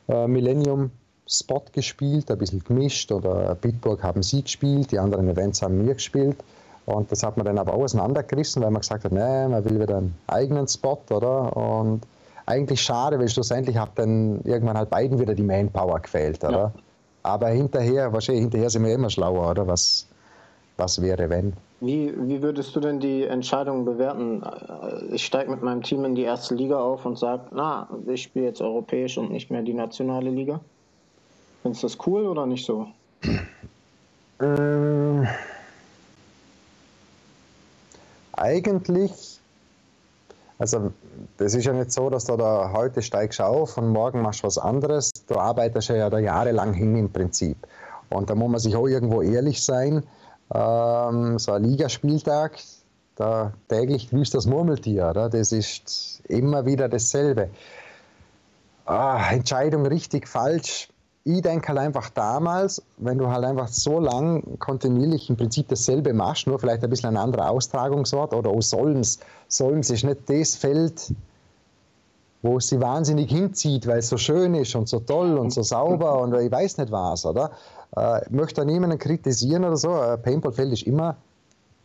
äh, 0.08 0.26
Millennium 0.26 0.90
Spot 1.28 1.62
gespielt, 1.72 2.30
ein 2.30 2.38
bisschen 2.38 2.64
gemischt 2.64 3.12
oder 3.12 3.54
Bitburg 3.54 4.02
haben 4.02 4.22
sie 4.22 4.42
gespielt, 4.42 4.90
die 4.92 4.98
anderen 4.98 5.28
Events 5.28 5.60
haben 5.62 5.86
wir 5.86 5.94
gespielt. 5.94 6.36
Und 6.86 7.12
das 7.12 7.22
hat 7.22 7.36
man 7.36 7.44
dann 7.44 7.58
aber 7.58 7.74
auch 7.74 7.82
auseinandergerissen, 7.82 8.62
weil 8.62 8.70
man 8.70 8.80
gesagt 8.80 9.04
hat, 9.04 9.12
nee, 9.12 9.48
man 9.48 9.62
will 9.64 9.78
wieder 9.78 9.98
einen 9.98 10.14
eigenen 10.26 10.66
Spot, 10.66 10.98
oder? 11.10 11.54
Und 11.54 12.00
eigentlich 12.46 12.80
schade, 12.80 13.18
weil 13.18 13.28
schlussendlich 13.28 13.76
hat 13.76 13.90
dann 13.96 14.40
irgendwann 14.44 14.78
halt 14.78 14.88
beiden 14.88 15.18
wieder 15.18 15.34
die 15.34 15.42
Manpower 15.42 16.00
gefehlt, 16.00 16.42
oder? 16.44 16.50
Ja. 16.58 16.72
Aber 17.24 17.48
hinterher, 17.48 18.10
wahrscheinlich 18.10 18.44
hinterher 18.44 18.70
sind 18.70 18.84
wir 18.84 18.94
immer 18.94 19.10
schlauer, 19.10 19.50
oder? 19.50 19.66
Was, 19.66 20.08
was 20.78 21.02
wäre, 21.02 21.28
wenn? 21.28 21.52
Wie, 21.80 22.14
wie 22.16 22.40
würdest 22.40 22.74
du 22.74 22.80
denn 22.80 23.00
die 23.00 23.24
Entscheidung 23.24 23.84
bewerten? 23.84 24.42
Ich 25.12 25.26
steige 25.26 25.50
mit 25.50 25.62
meinem 25.62 25.82
Team 25.82 26.06
in 26.06 26.14
die 26.14 26.22
erste 26.22 26.54
Liga 26.54 26.80
auf 26.80 27.04
und 27.04 27.18
sage, 27.18 27.42
na, 27.52 27.86
ich 28.06 28.22
spiele 28.22 28.46
jetzt 28.46 28.62
europäisch 28.62 29.18
und 29.18 29.30
nicht 29.30 29.50
mehr 29.50 29.62
die 29.62 29.74
nationale 29.74 30.30
Liga? 30.30 30.60
Findest 31.62 31.82
du 31.82 31.86
das 31.86 31.98
cool 32.06 32.26
oder 32.26 32.46
nicht 32.46 32.64
so? 32.64 32.88
Ähm, 34.40 35.26
eigentlich, 38.32 39.40
also 40.58 40.92
das 41.38 41.54
ist 41.54 41.64
ja 41.64 41.72
nicht 41.72 41.92
so, 41.92 42.08
dass 42.08 42.26
du 42.26 42.36
da 42.36 42.72
heute 42.72 43.02
steigst 43.02 43.40
auf 43.40 43.76
und 43.76 43.88
morgen 43.88 44.22
machst 44.22 44.42
du 44.42 44.46
was 44.46 44.58
anderes. 44.58 45.10
Du 45.26 45.36
arbeitest 45.36 45.88
ja 45.88 46.08
da 46.08 46.20
jahrelang 46.20 46.72
hin 46.72 46.94
im 46.96 47.10
Prinzip. 47.12 47.56
Und 48.10 48.30
da 48.30 48.36
muss 48.36 48.50
man 48.50 48.60
sich 48.60 48.76
auch 48.76 48.86
irgendwo 48.86 49.22
ehrlich 49.22 49.62
sein. 49.62 50.04
Ähm, 50.54 51.38
so 51.38 51.52
ein 51.52 51.64
Ligaspieltag, 51.64 52.58
da 53.16 53.52
täglich 53.68 54.08
grüßt 54.08 54.34
das 54.34 54.46
Murmeltier. 54.46 55.10
Oder? 55.10 55.28
Das 55.28 55.50
ist 55.50 56.22
immer 56.28 56.64
wieder 56.64 56.88
dasselbe. 56.88 57.50
Ah, 58.86 59.32
Entscheidung 59.32 59.84
richtig, 59.84 60.28
falsch 60.28 60.88
ich 61.28 61.42
denke 61.42 61.68
halt 61.68 61.78
einfach 61.78 62.08
damals, 62.08 62.82
wenn 62.96 63.18
du 63.18 63.28
halt 63.28 63.44
einfach 63.44 63.68
so 63.68 64.00
lang 64.00 64.42
kontinuierlich 64.60 65.28
im 65.28 65.36
Prinzip 65.36 65.68
dasselbe 65.68 66.14
machst, 66.14 66.46
nur 66.46 66.58
vielleicht 66.58 66.82
ein 66.82 66.88
bisschen 66.88 67.10
ein 67.10 67.16
anderer 67.18 67.50
Austragungsort 67.50 68.32
oder 68.32 68.48
auch 68.48 68.62
Solms. 68.62 69.18
Solms 69.48 69.90
ist 69.90 70.04
nicht 70.04 70.20
das 70.26 70.56
Feld, 70.56 71.12
wo 72.40 72.58
sie 72.60 72.80
wahnsinnig 72.80 73.30
hinzieht, 73.30 73.86
weil 73.86 73.98
es 73.98 74.08
so 74.08 74.16
schön 74.16 74.54
ist 74.54 74.74
und 74.74 74.88
so 74.88 75.00
toll 75.00 75.36
und 75.36 75.50
so 75.50 75.62
sauber 75.62 76.18
und 76.18 76.32
ich 76.34 76.50
weiß 76.50 76.78
nicht 76.78 76.90
was, 76.90 77.26
oder? 77.26 77.50
Äh, 77.94 78.24
ich 78.24 78.30
möchte 78.30 78.62
da 78.62 78.64
niemanden 78.64 78.98
kritisieren 78.98 79.64
oder 79.64 79.76
so. 79.76 79.92
Ein 79.92 80.22
Paintballfeld 80.22 80.72
ist 80.72 80.84
immer 80.84 81.16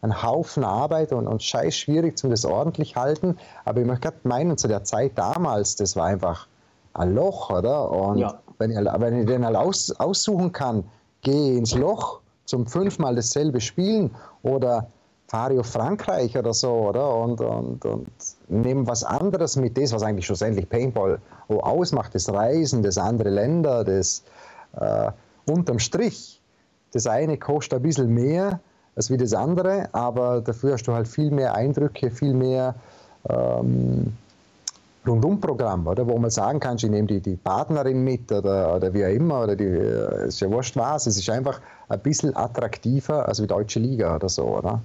ein 0.04 0.24
Haufen 0.24 0.64
Arbeit 0.64 1.12
und, 1.12 1.28
und 1.28 1.44
scheiß 1.44 1.76
schwierig, 1.76 2.18
zum 2.18 2.30
das 2.30 2.46
ordentlich 2.46 2.96
halten. 2.96 3.38
Aber 3.66 3.82
ich 3.82 3.88
möchte 3.88 4.04
gerade 4.04 4.18
meinen, 4.24 4.58
zu 4.58 4.70
der 4.70 4.86
Zeit 4.86 5.14
damals, 5.16 5.76
das 5.76 5.98
war 5.98 6.06
einfach 6.06 6.48
ein 6.94 7.14
Loch, 7.14 7.50
oder? 7.50 7.92
Und 7.92 8.20
ja. 8.20 8.40
Wenn, 8.63 8.71
ich, 8.71 8.78
wenn 8.78 9.19
ich 9.19 9.26
den 9.26 9.45
halt 9.45 9.56
aus, 9.56 9.91
aussuchen 9.99 10.52
kann, 10.52 10.84
gehe 11.21 11.58
ins 11.58 11.76
Loch 11.76 12.19
zum 12.45 12.65
fünfmal 12.65 13.15
dasselbe 13.15 13.60
spielen 13.62 14.12
oder 14.41 14.88
auf 15.34 15.65
Frankreich 15.65 16.38
oder 16.38 16.54
so, 16.54 16.71
oder? 16.71 17.15
Und, 17.15 17.41
und, 17.41 17.84
und 17.86 18.08
nehme 18.49 18.86
was 18.86 19.04
anderes 19.04 19.56
mit, 19.56 19.76
das, 19.76 19.91
was 19.91 20.04
eigentlich 20.04 20.28
schlussendlich 20.28 20.69
Paintball 20.69 21.19
auch 21.47 21.63
ausmacht, 21.63 22.13
das 22.13 22.32
Reisen, 22.32 22.84
das 22.84 22.99
andere 22.99 23.32
Länder, 23.32 23.84
das 23.84 24.23
äh, 24.80 25.10
unterm 25.47 25.80
Strich. 25.80 26.39
Das 26.91 27.08
eine 27.08 27.36
kostet 27.39 27.80
ein 27.80 27.82
bisschen 27.82 28.13
mehr 28.13 28.60
als 28.95 29.10
wie 29.10 29.17
das 29.17 29.34
andere, 29.34 29.89
aber 29.93 30.39
dafür 30.39 30.73
hast 30.73 30.84
du 30.84 30.93
halt 30.93 31.08
viel 31.08 31.32
mehr 31.32 31.56
Eindrücke, 31.56 32.12
viel 32.12 32.36
mehr 32.36 32.76
ähm, 33.28 34.13
Rundumprogramm, 35.08 35.88
oder? 35.88 36.08
wo 36.08 36.18
man 36.18 36.30
sagen 36.30 36.60
kann, 36.60 36.78
ich 36.78 36.84
nehme 36.84 37.08
die, 37.08 37.20
die 37.20 37.36
Partnerin 37.36 38.04
mit 38.04 38.32
oder, 38.32 38.76
oder 38.76 38.94
wie 38.94 39.06
auch 39.06 39.10
immer, 39.10 39.44
oder 39.44 39.56
die, 39.56 39.66
äh, 39.66 40.28
ist 40.28 40.39
ja 40.39 40.50
wurscht 40.50 40.76
was, 40.76 41.08
es 41.08 41.18
ist 41.18 41.30
einfach 41.30 41.60
ein 41.89 42.00
bisschen 42.00 42.36
attraktiver 42.36 43.28
als 43.28 43.38
die 43.38 43.48
deutsche 43.48 43.80
Liga 43.80 44.16
oder 44.16 44.30
so, 44.30 44.44
oder? 44.44 44.82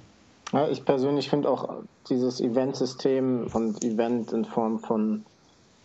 Ja, 0.51 0.67
ich 0.67 0.83
persönlich 0.83 1.29
finde 1.29 1.49
auch 1.49 1.69
dieses 2.09 2.41
Eventsystem 2.41 3.47
und 3.53 3.83
Event 3.83 4.33
in 4.33 4.45
Form 4.45 4.79
von 4.79 5.23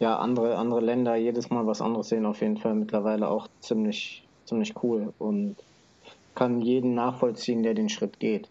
ja, 0.01 0.19
andere, 0.19 0.57
andere 0.57 0.81
Länder 0.81 1.15
jedes 1.17 1.51
Mal 1.51 1.67
was 1.67 1.81
anderes 1.81 2.09
sehen, 2.09 2.27
auf 2.27 2.41
jeden 2.41 2.57
Fall 2.57 2.75
mittlerweile 2.75 3.29
auch 3.29 3.49
ziemlich, 3.61 4.27
ziemlich 4.47 4.75
cool 4.83 5.13
und 5.19 5.57
kann 6.35 6.61
jeden 6.61 6.95
nachvollziehen, 6.95 7.63
der 7.63 7.75
den 7.75 7.89
Schritt 7.89 8.19
geht. 8.19 8.49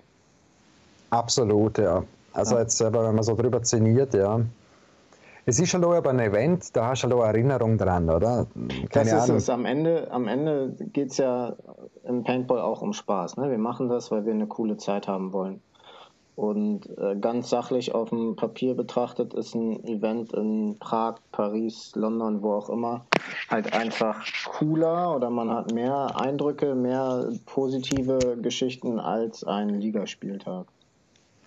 Absolut, 1.10 1.78
ja. 1.78 2.04
Also 2.32 2.56
ja. 2.56 2.62
jetzt, 2.62 2.80
wenn 2.80 2.92
man 2.92 3.24
so 3.24 3.36
drüber 3.36 3.64
szeniert, 3.64 4.14
ja, 4.14 4.40
es 5.46 5.60
ist 5.60 5.74
halt 5.74 5.84
auch 5.84 5.94
aber 5.94 6.12
ein 6.12 6.20
Event, 6.20 6.76
da 6.76 6.88
hast 6.88 7.04
du 7.04 7.10
halt 7.10 7.14
auch 7.16 7.26
Erinnerung 7.26 7.78
dran, 7.78 8.10
oder? 8.10 8.48
Keine 8.90 9.12
das 9.12 9.24
Ahnung. 9.24 9.38
ist 9.38 9.44
es. 9.44 9.50
Am 9.50 9.66
Ende, 9.66 10.10
am 10.12 10.28
Ende 10.28 10.76
geht 10.94 11.12
es 11.12 11.18
ja 11.18 11.56
im 12.06 12.24
Paintball 12.24 12.62
auch 12.62 12.82
um 12.82 12.94
Spaß. 12.94 13.38
Ne? 13.38 13.50
Wir 13.50 13.58
machen 13.58 13.90
das, 13.90 14.12
weil 14.12 14.26
wir 14.26 14.34
eine 14.34 14.48
coole 14.48 14.78
Zeit 14.78 15.08
haben 15.08 15.34
wollen. 15.34 15.62
Und 16.36 16.90
äh, 16.98 17.16
ganz 17.16 17.50
sachlich 17.50 17.94
auf 17.94 18.10
dem 18.10 18.36
Papier 18.36 18.74
betrachtet 18.74 19.36
ist 19.36 19.54
ein 19.54 19.84
Event 19.84 20.34
in 20.34 20.78
Prag, 20.80 21.18
Paris, 21.32 21.92
London, 21.96 22.42
wo 22.42 22.54
auch 22.54 22.70
immer, 22.70 23.06
halt 23.50 23.72
einfach 23.74 24.26
cooler 24.46 25.16
oder 25.16 25.30
man 25.30 25.52
hat 25.52 25.72
mehr 25.72 26.20
Eindrücke, 26.20 26.74
mehr 26.74 27.30
positive 27.46 28.38
Geschichten 28.42 29.00
als 29.00 29.44
ein 29.44 29.70
Ligaspieltag. 29.70 30.66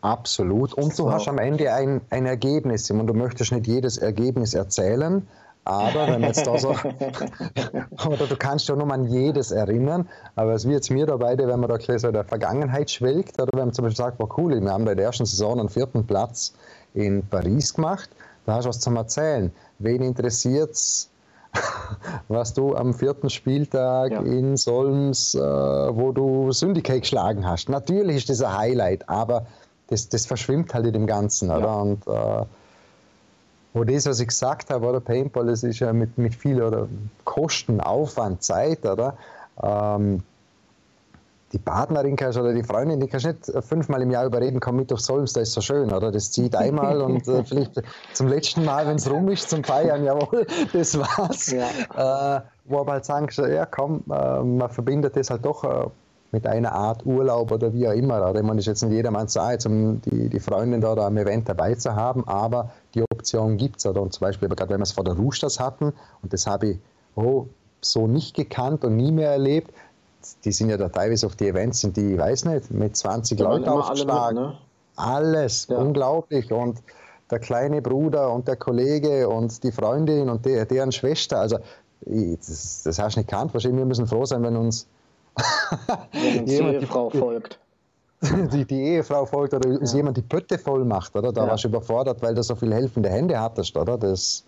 Absolut. 0.00 0.74
Und 0.74 0.98
du 0.98 1.10
hast 1.10 1.28
am 1.28 1.38
Ende 1.38 1.72
ein, 1.72 2.00
ein 2.10 2.26
Ergebnis. 2.26 2.90
Und 2.90 3.06
du 3.06 3.14
möchtest 3.14 3.52
nicht 3.52 3.66
jedes 3.66 3.98
Ergebnis 3.98 4.54
erzählen, 4.54 5.26
aber 5.66 6.06
wenn 6.06 6.22
jetzt 6.22 6.46
da 6.46 6.56
so, 6.58 6.68
oder 8.06 8.26
du 8.28 8.36
kannst 8.36 8.68
ja 8.68 8.76
nur 8.76 8.88
an 8.92 9.08
jedes 9.08 9.50
erinnern, 9.50 10.08
aber 10.36 10.54
es 10.54 10.66
wie 10.68 10.72
jetzt 10.72 10.92
mir 10.92 11.06
da 11.06 11.16
beide, 11.16 11.48
wenn 11.48 11.58
man 11.58 11.68
da 11.68 11.98
so 11.98 12.06
in 12.06 12.14
der 12.14 12.22
Vergangenheit 12.22 12.88
schwelgt, 12.88 13.42
oder 13.42 13.50
wenn 13.52 13.66
man 13.66 13.72
zum 13.72 13.84
Beispiel 13.84 13.96
sagt, 13.96 14.20
war 14.20 14.28
cool, 14.38 14.60
wir 14.60 14.70
haben 14.70 14.86
in 14.86 14.96
der 14.96 15.04
ersten 15.04 15.26
Saison 15.26 15.58
einen 15.58 15.68
vierten 15.68 16.06
Platz 16.06 16.54
in 16.94 17.26
Paris 17.26 17.74
gemacht, 17.74 18.08
da 18.46 18.54
hast 18.54 18.66
du 18.66 18.68
was 18.68 18.78
zum 18.78 18.94
Erzählen. 18.94 19.52
Wen 19.80 20.02
interessiert 20.02 20.70
es, 20.70 21.10
was 22.28 22.54
du 22.54 22.76
am 22.76 22.94
vierten 22.94 23.28
Spieltag 23.28 24.12
ja. 24.12 24.20
in 24.20 24.56
Solms, 24.56 25.34
äh, 25.34 25.40
wo 25.40 26.12
du 26.12 26.52
Syndicate 26.52 27.00
geschlagen 27.00 27.44
hast? 27.44 27.68
Natürlich 27.68 28.18
ist 28.18 28.28
das 28.28 28.40
ein 28.40 28.56
Highlight, 28.56 29.08
aber 29.08 29.46
das, 29.88 30.08
das 30.08 30.26
verschwimmt 30.26 30.74
halt 30.74 30.86
in 30.86 30.92
dem 30.92 31.06
Ganzen. 31.06 31.50
Oder? 31.50 31.60
Ja. 31.60 31.74
Und 31.74 32.06
äh, 32.06 32.44
wo 33.72 33.84
das, 33.84 34.06
was 34.06 34.20
ich 34.20 34.28
gesagt 34.28 34.70
habe, 34.70 34.86
oder 34.86 35.00
Paintball, 35.00 35.46
das 35.46 35.62
ist 35.62 35.80
ja 35.80 35.92
mit, 35.92 36.16
mit 36.16 36.34
viel 36.34 36.62
oder 36.62 36.88
Kosten, 37.24 37.80
Aufwand, 37.80 38.42
Zeit, 38.42 38.86
oder? 38.86 39.16
Ähm, 39.62 40.22
die 41.52 41.58
Partnerin 41.58 42.16
kannst 42.16 42.38
oder 42.38 42.52
die 42.52 42.64
Freundin, 42.64 43.00
die 43.00 43.06
kannst 43.06 43.26
du 43.26 43.30
nicht 43.30 43.64
fünfmal 43.64 44.02
im 44.02 44.10
Jahr 44.10 44.26
überreden, 44.26 44.60
komm 44.60 44.76
mit 44.76 44.92
auf 44.92 45.00
Solms, 45.00 45.32
das 45.32 45.48
ist 45.48 45.54
so 45.54 45.60
schön, 45.60 45.92
oder? 45.92 46.10
Das 46.10 46.32
zieht 46.32 46.56
einmal 46.56 47.00
und 47.00 47.28
äh, 47.28 47.44
vielleicht 47.44 47.82
zum 48.12 48.28
letzten 48.28 48.64
Mal, 48.64 48.86
wenn 48.86 48.96
es 48.96 49.08
rum 49.08 49.28
ist, 49.28 49.48
zum 49.48 49.62
Feiern, 49.62 50.04
jawohl, 50.04 50.46
das 50.72 50.98
war's. 50.98 51.52
Ja. 51.52 52.36
Äh, 52.36 52.40
wo 52.64 52.80
aber 52.80 52.92
halt 52.92 53.04
sagen, 53.04 53.28
ja 53.50 53.64
komm, 53.64 54.02
äh, 54.10 54.42
man 54.42 54.70
verbindet 54.70 55.16
das 55.16 55.30
halt 55.30 55.44
doch 55.44 55.64
äh, 55.64 55.86
mit 56.36 56.46
einer 56.46 56.72
Art 56.72 57.06
Urlaub 57.06 57.50
oder 57.50 57.72
wie 57.72 57.88
auch 57.88 57.92
immer. 57.92 58.28
Oder 58.28 58.42
man 58.42 58.58
ist 58.58 58.66
jetzt 58.66 58.82
nicht 58.82 58.92
jedermanns 58.92 59.32
Sache, 59.32 59.56
um 59.64 60.02
die, 60.02 60.28
die 60.28 60.38
Freundin 60.38 60.82
da, 60.82 60.94
da 60.94 61.06
am 61.06 61.16
Event 61.16 61.48
dabei 61.48 61.74
zu 61.74 61.96
haben, 61.96 62.28
aber 62.28 62.70
die 62.94 63.02
Option 63.10 63.56
gibt 63.56 63.78
es. 63.78 63.86
Und 63.86 64.12
zum 64.12 64.20
Beispiel, 64.20 64.46
gerade 64.50 64.68
wenn 64.68 64.80
wir 64.80 64.82
es 64.84 64.92
vor 64.92 65.04
der 65.04 65.14
Roosters 65.14 65.58
hatten, 65.58 65.94
und 66.22 66.32
das 66.34 66.46
habe 66.46 66.66
ich 66.68 66.78
oh, 67.14 67.46
so 67.80 68.06
nicht 68.06 68.36
gekannt 68.36 68.84
und 68.84 68.96
nie 68.96 69.12
mehr 69.12 69.30
erlebt, 69.30 69.72
die 70.44 70.52
sind 70.52 70.68
ja 70.68 70.76
da 70.76 70.90
teilweise 70.90 71.24
auf 71.24 71.36
die 71.36 71.48
Events, 71.48 71.80
sind 71.80 71.96
die, 71.96 72.12
ich 72.12 72.18
weiß 72.18 72.44
nicht, 72.44 72.70
mit 72.70 72.94
20 72.94 73.40
Leuten 73.40 73.66
aufgeschlagen. 73.66 74.38
Alle 74.38 74.48
mit, 74.48 74.54
ne? 74.54 74.58
Alles, 74.96 75.68
ja. 75.70 75.78
unglaublich. 75.78 76.52
Und 76.52 76.82
der 77.30 77.38
kleine 77.38 77.80
Bruder 77.80 78.30
und 78.30 78.46
der 78.46 78.56
Kollege 78.56 79.26
und 79.26 79.62
die 79.62 79.72
Freundin 79.72 80.28
und 80.28 80.44
der, 80.44 80.66
deren 80.66 80.92
Schwester, 80.92 81.40
also 81.40 81.58
das, 82.02 82.82
das 82.84 82.98
hast 82.98 83.16
du 83.16 83.20
nicht 83.20 83.30
gekannt. 83.30 83.54
Wahrscheinlich 83.54 83.78
wir 83.78 83.86
müssen 83.86 84.06
froh 84.06 84.26
sein, 84.26 84.42
wenn 84.42 84.56
uns 84.56 84.86
wenn 86.12 86.46
die 86.46 86.54
Ehefrau 86.54 87.10
folgt. 87.10 87.58
Die, 88.50 88.64
die, 88.64 88.80
Ehefrau 88.80 89.26
folgt 89.26 89.52
oder 89.52 89.68
ja. 89.68 89.94
jemand 89.94 90.16
die 90.16 90.22
Pötte 90.22 90.58
voll 90.58 90.86
macht, 90.86 91.14
oder? 91.14 91.32
Da 91.32 91.44
ja. 91.44 91.50
warst 91.50 91.64
du 91.64 91.68
überfordert, 91.68 92.22
weil 92.22 92.34
du 92.34 92.42
so 92.42 92.54
viele 92.54 92.74
helfende 92.74 93.10
Hände 93.10 93.38
hattest, 93.38 93.76
oder? 93.76 93.98
Das, 93.98 94.42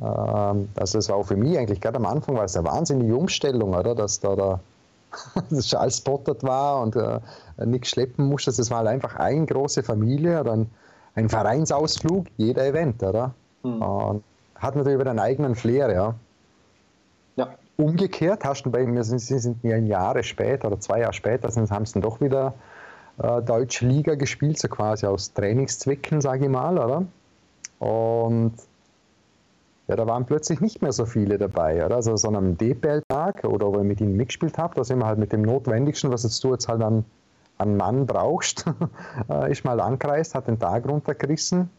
ähm, 0.00 0.68
also 0.74 0.98
das 0.98 1.08
war 1.08 1.16
auch 1.16 1.26
für 1.26 1.36
mich 1.36 1.56
eigentlich 1.56 1.80
gerade 1.80 1.98
am 1.98 2.06
Anfang 2.06 2.36
war 2.36 2.44
es 2.44 2.56
eine 2.56 2.66
wahnsinnige 2.66 3.16
Umstellung, 3.16 3.74
oder? 3.74 3.94
Dass 3.94 4.18
da, 4.18 4.34
da 4.34 4.60
das 5.50 5.72
alles 5.72 5.98
spottet 5.98 6.42
war 6.42 6.82
und 6.82 6.96
äh, 6.96 7.20
nichts 7.64 7.90
schleppen 7.90 8.26
musste. 8.26 8.52
Das 8.52 8.70
war 8.72 8.78
halt 8.78 8.88
einfach 8.88 9.14
eine 9.14 9.46
große 9.46 9.84
Familie 9.84 10.40
oder 10.40 10.52
ein, 10.52 10.70
ein 11.14 11.28
Vereinsausflug, 11.28 12.26
jeder 12.38 12.66
Event, 12.66 13.02
oder? 13.04 13.34
Mhm. 13.62 13.82
Und 13.82 14.24
hat 14.56 14.74
natürlich 14.74 14.98
wieder 14.98 15.10
einen 15.10 15.20
eigenen 15.20 15.54
Flair, 15.54 15.92
ja. 15.92 16.14
Umgekehrt 17.80 18.44
hast 18.44 18.64
du 18.64 18.70
bei 18.70 18.84
mir, 18.84 19.02
sie 19.04 19.18
sind 19.18 19.64
ja 19.64 19.76
ein 19.76 19.86
Jahre 19.86 20.22
später 20.22 20.68
oder 20.68 20.80
zwei 20.80 21.00
Jahre 21.00 21.14
später, 21.14 21.50
sind, 21.50 21.70
haben 21.70 21.86
sie 21.86 21.94
dann 21.94 22.02
doch 22.02 22.20
wieder 22.20 22.52
äh, 23.16 23.40
Deutsche 23.40 23.86
Liga 23.86 24.16
gespielt, 24.16 24.58
so 24.58 24.68
quasi 24.68 25.06
aus 25.06 25.32
Trainingszwecken, 25.32 26.20
sage 26.20 26.44
ich 26.44 26.50
mal, 26.50 26.76
oder? 26.76 27.06
Und 27.78 28.52
ja, 29.88 29.96
da 29.96 30.06
waren 30.06 30.26
plötzlich 30.26 30.60
nicht 30.60 30.82
mehr 30.82 30.92
so 30.92 31.06
viele 31.06 31.38
dabei. 31.38 31.84
Oder? 31.84 31.96
Also 31.96 32.16
so 32.16 32.28
einem 32.28 32.58
DPL-Tag 32.58 33.44
oder 33.44 33.68
wo 33.68 33.78
ihr 33.78 33.84
mit 33.84 34.02
ihnen 34.02 34.14
mitgespielt 34.14 34.58
habt, 34.58 34.76
da 34.76 34.84
sind 34.84 34.98
wir 34.98 35.06
halt 35.06 35.18
mit 35.18 35.32
dem 35.32 35.40
Notwendigsten, 35.42 36.12
was 36.12 36.22
jetzt 36.22 36.44
du 36.44 36.52
jetzt 36.52 36.68
halt 36.68 36.82
an, 36.82 37.04
an 37.56 37.78
Mann 37.78 38.06
brauchst, 38.06 38.66
äh, 39.30 39.50
ist 39.50 39.64
mal 39.64 39.80
angereist, 39.80 40.34
hat 40.34 40.48
den 40.48 40.58
Tag 40.58 40.86
runtergerissen 40.86 41.70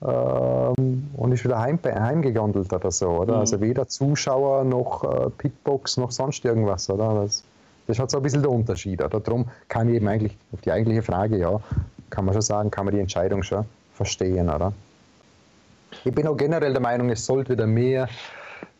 ähm, 0.00 1.10
und 1.16 1.32
ist 1.32 1.44
wieder 1.44 1.58
heim, 1.58 1.78
heimgegondelt 1.84 2.72
oder 2.72 2.90
so. 2.90 3.08
Oder? 3.08 3.34
Mhm. 3.34 3.40
Also 3.40 3.60
weder 3.60 3.88
Zuschauer 3.88 4.64
noch 4.64 5.04
äh, 5.04 5.30
Pitbox 5.30 5.96
noch 5.96 6.10
sonst 6.10 6.44
irgendwas. 6.44 6.88
Oder? 6.88 7.22
Das, 7.22 7.44
das 7.86 7.98
halt 7.98 8.10
so 8.10 8.18
ein 8.18 8.22
bisschen 8.22 8.42
der 8.42 8.50
Unterschied. 8.50 9.02
Oder? 9.02 9.20
Darum 9.20 9.46
kann 9.68 9.88
ich 9.88 9.96
eben 9.96 10.08
eigentlich 10.08 10.36
auf 10.52 10.60
die 10.60 10.70
eigentliche 10.70 11.02
Frage, 11.02 11.38
ja, 11.38 11.60
kann 12.10 12.24
man 12.24 12.34
schon 12.34 12.42
sagen, 12.42 12.70
kann 12.70 12.84
man 12.84 12.94
die 12.94 13.00
Entscheidung 13.00 13.42
schon 13.42 13.64
verstehen. 13.94 14.48
Oder? 14.48 14.72
Ich 16.04 16.14
bin 16.14 16.26
auch 16.26 16.36
generell 16.36 16.72
der 16.72 16.82
Meinung, 16.82 17.10
es 17.10 17.24
sollte 17.24 17.54
wieder 17.54 17.66
mehr, 17.66 18.08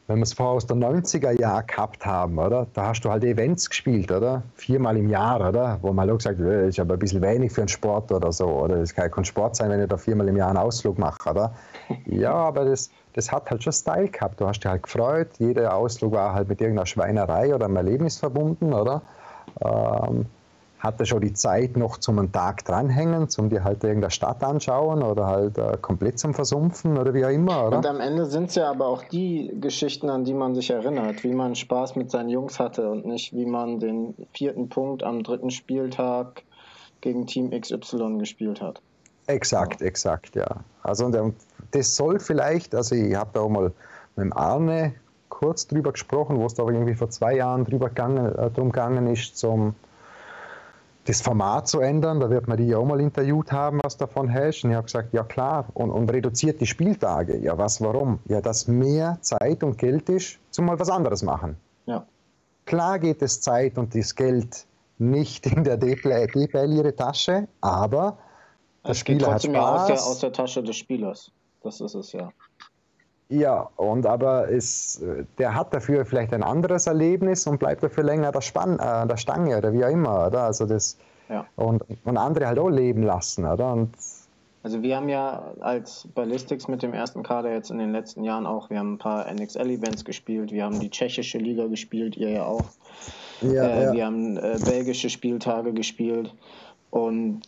wenn 0.08 0.16
wir 0.18 0.22
es 0.22 0.32
vorher 0.32 0.56
aus 0.56 0.66
der 0.66 0.76
90er 0.76 1.38
Jahr 1.38 1.62
gehabt 1.62 2.04
haben, 2.06 2.38
oder? 2.38 2.66
Da 2.72 2.88
hast 2.88 3.02
du 3.02 3.10
halt 3.10 3.24
Events 3.24 3.68
gespielt, 3.68 4.10
oder? 4.10 4.42
Viermal 4.54 4.96
im 4.96 5.10
Jahr, 5.10 5.46
oder? 5.46 5.78
Wo 5.82 5.92
man 5.92 6.08
auch 6.08 6.16
gesagt 6.16 6.38
hat, 6.38 6.46
äh, 6.46 6.62
das 6.62 6.68
ist 6.70 6.80
aber 6.80 6.94
ein 6.94 6.98
bisschen 6.98 7.20
wenig 7.20 7.52
für 7.52 7.60
einen 7.60 7.68
Sport 7.68 8.10
oder 8.10 8.32
so, 8.32 8.46
oder? 8.46 8.76
Es 8.76 8.94
kann 8.94 9.10
kein 9.10 9.26
Sport 9.26 9.56
sein, 9.56 9.70
wenn 9.70 9.82
ich 9.82 9.88
da 9.88 9.98
viermal 9.98 10.26
im 10.28 10.36
Jahr 10.38 10.48
einen 10.48 10.56
Ausflug 10.56 10.98
mache, 10.98 11.30
oder? 11.30 11.52
Ja, 12.06 12.32
aber 12.32 12.64
das, 12.64 12.90
das 13.12 13.30
hat 13.30 13.50
halt 13.50 13.62
schon 13.62 13.72
Style 13.72 14.08
gehabt. 14.08 14.40
Du 14.40 14.46
hast 14.46 14.60
dich 14.60 14.70
halt 14.70 14.82
gefreut. 14.82 15.28
Jeder 15.38 15.74
Ausflug 15.74 16.12
war 16.12 16.32
halt 16.32 16.48
mit 16.48 16.60
irgendeiner 16.60 16.86
Schweinerei 16.86 17.54
oder 17.54 17.66
einem 17.66 17.76
Erlebnis 17.76 18.16
verbunden, 18.16 18.72
oder? 18.72 19.02
Ähm, 19.62 20.26
hatte 20.78 21.06
schon 21.06 21.20
die 21.20 21.32
Zeit 21.32 21.76
noch 21.76 21.98
zum 21.98 22.18
einen 22.18 22.30
Tag 22.30 22.64
dranhängen, 22.64 23.28
zum 23.28 23.50
dir 23.50 23.64
halt 23.64 23.82
irgendeine 23.82 24.10
Stadt 24.10 24.42
anschauen 24.44 25.02
oder 25.02 25.26
halt 25.26 25.58
äh, 25.58 25.76
komplett 25.80 26.18
zum 26.18 26.34
Versumpfen 26.34 26.96
oder 26.98 27.12
wie 27.14 27.24
auch 27.24 27.30
immer. 27.30 27.66
Oder? 27.66 27.78
Und 27.78 27.86
am 27.86 28.00
Ende 28.00 28.26
sind 28.26 28.50
es 28.50 28.54
ja 28.54 28.70
aber 28.70 28.86
auch 28.86 29.02
die 29.04 29.52
Geschichten, 29.60 30.08
an 30.08 30.24
die 30.24 30.34
man 30.34 30.54
sich 30.54 30.70
erinnert, 30.70 31.24
wie 31.24 31.32
man 31.32 31.54
Spaß 31.54 31.96
mit 31.96 32.10
seinen 32.10 32.28
Jungs 32.28 32.60
hatte 32.60 32.88
und 32.88 33.06
nicht 33.06 33.34
wie 33.34 33.46
man 33.46 33.80
den 33.80 34.14
vierten 34.32 34.68
Punkt 34.68 35.02
am 35.02 35.22
dritten 35.22 35.50
Spieltag 35.50 36.42
gegen 37.00 37.26
Team 37.26 37.50
XY 37.50 38.18
gespielt 38.18 38.60
hat. 38.60 38.80
Exakt, 39.26 39.82
exakt, 39.82 40.34
ja. 40.36 40.48
Also 40.82 41.06
und 41.06 41.34
das 41.72 41.96
soll 41.96 42.18
vielleicht, 42.18 42.74
also 42.74 42.94
ich 42.94 43.14
habe 43.14 43.30
da 43.34 43.40
auch 43.40 43.48
mal 43.48 43.72
mit 44.16 44.24
dem 44.24 44.32
Arne 44.32 44.94
kurz 45.28 45.66
drüber 45.66 45.92
gesprochen, 45.92 46.38
wo 46.38 46.46
es 46.46 46.54
da 46.54 46.64
irgendwie 46.64 46.94
vor 46.94 47.10
zwei 47.10 47.36
Jahren 47.36 47.64
drüber 47.64 47.88
gegangen, 47.88 48.34
äh, 48.34 48.50
drum 48.50 48.72
gegangen 48.72 49.06
ist, 49.08 49.36
zum 49.36 49.74
das 51.08 51.22
Format 51.22 51.66
zu 51.66 51.80
ändern. 51.80 52.20
Da 52.20 52.28
wird 52.28 52.48
man 52.48 52.58
die 52.58 52.66
ja 52.66 52.76
auch 52.76 52.84
mal 52.84 53.00
interviewt 53.00 53.50
haben, 53.50 53.80
was 53.82 53.96
davon 53.96 54.28
hältst. 54.28 54.64
Und 54.64 54.70
ich 54.70 54.76
habe 54.76 54.84
gesagt, 54.84 55.14
ja 55.14 55.24
klar, 55.24 55.66
und, 55.72 55.90
und 55.90 56.10
reduziert 56.12 56.60
die 56.60 56.66
Spieltage. 56.66 57.38
Ja, 57.38 57.56
was, 57.56 57.80
warum? 57.80 58.18
Ja, 58.28 58.42
dass 58.42 58.68
mehr 58.68 59.18
Zeit 59.22 59.62
und 59.62 59.78
Geld 59.78 60.08
ist, 60.10 60.38
zum 60.50 60.66
mal 60.66 60.78
was 60.78 60.90
anderes 60.90 61.22
machen. 61.22 61.56
Ja. 61.86 62.06
Klar 62.66 62.98
geht 62.98 63.22
es 63.22 63.40
Zeit 63.40 63.78
und 63.78 63.94
das 63.94 64.14
Geld 64.14 64.66
nicht 64.98 65.46
in 65.46 65.64
der 65.64 65.78
DPL 65.78 66.72
ihre 66.72 66.94
Tasche, 66.94 67.48
aber 67.62 68.18
der 68.84 68.90
es 68.90 68.98
Spieler 68.98 69.32
hat 69.32 69.42
Spaß. 69.42 69.80
Aus 69.80 69.86
der, 69.86 70.06
aus 70.06 70.18
der 70.18 70.32
Tasche 70.32 70.62
des 70.62 70.76
Spielers. 70.76 71.30
Das 71.62 71.80
ist 71.80 71.94
es 71.94 72.12
ja. 72.12 72.30
Ja, 73.30 73.68
und 73.76 74.06
aber 74.06 74.50
es, 74.50 75.02
der 75.36 75.54
hat 75.54 75.74
dafür 75.74 76.06
vielleicht 76.06 76.32
ein 76.32 76.42
anderes 76.42 76.86
Erlebnis 76.86 77.46
und 77.46 77.58
bleibt 77.58 77.82
dafür 77.82 78.04
länger 78.04 78.32
der, 78.32 78.40
Spann, 78.40 78.78
äh, 78.78 79.06
der 79.06 79.16
Stange 79.18 79.58
oder 79.58 79.72
wie 79.72 79.84
auch 79.84 79.90
immer, 79.90 80.28
oder? 80.28 80.44
Also 80.44 80.64
das, 80.64 80.96
ja. 81.28 81.44
und, 81.56 81.84
und 82.04 82.16
andere 82.16 82.46
halt 82.46 82.58
auch 82.58 82.70
leben 82.70 83.02
lassen, 83.02 83.44
oder? 83.44 83.72
Und 83.72 83.94
also 84.62 84.82
wir 84.82 84.96
haben 84.96 85.08
ja 85.08 85.54
als 85.60 86.08
Ballistics 86.14 86.68
mit 86.68 86.82
dem 86.82 86.92
ersten 86.92 87.22
Kader 87.22 87.52
jetzt 87.52 87.70
in 87.70 87.78
den 87.78 87.92
letzten 87.92 88.24
Jahren 88.24 88.46
auch, 88.46 88.70
wir 88.70 88.78
haben 88.78 88.94
ein 88.94 88.98
paar 88.98 89.30
NXL-Events 89.32 90.04
gespielt, 90.04 90.50
wir 90.50 90.64
haben 90.64 90.80
die 90.80 90.90
tschechische 90.90 91.38
Liga 91.38 91.66
gespielt, 91.66 92.16
ihr 92.16 92.30
ja 92.30 92.44
auch. 92.44 92.64
Ja, 93.40 93.64
äh, 93.64 93.84
ja. 93.84 93.92
Wir 93.92 94.06
haben 94.06 94.36
äh, 94.36 94.58
belgische 94.64 95.10
Spieltage 95.10 95.72
gespielt 95.72 96.34
und 96.90 97.42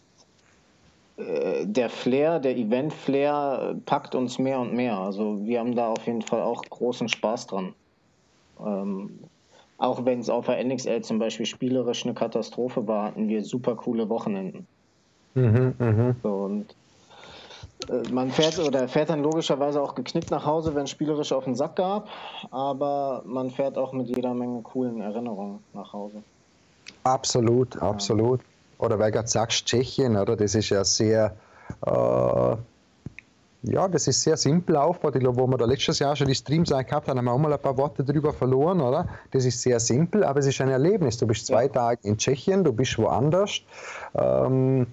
der 1.64 1.88
Flair, 1.90 2.40
der 2.40 2.56
Event-Flair 2.56 3.76
packt 3.86 4.14
uns 4.14 4.38
mehr 4.38 4.60
und 4.60 4.72
mehr. 4.74 4.98
Also 4.98 5.44
wir 5.44 5.60
haben 5.60 5.74
da 5.74 5.88
auf 5.88 6.06
jeden 6.06 6.22
Fall 6.22 6.42
auch 6.42 6.62
großen 6.62 7.08
Spaß 7.08 7.46
dran. 7.46 7.74
Ähm, 8.58 9.20
auch 9.78 10.04
wenn 10.04 10.20
es 10.20 10.28
auf 10.28 10.46
der 10.46 10.62
NXL 10.62 11.00
zum 11.02 11.18
Beispiel 11.18 11.46
spielerisch 11.46 12.04
eine 12.04 12.14
Katastrophe 12.14 12.86
war, 12.86 13.04
hatten 13.04 13.28
wir 13.28 13.42
super 13.42 13.76
coole 13.76 14.08
Wochenenden. 14.08 14.68
Mhm, 15.34 15.74
mh. 15.78 16.16
so, 16.22 16.28
und 16.28 16.76
äh, 17.88 18.12
man 18.12 18.30
fährt 18.30 18.58
oder 18.58 18.88
fährt 18.88 19.08
dann 19.08 19.22
logischerweise 19.22 19.80
auch 19.80 19.94
geknickt 19.94 20.30
nach 20.30 20.44
Hause, 20.44 20.74
wenn 20.74 20.84
es 20.84 20.90
spielerisch 20.90 21.32
auf 21.32 21.44
den 21.44 21.54
Sack 21.54 21.76
gab, 21.76 22.08
aber 22.50 23.22
man 23.24 23.48
fährt 23.48 23.78
auch 23.78 23.92
mit 23.92 24.08
jeder 24.08 24.34
Menge 24.34 24.60
coolen 24.62 25.00
Erinnerungen 25.00 25.64
nach 25.72 25.92
Hause. 25.92 26.22
Absolut, 27.04 27.80
absolut 27.80 28.40
oder 28.80 28.98
weil 28.98 29.10
du 29.10 29.18
gerade 29.18 29.28
sagst, 29.28 29.66
Tschechien, 29.66 30.16
oder? 30.16 30.36
Das 30.36 30.54
ist 30.54 30.70
ja 30.70 30.84
sehr, 30.84 31.36
äh, 31.86 32.56
ja, 33.62 33.88
das 33.88 34.06
ist 34.08 34.22
sehr 34.22 34.36
simpel 34.36 34.76
aufgebaut. 34.76 35.16
Ich 35.16 35.20
glaube, 35.20 35.38
wo 35.38 35.46
wir 35.46 35.58
da 35.58 35.66
letztes 35.66 35.98
Jahr 35.98 36.16
schon 36.16 36.28
die 36.28 36.34
Streams 36.34 36.70
gehabt 36.70 37.08
haben, 37.08 37.18
haben 37.18 37.24
wir 37.24 37.32
auch 37.32 37.38
mal 37.38 37.52
ein 37.52 37.58
paar 37.58 37.76
Worte 37.76 38.02
drüber 38.02 38.32
verloren, 38.32 38.80
oder? 38.80 39.06
Das 39.32 39.44
ist 39.44 39.60
sehr 39.60 39.80
simpel, 39.80 40.24
aber 40.24 40.40
es 40.40 40.46
ist 40.46 40.60
ein 40.60 40.70
Erlebnis. 40.70 41.18
Du 41.18 41.26
bist 41.26 41.46
zwei 41.46 41.64
ja. 41.64 41.68
Tage 41.68 42.00
in 42.04 42.16
Tschechien, 42.16 42.64
du 42.64 42.72
bist 42.72 42.96
woanders. 42.98 43.60
Ähm, 44.14 44.86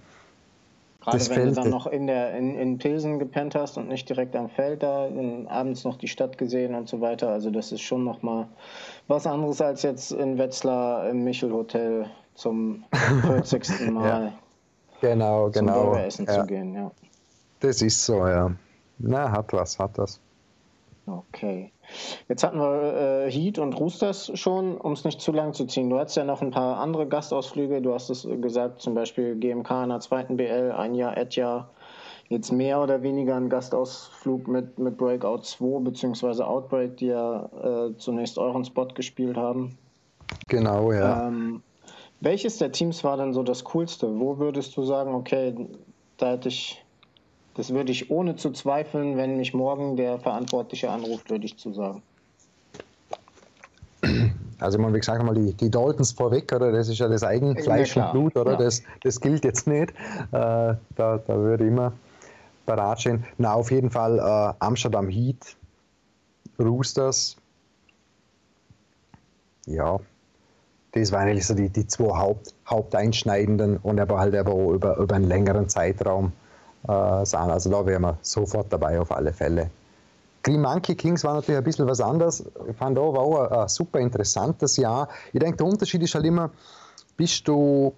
Gerade 0.99 1.17
das 1.19 1.29
wenn 1.29 1.35
Feld, 1.35 1.49
du 1.51 1.61
dann 1.61 1.69
noch 1.69 1.87
in, 1.87 2.07
der, 2.07 2.37
in, 2.37 2.59
in 2.59 2.77
Pilsen 2.77 3.17
gepennt 3.19 3.55
hast 3.55 3.77
und 3.77 3.87
nicht 3.87 4.09
direkt 4.09 4.35
am 4.35 4.49
Feld 4.49 4.83
da, 4.83 5.07
abends 5.47 5.85
noch 5.85 5.95
die 5.95 6.09
Stadt 6.09 6.37
gesehen 6.37 6.75
und 6.75 6.89
so 6.89 6.99
weiter. 6.99 7.29
Also 7.29 7.49
das 7.49 7.71
ist 7.71 7.79
schon 7.79 8.03
nochmal 8.03 8.47
was 9.07 9.25
anderes 9.25 9.61
als 9.61 9.83
jetzt 9.83 10.11
in 10.11 10.37
Wetzlar 10.37 11.09
im 11.09 11.23
Michel-Hotel 11.23 12.07
zum 12.37 12.85
40. 13.21 13.91
Mal 13.91 14.07
ja. 14.07 14.33
genau, 15.01 15.49
zum 15.49 15.65
genau. 15.65 15.83
Burgeressen 15.85 16.25
ja. 16.25 16.33
zu 16.33 16.47
gehen. 16.47 16.73
Ja. 16.73 16.91
Das 17.59 17.81
ist 17.81 18.05
so, 18.05 18.25
ja. 18.27 18.51
Na, 18.99 19.31
hat 19.31 19.51
was, 19.53 19.77
hat 19.77 19.97
das. 19.97 20.19
Okay. 21.05 21.71
Jetzt 22.27 22.43
hatten 22.43 22.59
wir 22.59 23.25
äh, 23.25 23.31
Heat 23.31 23.59
und 23.59 23.73
Roosters 23.73 24.31
schon, 24.35 24.77
um 24.77 24.91
es 24.91 25.05
nicht 25.05 25.21
zu 25.21 25.31
lang 25.31 25.53
zu 25.53 25.65
ziehen. 25.65 25.89
Du 25.89 25.97
hattest 25.97 26.17
ja 26.17 26.25
noch 26.25 26.41
ein 26.41 26.51
paar 26.51 26.79
andere 26.79 27.07
Gastausflüge. 27.07 27.81
Du 27.81 27.93
hast 27.93 28.09
es 28.09 28.27
gesagt, 28.41 28.81
zum 28.81 28.93
Beispiel 28.93 29.35
GMK 29.35 29.83
in 29.83 29.89
der 29.89 29.99
zweiten 30.01 30.37
BL, 30.37 30.73
ein 30.73 30.95
Jahr 30.95 31.17
Etja. 31.17 31.69
Jetzt 32.29 32.51
mehr 32.51 32.81
oder 32.81 33.01
weniger 33.03 33.37
ein 33.37 33.49
Gastausflug 33.49 34.49
mit, 34.49 34.77
mit 34.77 34.97
Breakout 34.97 35.43
2 35.43 35.79
bzw. 35.79 36.43
Outbreak, 36.43 36.97
die 36.97 37.07
ja 37.07 37.45
äh, 37.63 37.97
zunächst 37.97 38.37
euren 38.37 38.65
Spot 38.65 38.87
gespielt 38.87 39.37
haben. 39.37 39.77
Genau, 40.49 40.91
ja. 40.91 41.27
Ähm, 41.27 41.63
welches 42.19 42.57
der 42.57 42.71
Teams 42.71 43.03
war 43.03 43.17
denn 43.17 43.33
so 43.33 43.43
das 43.43 43.63
coolste? 43.63 44.19
Wo 44.19 44.37
würdest 44.39 44.75
du 44.77 44.83
sagen, 44.83 45.13
okay, 45.13 45.53
da 46.17 46.31
hätte 46.31 46.49
ich, 46.49 46.83
das 47.53 47.73
würde 47.73 47.91
ich 47.91 48.09
ohne 48.09 48.35
zu 48.35 48.51
zweifeln, 48.51 49.17
wenn 49.17 49.37
mich 49.37 49.53
morgen 49.53 49.95
der 49.95 50.19
Verantwortliche 50.19 50.89
anruft, 50.89 51.29
würde 51.29 51.45
ich 51.45 51.57
zu 51.57 51.73
sagen. 51.73 52.01
Also 54.59 54.79
man, 54.79 54.93
wie 54.93 54.99
gesagt, 54.99 55.23
mal 55.23 55.35
die, 55.35 55.53
die 55.53 55.69
Daltons 55.69 56.13
vorweg, 56.13 56.51
oder? 56.51 56.71
Das 56.71 56.89
ist 56.89 56.97
ja 56.97 57.07
das 57.07 57.23
Eigenfleisch 57.23 57.95
ja, 57.95 58.05
und 58.05 58.11
Blut, 58.11 58.37
oder? 58.37 58.53
Ja. 58.53 58.57
Das, 58.57 58.81
das 59.03 59.21
gilt 59.21 59.45
jetzt 59.45 59.67
nicht. 59.67 59.91
Äh, 59.91 59.93
da, 60.31 60.77
da 60.95 61.27
würde 61.27 61.63
ich 61.63 61.69
immer 61.69 61.93
parat 62.65 63.01
stehen. 63.01 63.23
Na, 63.37 63.53
auf 63.53 63.69
jeden 63.71 63.91
Fall 63.91 64.17
äh, 64.17 64.53
Amsterdam 64.59 65.09
Heat, 65.09 65.55
Roosters. 66.59 67.37
Ja, 69.67 69.99
das 70.99 71.11
waren 71.11 71.27
eigentlich 71.27 71.45
so 71.45 71.53
die, 71.53 71.69
die 71.69 71.87
zwei 71.87 72.17
Haupt, 72.17 72.53
Haupteinschneidenden 72.69 73.77
und 73.77 73.99
aber 73.99 74.19
halt 74.19 74.35
aber 74.35 74.51
auch 74.51 74.71
über, 74.71 74.97
über 74.97 75.15
einen 75.15 75.27
längeren 75.27 75.69
Zeitraum 75.69 76.31
äh, 76.87 77.25
sind. 77.25 77.39
Also 77.39 77.69
da 77.69 77.85
wären 77.85 78.03
wir 78.03 78.17
sofort 78.21 78.67
dabei 78.71 78.99
auf 78.99 79.11
alle 79.11 79.33
Fälle. 79.33 79.69
Green 80.43 80.61
Monkey 80.61 80.95
Kings 80.95 81.23
war 81.23 81.33
natürlich 81.33 81.57
ein 81.57 81.63
bisschen 81.63 81.87
was 81.87 81.99
anderes. 81.99 82.45
Ich 82.69 82.77
fand 82.77 82.97
auch, 82.97 83.13
war 83.13 83.21
auch 83.21 83.51
ein, 83.51 83.59
ein 83.59 83.67
super 83.67 83.99
interessantes 83.99 84.77
Jahr. 84.77 85.09
Ich 85.33 85.39
denke, 85.39 85.57
der 85.57 85.65
Unterschied 85.65 86.01
ist 86.01 86.15
halt 86.15 86.25
immer, 86.25 86.51
bist 87.17 87.47
du, 87.47 87.93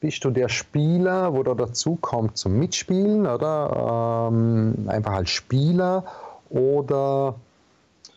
bist 0.00 0.22
du 0.24 0.30
der 0.30 0.48
Spieler, 0.48 1.32
wo 1.32 1.42
da 1.42 1.54
dazu 1.54 1.98
zum 2.34 2.58
Mitspielen, 2.58 3.26
oder? 3.26 4.28
Ähm, 4.30 4.86
einfach 4.86 5.12
als 5.12 5.30
Spieler 5.30 6.04
oder 6.50 7.36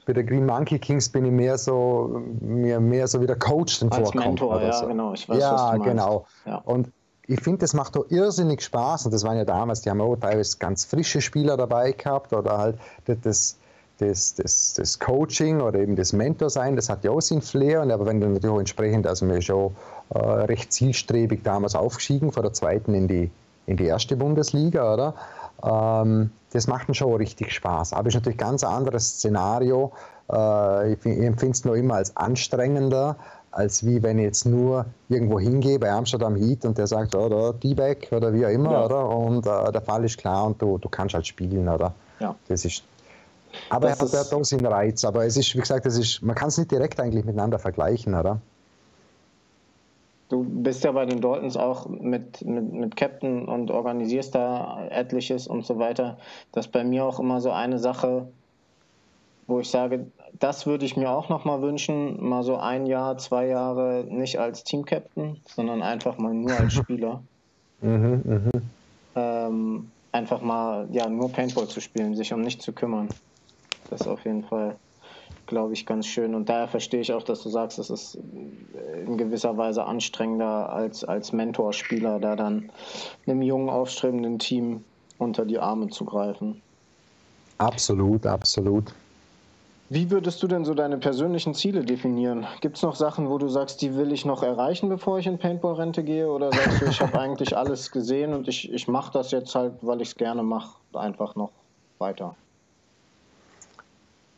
bei 0.08 0.14
der 0.14 0.24
Green 0.24 0.46
Monkey 0.46 0.80
Kings 0.80 1.10
bin 1.10 1.26
ich 1.26 1.32
mehr 1.34 1.58
so, 1.58 2.22
mir 2.40 2.80
mehr 2.80 3.08
so 3.08 3.22
wie 3.22 3.28
der 3.28 3.36
Coach 3.36 3.80
den 3.80 3.92
Als 3.92 4.14
Mentor, 4.14 4.62
ja, 4.62 4.72
so. 4.72 4.88
genau. 4.88 5.14
Ich 5.14 5.28
weiß, 5.28 5.38
ja, 5.38 5.76
genau. 5.76 6.26
Ja. 6.46 6.62
Und 6.64 6.90
ich 7.28 7.42
finde, 7.42 7.60
das 7.60 7.74
macht 7.74 7.98
doch 7.98 8.10
irrsinnig 8.10 8.62
Spaß. 8.62 9.06
Und 9.06 9.14
das 9.14 9.26
waren 9.26 9.36
ja 9.36 9.44
damals, 9.44 9.82
die 9.82 9.90
haben 9.90 10.00
auch 10.00 10.16
teilweise 10.16 10.58
ganz 10.60 10.86
frische 10.86 11.20
Spieler 11.20 11.58
dabei 11.58 11.92
gehabt 11.92 12.32
oder 12.32 12.58
halt 12.58 12.78
das, 13.06 13.58
das, 13.98 14.36
das, 14.36 14.76
das 14.76 14.98
Coaching 14.98 15.60
oder 15.60 15.80
eben 15.80 15.98
das 15.98 16.14
Mentor 16.14 16.50
sein, 16.50 16.78
das 16.78 16.88
hat 16.88 17.04
ja 17.04 17.12
auch 17.12 17.20
seinen 17.20 17.42
Flair. 17.42 17.82
Und 17.82 17.92
aber 17.92 18.06
wenn 18.06 18.22
du 18.22 18.28
natürlich 18.28 18.56
auch 18.56 18.60
entsprechend, 18.60 19.06
also 19.08 19.28
wir 19.28 19.42
schon 19.42 19.76
äh, 20.12 20.20
recht 20.20 20.72
zielstrebig 20.72 21.44
damals 21.44 21.76
aufgestiegen, 21.76 22.32
von 22.32 22.44
der 22.44 22.54
zweiten 22.54 22.94
in 22.94 23.10
die, 23.10 23.30
in 23.66 23.76
die 23.76 23.86
erste 23.86 24.16
Bundesliga, 24.16 24.94
oder? 24.94 25.16
Ähm, 25.64 26.32
das 26.52 26.68
macht 26.68 26.96
schon 26.96 27.14
richtig 27.16 27.52
Spaß. 27.52 27.94
Aber 27.94 28.08
es 28.08 28.16
ist 28.16 28.22
natürlich 28.22 28.38
ein 28.38 28.48
ganz 28.48 28.64
anderes 28.64 29.08
Szenario. 29.10 29.92
Äh, 30.32 30.94
ich, 30.94 31.06
ich 31.06 31.20
empfinde 31.20 31.52
es 31.52 31.66
noch 31.66 31.74
immer 31.74 31.96
als 31.96 32.16
anstrengender, 32.16 33.16
als 33.52 33.86
wie 33.86 34.02
wenn 34.04 34.20
ich 34.20 34.26
jetzt 34.26 34.46
nur 34.46 34.86
irgendwo 35.10 35.40
hingehe 35.40 35.80
bei 35.80 35.92
Amsterdam 35.92 36.36
Heat 36.36 36.66
und 36.66 36.78
der 36.78 36.88
sagt, 36.88 37.16
oder 37.16 37.54
die 37.54 37.78
weg 37.78 38.10
oder 38.12 38.34
wie 38.34 38.46
auch 38.46 38.50
immer, 38.50 38.72
ja. 38.72 38.86
oder? 38.86 39.10
Und 39.10 39.48
äh, 39.48 39.72
der 39.72 39.82
Fall 39.82 40.06
ist 40.06 40.18
klar 40.18 40.46
und 40.46 40.62
du, 40.62 40.78
du 40.78 40.90
kannst 40.90 41.16
halt 41.16 41.28
spielen, 41.28 41.68
oder? 41.68 41.94
Ja. 42.20 42.36
Das 42.48 42.66
ist. 42.66 42.84
Aber 43.70 43.88
das 43.88 44.14
er 44.14 44.20
hat 44.20 44.34
auch 44.34 44.44
seinen 44.44 44.66
Reiz. 44.66 45.04
Aber 45.06 45.26
es 45.26 45.38
ist, 45.38 45.56
wie 45.56 45.60
gesagt, 45.60 45.86
das 45.86 45.98
ist, 45.98 46.22
man 46.22 46.36
kann 46.36 46.50
es 46.50 46.58
nicht 46.58 46.72
direkt 46.72 47.00
eigentlich 47.00 47.26
miteinander 47.26 47.58
vergleichen, 47.58 48.14
oder? 48.14 48.40
Du 50.30 50.44
bist 50.44 50.84
ja 50.84 50.92
bei 50.92 51.06
den 51.06 51.22
Daltons 51.22 51.56
auch 51.58 51.88
mit, 51.88 52.44
mit, 52.46 52.74
mit 52.74 52.96
Captain 52.98 53.48
und 53.48 53.72
organisierst 53.72 54.36
da 54.36 54.86
etliches 54.90 55.48
und 55.48 55.66
so 55.66 55.80
weiter. 55.80 56.18
Das 56.52 56.68
ist 56.68 56.72
bei 56.72 56.84
mir 56.84 57.06
auch 57.06 57.20
immer 57.20 57.40
so 57.42 57.52
eine 57.52 57.80
Sache, 57.80 58.34
wo 59.48 59.60
ich 59.62 59.70
sage, 59.70 60.12
das 60.34 60.66
würde 60.66 60.86
ich 60.86 60.98
mir 60.98 61.10
auch 61.12 61.30
nochmal 61.30 61.62
wünschen, 61.62 62.22
mal 62.28 62.44
so 62.44 62.58
ein 62.58 62.86
Jahr, 62.86 63.18
zwei 63.18 63.48
Jahre 63.48 64.06
nicht 64.10 64.40
als 64.40 64.64
Team-Captain, 64.64 65.42
sondern 65.48 65.82
einfach 65.82 66.18
mal 66.18 66.34
nur 66.34 66.58
als 66.60 66.74
Spieler. 66.76 67.26
mhm, 67.82 68.22
mh. 68.26 68.52
ähm, 69.16 69.94
einfach 70.12 70.42
mal 70.42 70.88
ja, 70.92 71.10
nur 71.10 71.32
Paintball 71.32 71.68
zu 71.68 71.82
spielen, 71.82 72.16
sich 72.16 72.34
um 72.34 72.42
nichts 72.42 72.64
zu 72.66 72.74
kümmern. 72.74 73.18
Das 73.90 74.02
ist 74.02 74.08
auf 74.08 74.26
jeden 74.26 74.44
Fall 74.44 74.80
glaube 75.48 75.74
ich, 75.74 75.86
ganz 75.86 76.06
schön. 76.06 76.36
Und 76.36 76.50
daher 76.50 76.68
verstehe 76.68 77.02
ich 77.02 77.12
auch, 77.14 77.24
dass 77.24 77.42
du 77.42 77.50
sagst, 77.50 77.80
es 77.80 77.90
ist 77.90 78.16
in 79.06 79.18
gewisser 79.18 79.58
Weise 79.58 79.86
anstrengender 79.86 80.72
als, 80.72 81.04
als 81.04 81.32
Mentorspieler, 81.32 82.20
da 82.20 82.36
dann 82.36 82.70
einem 83.26 83.42
jungen, 83.42 83.70
aufstrebenden 83.70 84.38
Team 84.38 84.84
unter 85.18 85.46
die 85.46 85.58
Arme 85.58 85.88
zu 85.88 86.06
greifen. 86.06 86.62
Absolut, 87.58 88.26
absolut. 88.26 88.94
Wie 89.90 90.12
würdest 90.12 90.44
du 90.44 90.48
denn 90.48 90.66
so 90.66 90.74
deine 90.74 90.98
persönlichen 90.98 91.54
Ziele 91.54 91.84
definieren? 91.84 92.46
Gibt 92.60 92.76
es 92.76 92.84
noch 92.84 92.96
Sachen, 92.96 93.30
wo 93.30 93.38
du 93.38 93.48
sagst, 93.48 93.82
die 93.82 93.96
will 93.96 94.12
ich 94.12 94.26
noch 94.26 94.44
erreichen, 94.44 94.90
bevor 94.90 95.18
ich 95.18 95.28
in 95.28 95.40
Paintball-Rente 95.40 96.04
gehe? 96.04 96.30
Oder 96.30 96.52
sagst 96.52 96.82
du, 96.82 96.86
ich 96.88 97.00
habe 97.00 97.18
eigentlich 97.18 97.56
alles 97.56 97.90
gesehen 97.90 98.34
und 98.34 98.50
ich, 98.50 98.72
ich 98.72 98.90
mache 98.90 99.14
das 99.14 99.32
jetzt 99.32 99.56
halt, 99.56 99.76
weil 99.82 100.02
ich 100.02 100.10
es 100.10 100.16
gerne 100.16 100.44
mache, 100.44 100.76
einfach 100.94 101.36
noch 101.36 101.54
weiter? 102.00 102.36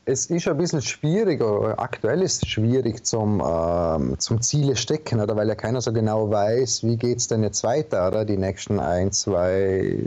Es 0.10 0.26
ist 0.26 0.48
ein 0.48 0.58
bisschen 0.58 0.82
schwierig, 0.82 1.42
oder 1.42 1.80
aktuell 1.80 2.24
ist 2.24 2.44
es 2.44 2.50
schwierig 2.50 3.06
zum, 3.06 3.44
ähm, 3.46 4.18
zum 4.18 4.42
Ziele 4.42 4.76
stecken, 4.76 5.22
oder 5.22 5.36
weil 5.36 5.48
ja 5.48 5.54
keiner 5.56 5.82
so 5.82 5.94
genau 5.94 6.32
weiß, 6.32 6.84
wie 6.84 6.98
geht 6.98 7.20
es 7.20 7.28
denn 7.28 7.44
jetzt 7.44 7.64
weiter, 7.64 8.08
oder 8.08 8.26
die 8.26 8.38
nächsten 8.38 8.80
ein, 8.80 9.12
zwei, 9.12 10.00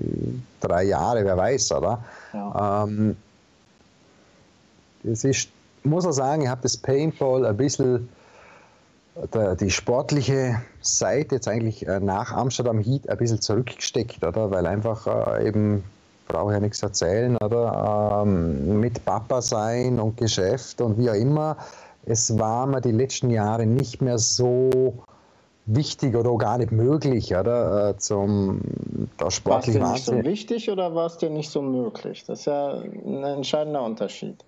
drei 0.60 0.82
Jahre, 0.84 1.24
wer 1.24 1.36
weiß, 1.36 1.72
oder? 1.72 2.02
Ja. 2.32 2.84
Ähm, 2.84 3.16
es 5.04 5.22
ist, 5.22 5.50
muss 5.84 6.04
ich 6.04 6.12
sagen, 6.12 6.42
ich 6.42 6.48
habe 6.48 6.62
das 6.62 6.76
Paintball 6.76 7.46
ein 7.46 7.56
bisschen 7.56 8.08
die 9.60 9.70
sportliche 9.70 10.62
Seite 10.80 11.34
jetzt 11.34 11.46
eigentlich 11.46 11.86
äh, 11.86 12.00
nach 12.00 12.32
Amsterdam 12.32 12.78
Heat 12.78 13.10
ein 13.10 13.18
bisschen 13.18 13.42
zurückgesteckt, 13.42 14.24
oder? 14.24 14.50
Weil 14.50 14.66
einfach 14.66 15.06
äh, 15.06 15.46
eben 15.46 15.84
brauche 16.32 16.52
ja 16.52 16.60
nichts 16.60 16.82
erzählen, 16.82 17.36
oder? 17.36 18.22
Ähm, 18.24 18.80
mit 18.80 19.04
Papa 19.04 19.42
sein 19.42 20.00
und 20.00 20.16
Geschäft 20.16 20.80
und 20.80 20.98
wie 20.98 21.10
auch 21.10 21.14
immer. 21.14 21.56
Es 22.04 22.38
war 22.38 22.66
mir 22.66 22.80
die 22.80 22.92
letzten 22.92 23.30
Jahre 23.30 23.66
nicht 23.66 24.02
mehr 24.02 24.18
so 24.18 24.94
wichtig 25.66 26.16
oder 26.16 26.36
gar 26.36 26.58
nicht 26.58 26.72
möglich, 26.72 27.34
oder? 27.34 27.90
Äh, 27.90 27.96
zum 27.98 28.60
da 29.18 29.30
sportlich 29.30 29.78
War 29.78 29.94
es 29.94 30.06
dir 30.06 30.14
nicht 30.14 30.24
so 30.24 30.30
wichtig 30.30 30.70
oder 30.70 30.94
war 30.94 31.06
es 31.06 31.18
dir 31.18 31.30
nicht 31.30 31.50
so 31.50 31.62
möglich? 31.62 32.24
Das 32.26 32.40
ist 32.40 32.46
ja 32.46 32.72
ein 32.72 33.22
entscheidender 33.22 33.82
Unterschied. 33.84 34.44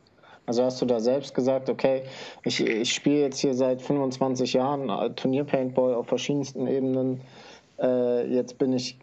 Also 0.46 0.64
hast 0.64 0.82
du 0.82 0.86
da 0.86 1.00
selbst 1.00 1.34
gesagt, 1.34 1.70
okay, 1.70 2.02
ich, 2.44 2.60
ich 2.60 2.92
spiele 2.92 3.20
jetzt 3.20 3.38
hier 3.38 3.54
seit 3.54 3.80
25 3.80 4.52
Jahren 4.52 4.90
äh, 4.90 5.10
Turnier-Paintball 5.10 5.94
auf 5.94 6.06
verschiedensten 6.06 6.66
Ebenen. 6.66 7.20
Äh, 7.78 8.26
jetzt 8.26 8.58
bin 8.58 8.72
ich 8.72 8.98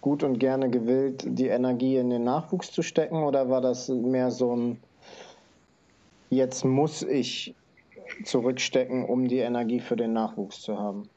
gut 0.00 0.22
und 0.22 0.38
gerne 0.38 0.70
gewillt, 0.70 1.24
die 1.26 1.48
Energie 1.48 1.96
in 1.96 2.10
den 2.10 2.24
Nachwuchs 2.24 2.70
zu 2.72 2.82
stecken 2.82 3.22
oder 3.22 3.48
war 3.48 3.60
das 3.60 3.88
mehr 3.88 4.30
so 4.30 4.54
ein, 4.54 4.80
jetzt 6.30 6.64
muss 6.64 7.02
ich 7.02 7.54
zurückstecken, 8.24 9.04
um 9.04 9.28
die 9.28 9.38
Energie 9.38 9.80
für 9.80 9.96
den 9.96 10.12
Nachwuchs 10.12 10.60
zu 10.60 10.78
haben? 10.78 11.08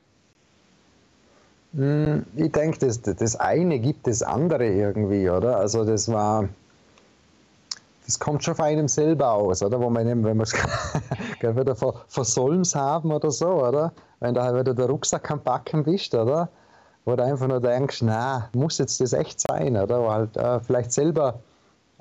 Hm, 1.75 2.25
ich 2.35 2.51
denke, 2.51 2.79
das, 2.79 3.01
das 3.01 3.35
eine 3.35 3.79
gibt 3.79 4.07
das 4.07 4.21
andere 4.21 4.67
irgendwie, 4.67 5.29
oder? 5.29 5.57
Also 5.57 5.83
das 5.83 6.09
war, 6.09 6.47
das 8.05 8.19
kommt 8.19 8.43
schon 8.43 8.55
von 8.55 8.65
einem 8.65 8.87
selber 8.87 9.33
aus, 9.33 9.61
oder? 9.61 9.79
Wo 9.79 9.89
man, 9.89 10.07
wenn 10.07 10.21
man 10.21 10.41
es 10.41 10.53
wieder 11.41 11.75
Solms 12.07 12.75
haben 12.75 13.11
oder 13.11 13.31
so, 13.31 13.47
oder? 13.47 13.91
Wenn 14.21 14.33
da 14.33 14.43
halt 14.43 14.59
wieder 14.59 14.73
der 14.73 14.85
Rucksack 14.85 15.29
am 15.31 15.41
Backen 15.41 15.83
bist, 15.83 16.15
oder? 16.15 16.49
Wo 17.05 17.15
du 17.15 17.23
einfach 17.23 17.47
nur 17.47 17.61
denkst, 17.61 18.01
na, 18.01 18.49
muss 18.53 18.79
jetzt 18.79 18.99
das 18.99 19.13
echt 19.13 19.39
sein, 19.47 19.77
oder? 19.77 20.01
Wo 20.01 20.11
halt 20.11 20.35
äh, 20.35 20.59
vielleicht 20.59 20.91
selber 20.91 21.35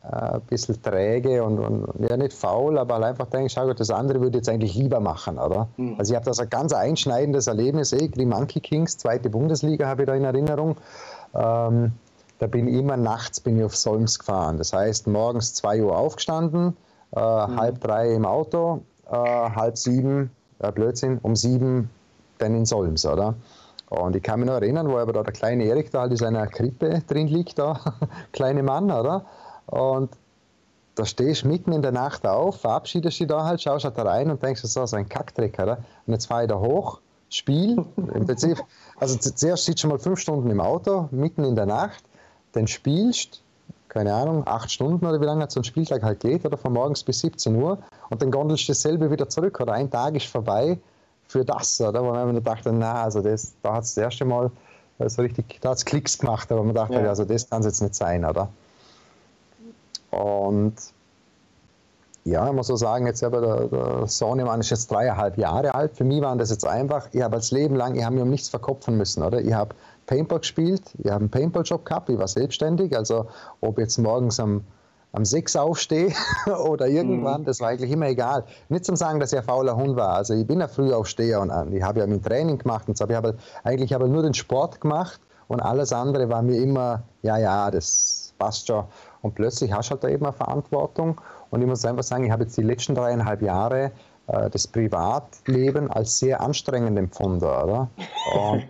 äh, 0.02 0.34
ein 0.34 0.40
bisschen 0.42 0.82
träge 0.82 1.44
und, 1.44 1.58
und, 1.58 2.08
ja 2.08 2.16
nicht 2.16 2.32
faul, 2.32 2.78
aber 2.78 2.94
halt 2.94 3.04
einfach 3.04 3.26
denkst, 3.26 3.54
schau, 3.54 3.72
das 3.72 3.90
andere 3.90 4.20
würde 4.20 4.38
ich 4.38 4.46
jetzt 4.46 4.48
eigentlich 4.48 4.74
lieber 4.74 5.00
machen, 5.00 5.38
oder? 5.38 5.68
Mhm. 5.76 5.96
Also 5.98 6.12
ich 6.12 6.16
habe 6.16 6.24
das 6.26 6.40
ein 6.40 6.48
ganz 6.48 6.72
einschneidendes 6.72 7.46
Erlebnis, 7.46 7.92
eh, 7.92 8.08
die 8.08 8.26
Monkey 8.26 8.60
Kings, 8.60 8.96
zweite 8.96 9.28
Bundesliga 9.28 9.86
habe 9.86 10.02
ich 10.02 10.06
da 10.06 10.14
in 10.14 10.24
Erinnerung. 10.24 10.76
Ähm, 11.34 11.92
da 12.38 12.46
bin 12.46 12.66
ich 12.66 12.74
immer 12.74 12.96
nachts 12.96 13.40
bin 13.40 13.58
ich 13.58 13.64
auf 13.64 13.76
Solms 13.76 14.18
gefahren. 14.18 14.58
Das 14.58 14.72
heißt, 14.72 15.06
morgens 15.06 15.54
2 15.54 15.82
Uhr 15.82 15.96
aufgestanden, 15.96 16.76
äh, 17.14 17.20
mhm. 17.20 17.56
halb 17.56 17.80
drei 17.80 18.14
im 18.14 18.24
Auto, 18.24 18.82
äh, 19.10 19.14
halb 19.14 19.76
sieben, 19.76 20.30
Blödsinn, 20.74 21.18
um 21.22 21.36
sieben 21.36 21.90
dann 22.38 22.54
in 22.54 22.64
Solms, 22.64 23.04
oder? 23.04 23.34
Und 24.00 24.16
ich 24.16 24.22
kann 24.22 24.40
mich 24.40 24.48
noch 24.48 24.54
erinnern, 24.54 24.88
wo 24.88 24.98
aber 24.98 25.12
da 25.12 25.22
der 25.22 25.32
kleine 25.32 25.64
Erik 25.64 25.90
da 25.90 26.02
halt 26.02 26.10
in 26.12 26.16
seiner 26.16 26.46
Krippe 26.46 27.02
drin 27.06 27.28
liegt, 27.28 27.58
da, 27.58 27.80
kleine 28.32 28.62
Mann, 28.62 28.90
oder? 28.90 29.24
Und 29.66 30.10
da 30.94 31.04
stehst 31.04 31.42
du 31.42 31.48
mitten 31.48 31.72
in 31.72 31.82
der 31.82 31.92
Nacht 31.92 32.26
auf, 32.26 32.60
verabschiedest 32.60 33.18
dich 33.18 33.26
da 33.26 33.44
halt, 33.44 33.60
schaust 33.60 33.84
halt 33.84 33.98
da 33.98 34.02
rein 34.02 34.30
und 34.30 34.42
denkst, 34.42 34.62
so, 34.62 34.86
so 34.86 34.96
ein 34.96 35.08
Kackdreck, 35.08 35.58
oder? 35.58 35.78
Und 36.06 36.12
jetzt 36.12 36.26
fahre 36.26 36.44
ich 36.44 36.48
da 36.48 36.58
hoch, 36.58 37.00
Spiel, 37.30 37.84
im 37.96 38.26
Prinzip, 38.26 38.62
also 39.00 39.18
zuerst 39.18 39.64
sitzt 39.64 39.82
du 39.82 39.88
mal 39.88 39.98
fünf 39.98 40.20
Stunden 40.20 40.50
im 40.50 40.60
Auto, 40.60 41.08
mitten 41.10 41.44
in 41.44 41.56
der 41.56 41.66
Nacht, 41.66 42.04
dann 42.52 42.68
spielst, 42.68 43.42
keine 43.88 44.14
Ahnung, 44.14 44.46
acht 44.46 44.70
Stunden 44.70 45.04
oder 45.04 45.20
wie 45.20 45.24
lange 45.24 45.46
so 45.48 45.60
ein 45.60 45.64
Spieltag 45.64 46.02
halt 46.04 46.20
geht, 46.20 46.44
oder? 46.44 46.56
Von 46.56 46.72
morgens 46.72 47.02
bis 47.02 47.20
17 47.20 47.56
Uhr, 47.56 47.78
und 48.10 48.22
dann 48.22 48.30
gondelst 48.30 48.68
du 48.68 48.72
dasselbe 48.72 49.10
wieder 49.10 49.28
zurück, 49.28 49.58
oder? 49.60 49.72
Ein 49.72 49.90
Tag 49.90 50.14
ist 50.14 50.26
vorbei, 50.26 50.78
für 51.34 51.44
das, 51.44 51.80
oder? 51.80 52.04
Wo 52.04 52.12
man 52.12 52.44
dachte, 52.44 52.72
na, 52.72 53.02
also 53.02 53.20
das, 53.20 53.54
da 53.60 53.74
hat 53.74 53.82
es 53.82 53.94
das 53.94 54.04
erste 54.04 54.24
Mal 54.24 54.52
so 55.04 55.20
richtig, 55.20 55.58
da 55.60 55.70
hat 55.70 55.78
es 55.78 55.84
Klicks 55.84 56.16
gemacht, 56.16 56.52
aber 56.52 56.62
man 56.62 56.76
dachte, 56.76 56.94
ja. 56.94 57.08
also 57.08 57.24
das 57.24 57.50
kann 57.50 57.58
es 57.58 57.66
jetzt 57.66 57.82
nicht 57.82 57.96
sein, 57.96 58.24
oder? 58.24 58.48
Und 60.12 60.74
ja, 62.22 62.46
ich 62.46 62.52
muss 62.52 62.68
so 62.68 62.76
sagen, 62.76 63.06
jetzt 63.08 63.24
aber 63.24 63.40
der, 63.40 63.66
der 63.66 64.06
Sohnemann 64.06 64.60
ist 64.60 64.70
jetzt 64.70 64.92
dreieinhalb 64.92 65.36
Jahre 65.36 65.74
alt. 65.74 65.96
Für 65.96 66.04
mich 66.04 66.22
war 66.22 66.36
das 66.36 66.50
jetzt 66.50 66.64
einfach, 66.64 67.08
ich 67.10 67.20
habe 67.20 67.34
als 67.34 67.50
Leben 67.50 67.74
lang, 67.74 67.96
ich 67.96 68.04
habe 68.04 68.14
mir 68.14 68.22
um 68.22 68.30
nichts 68.30 68.48
verkopfen 68.48 68.96
müssen, 68.96 69.24
oder? 69.24 69.40
Ich 69.40 69.52
habe 69.52 69.74
Paintball 70.06 70.38
gespielt, 70.38 70.82
ich 70.98 71.10
habe 71.10 71.22
einen 71.22 71.30
Paintball-Job 71.30 71.84
gehabt, 71.84 72.10
ich 72.10 72.18
war 72.18 72.28
selbstständig, 72.28 72.96
also 72.96 73.26
ob 73.60 73.80
jetzt 73.80 73.98
morgens 73.98 74.38
am 74.38 74.62
am 75.14 75.24
6 75.24 75.56
aufstehe 75.56 76.12
oder 76.66 76.88
irgendwann, 76.88 77.42
mhm. 77.42 77.44
das 77.44 77.60
war 77.60 77.68
eigentlich 77.68 77.90
immer 77.90 78.08
egal. 78.08 78.44
Nicht 78.68 78.84
zum 78.84 78.96
sagen, 78.96 79.20
dass 79.20 79.32
ich 79.32 79.38
ein 79.38 79.44
fauler 79.44 79.76
Hund 79.76 79.96
war. 79.96 80.14
Also 80.14 80.34
ich 80.34 80.46
bin 80.46 80.60
ja 80.60 80.68
früh 80.68 80.92
aufsteher 80.92 81.40
und 81.40 81.72
ich 81.72 81.82
habe 81.82 82.00
ja 82.00 82.06
mein 82.06 82.22
Training 82.22 82.58
gemacht 82.58 82.88
und 82.88 82.98
so, 82.98 83.04
aber 83.04 83.12
ich 83.12 83.16
habe 83.16 83.36
eigentlich 83.62 83.92
habe 83.92 84.08
nur 84.08 84.22
den 84.22 84.34
Sport 84.34 84.80
gemacht 84.80 85.20
und 85.46 85.60
alles 85.60 85.92
andere 85.92 86.28
war 86.28 86.42
mir 86.42 86.60
immer, 86.60 87.04
ja, 87.22 87.38
ja, 87.38 87.70
das 87.70 88.34
passt 88.38 88.66
schon. 88.66 88.84
Und 89.22 89.36
plötzlich 89.36 89.72
hast 89.72 89.88
du 89.88 89.92
halt 89.92 90.04
da 90.04 90.08
eben 90.08 90.26
eine 90.26 90.32
Verantwortung 90.32 91.20
und 91.50 91.62
ich 91.62 91.66
muss 91.68 91.84
einfach 91.84 92.02
sagen, 92.02 92.24
ich 92.24 92.32
habe 92.32 92.42
jetzt 92.42 92.56
die 92.56 92.62
letzten 92.62 92.96
dreieinhalb 92.96 93.40
Jahre 93.40 93.92
äh, 94.26 94.50
das 94.50 94.66
Privatleben 94.66 95.90
als 95.92 96.18
sehr 96.18 96.40
anstrengend 96.40 96.98
empfunden, 96.98 97.44
oder? 97.44 97.88
Und 98.34 98.66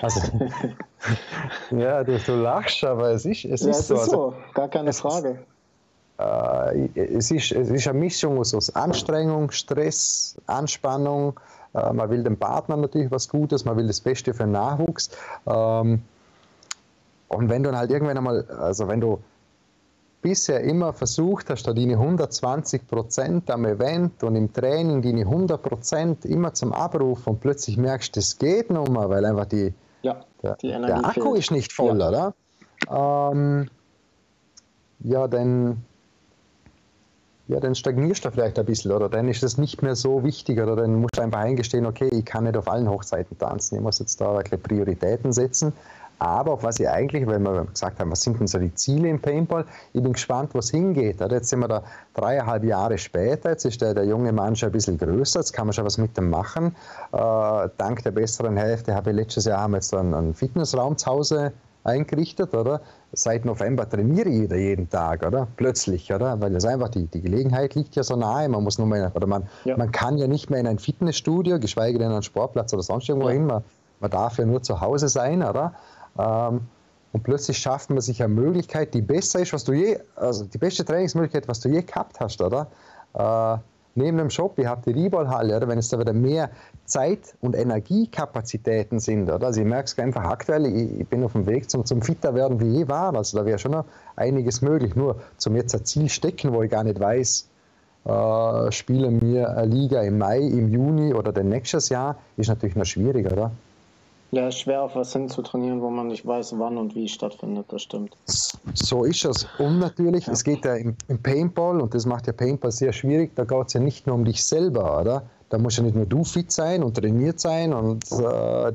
Also, 0.00 0.20
ja, 1.70 2.04
du, 2.04 2.18
du, 2.18 2.32
lachst, 2.36 2.84
aber 2.84 3.10
es 3.10 3.24
ist, 3.24 3.44
es 3.44 3.62
ja, 3.62 3.70
ist 3.70 3.78
es 3.78 3.86
so. 3.88 3.94
Ist 3.94 4.10
so, 4.10 4.34
gar 4.54 4.68
keine 4.68 4.92
Frage. 4.92 5.38
äh, 6.18 6.88
es, 6.94 7.30
ist, 7.30 7.52
es 7.52 7.70
ist 7.70 7.88
eine 7.88 7.98
Mischung 7.98 8.38
aus 8.38 8.74
Anstrengung, 8.74 9.50
Stress, 9.50 10.36
Anspannung. 10.46 11.38
Äh, 11.74 11.92
man 11.92 12.10
will 12.10 12.22
dem 12.22 12.36
Partner 12.36 12.76
natürlich 12.76 13.10
was 13.10 13.28
Gutes, 13.28 13.64
man 13.64 13.76
will 13.76 13.86
das 13.86 14.00
Beste 14.00 14.34
für 14.34 14.44
den 14.44 14.52
Nachwuchs. 14.52 15.10
Ähm, 15.46 16.02
und 17.28 17.48
wenn 17.48 17.62
du 17.62 17.70
dann 17.70 17.78
halt 17.78 17.90
irgendwann 17.90 18.18
einmal, 18.18 18.44
also 18.50 18.88
wenn 18.88 19.00
du 19.00 19.18
bisher 20.22 20.60
immer 20.60 20.92
versucht 20.92 21.50
hast, 21.50 21.64
da 21.64 21.72
deine 21.72 21.94
120 21.94 22.86
Prozent 22.86 23.50
am 23.50 23.64
Event 23.64 24.22
und 24.22 24.36
im 24.36 24.52
Training 24.52 25.02
deine 25.02 25.22
100 25.22 25.60
Prozent 25.60 26.24
immer 26.24 26.54
zum 26.54 26.72
Abruf 26.72 27.26
und 27.26 27.40
plötzlich 27.40 27.76
merkst, 27.76 28.16
das 28.16 28.38
geht 28.38 28.70
nicht 28.70 28.88
mehr, 28.88 29.10
weil 29.10 29.24
einfach 29.24 29.46
die, 29.46 29.74
ja, 30.02 30.20
der, 30.42 30.56
der, 30.56 31.04
Akku 31.04 31.32
fehlt. 31.32 31.38
ist 31.38 31.50
nicht 31.50 31.72
voll, 31.72 31.98
ja. 31.98 32.08
oder? 32.08 32.34
Ähm, 32.90 33.68
ja, 35.00 35.26
dann, 35.26 35.84
ja, 37.48 37.58
dann 37.58 37.74
stagnierst 37.74 38.24
du 38.24 38.30
vielleicht 38.30 38.58
ein 38.58 38.64
bisschen 38.64 38.92
oder 38.92 39.08
dann 39.08 39.28
ist 39.28 39.42
das 39.42 39.58
nicht 39.58 39.82
mehr 39.82 39.96
so 39.96 40.22
wichtig 40.22 40.60
oder 40.60 40.76
dann 40.76 40.94
musst 40.94 41.16
du 41.16 41.22
einfach 41.22 41.40
eingestehen, 41.40 41.84
okay, 41.84 42.08
ich 42.08 42.24
kann 42.24 42.44
nicht 42.44 42.56
auf 42.56 42.68
allen 42.68 42.88
Hochzeiten 42.88 43.36
tanzen, 43.36 43.76
ich 43.76 43.80
muss 43.80 43.98
jetzt 43.98 44.20
da 44.20 44.40
Prioritäten 44.62 45.32
setzen 45.32 45.72
aber 46.22 46.62
was 46.62 46.78
ich 46.78 46.88
eigentlich, 46.88 47.26
weil 47.26 47.40
wir 47.40 47.64
gesagt 47.64 47.98
haben, 47.98 48.12
was 48.12 48.22
sind 48.22 48.38
denn 48.38 48.46
so 48.46 48.58
die 48.58 48.72
Ziele 48.74 49.08
im 49.08 49.20
Paintball, 49.20 49.64
ich 49.92 50.02
bin 50.02 50.12
gespannt, 50.12 50.54
wo 50.54 50.60
es 50.60 50.70
hingeht. 50.70 51.20
Jetzt 51.20 51.48
sind 51.48 51.58
wir 51.58 51.68
da 51.68 51.82
dreieinhalb 52.14 52.62
Jahre 52.62 52.96
später, 52.96 53.50
jetzt 53.50 53.64
ist 53.64 53.80
der, 53.82 53.92
der 53.92 54.04
junge 54.04 54.32
Mann 54.32 54.54
schon 54.54 54.68
ein 54.68 54.72
bisschen 54.72 54.98
größer, 54.98 55.40
jetzt 55.40 55.52
kann 55.52 55.66
man 55.66 55.72
schon 55.72 55.84
was 55.84 55.98
mit 55.98 56.16
dem 56.16 56.30
machen. 56.30 56.76
Äh, 57.12 57.68
dank 57.76 58.04
der 58.04 58.12
besseren 58.12 58.56
Hälfte 58.56 58.94
habe 58.94 59.10
ich 59.10 59.16
letztes 59.16 59.46
Jahr 59.46 59.62
haben 59.62 59.72
wir 59.72 59.78
jetzt 59.78 59.92
einen, 59.94 60.14
einen 60.14 60.34
Fitnessraum 60.34 60.96
zu 60.96 61.06
Hause 61.06 61.52
eingerichtet, 61.84 62.54
oder? 62.54 62.80
Seit 63.12 63.44
November 63.44 63.88
trainiere 63.88 64.28
ich 64.28 64.42
wieder 64.42 64.56
jeden 64.56 64.88
Tag, 64.88 65.26
oder? 65.26 65.48
Plötzlich, 65.56 66.12
oder? 66.12 66.40
Weil 66.40 66.52
das 66.52 66.64
einfach 66.64 66.88
die, 66.88 67.06
die 67.06 67.20
Gelegenheit 67.20 67.74
liegt 67.74 67.96
ja 67.96 68.04
so 68.04 68.14
nahe. 68.14 68.48
Man 68.48 68.62
muss 68.62 68.78
nur 68.78 68.86
mal, 68.86 69.10
oder 69.14 69.26
man, 69.26 69.48
ja. 69.64 69.76
man 69.76 69.90
kann 69.90 70.18
ja 70.18 70.28
nicht 70.28 70.50
mehr 70.50 70.60
in 70.60 70.68
ein 70.68 70.78
Fitnessstudio, 70.78 71.58
geschweige 71.58 71.98
denn 71.98 72.12
einen 72.12 72.22
Sportplatz 72.22 72.72
oder 72.72 72.84
sonst 72.84 73.08
irgendwo 73.08 73.28
ja. 73.28 73.34
hin. 73.34 73.46
Man, 73.46 73.64
man 74.00 74.10
darf 74.10 74.38
ja 74.38 74.44
nur 74.44 74.62
zu 74.62 74.80
Hause 74.80 75.08
sein, 75.08 75.42
oder? 75.42 75.74
Ähm, 76.18 76.62
und 77.12 77.22
plötzlich 77.24 77.58
schafft 77.58 77.90
man 77.90 78.00
sich 78.00 78.22
eine 78.22 78.32
Möglichkeit, 78.32 78.94
die 78.94 79.02
besser 79.02 79.40
ist, 79.40 79.52
was 79.52 79.64
du 79.64 79.72
je, 79.72 79.98
also 80.16 80.44
die 80.44 80.58
beste 80.58 80.84
Trainingsmöglichkeit, 80.84 81.46
was 81.46 81.60
du 81.60 81.68
je 81.68 81.82
gehabt 81.82 82.20
hast, 82.20 82.40
oder? 82.40 82.68
Äh, 83.14 83.58
neben 83.94 84.16
dem 84.16 84.30
Shop, 84.30 84.58
ihr 84.58 84.68
habt 84.70 84.86
die 84.86 84.92
Rieballhalle, 84.92 85.56
oder? 85.56 85.68
Wenn 85.68 85.78
es 85.78 85.90
da 85.90 85.98
wieder 85.98 86.14
mehr 86.14 86.50
Zeit- 86.86 87.34
und 87.42 87.54
Energiekapazitäten 87.54 88.98
sind, 88.98 89.30
oder? 89.30 89.46
Also 89.46 89.60
ich 89.60 89.66
merke 89.66 89.84
es 89.84 89.98
einfach 89.98 90.24
aktuell, 90.24 90.64
ich, 90.66 91.00
ich, 91.00 91.06
bin 91.06 91.22
auf 91.22 91.32
dem 91.32 91.46
Weg 91.46 91.70
zum, 91.70 91.84
zum 91.84 92.00
fitter 92.00 92.34
werden, 92.34 92.60
wie 92.60 92.78
je 92.78 92.88
war. 92.88 93.14
Also 93.14 93.38
da 93.38 93.44
wäre 93.44 93.58
schon 93.58 93.72
noch 93.72 93.84
einiges 94.16 94.62
möglich. 94.62 94.94
Nur 94.96 95.16
zum 95.36 95.54
jetzt 95.56 95.74
ein 95.74 95.84
Ziel 95.84 96.08
stecken, 96.08 96.54
wo 96.54 96.62
ich 96.62 96.70
gar 96.70 96.84
nicht 96.84 96.98
weiß, 96.98 97.48
äh, 98.04 98.72
spielen 98.72 99.20
wir 99.20 99.56
eine 99.56 99.66
Liga 99.66 100.00
im 100.00 100.16
Mai, 100.16 100.40
im 100.40 100.68
Juni 100.68 101.12
oder 101.12 101.30
dann 101.32 101.50
nächstes 101.50 101.90
Jahr, 101.90 102.16
ist 102.38 102.48
natürlich 102.48 102.76
noch 102.76 102.86
schwieriger, 102.86 103.32
oder? 103.32 103.50
Ja, 104.34 104.48
ist 104.48 104.60
schwer 104.60 104.80
auf 104.80 104.96
was 104.96 105.12
hinzutrainieren, 105.12 105.82
wo 105.82 105.90
man 105.90 106.06
nicht 106.06 106.26
weiß, 106.26 106.54
wann 106.58 106.78
und 106.78 106.94
wie 106.94 107.06
stattfindet, 107.06 107.66
das 107.68 107.82
stimmt. 107.82 108.16
So 108.72 109.04
ist 109.04 109.26
es. 109.26 109.46
Und 109.58 109.78
natürlich, 109.78 110.26
ja. 110.26 110.32
es 110.32 110.42
geht 110.42 110.64
ja 110.64 110.74
im, 110.74 110.96
im, 111.08 111.22
Paintball, 111.22 111.82
und 111.82 111.92
das 111.92 112.06
macht 112.06 112.26
ja 112.26 112.32
Paintball 112.32 112.72
sehr 112.72 112.94
schwierig, 112.94 113.32
da 113.34 113.44
geht 113.44 113.66
es 113.66 113.74
ja 113.74 113.80
nicht 113.80 114.06
nur 114.06 114.16
um 114.16 114.24
dich 114.24 114.42
selber, 114.42 114.98
oder? 114.98 115.26
Da 115.50 115.58
muss 115.58 115.76
ja 115.76 115.82
nicht 115.82 115.94
nur 115.94 116.06
du 116.06 116.24
fit 116.24 116.50
sein 116.50 116.82
und 116.82 116.96
trainiert 116.96 117.40
sein 117.40 117.74
und 117.74 118.10
äh, 118.10 118.72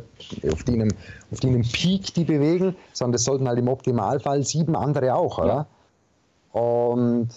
auf, 0.51 0.63
deinem, 0.63 0.89
auf 1.31 1.39
deinem 1.39 1.63
Peak 1.63 2.13
die 2.13 2.23
bewegen, 2.23 2.75
sondern 2.93 3.13
das 3.13 3.23
sollten 3.23 3.47
halt 3.47 3.57
im 3.57 3.67
Optimalfall 3.67 4.43
sieben 4.43 4.75
andere 4.75 5.15
auch, 5.15 5.39
oder? 5.39 5.65
Ja. 6.53 6.61
Und 6.61 7.29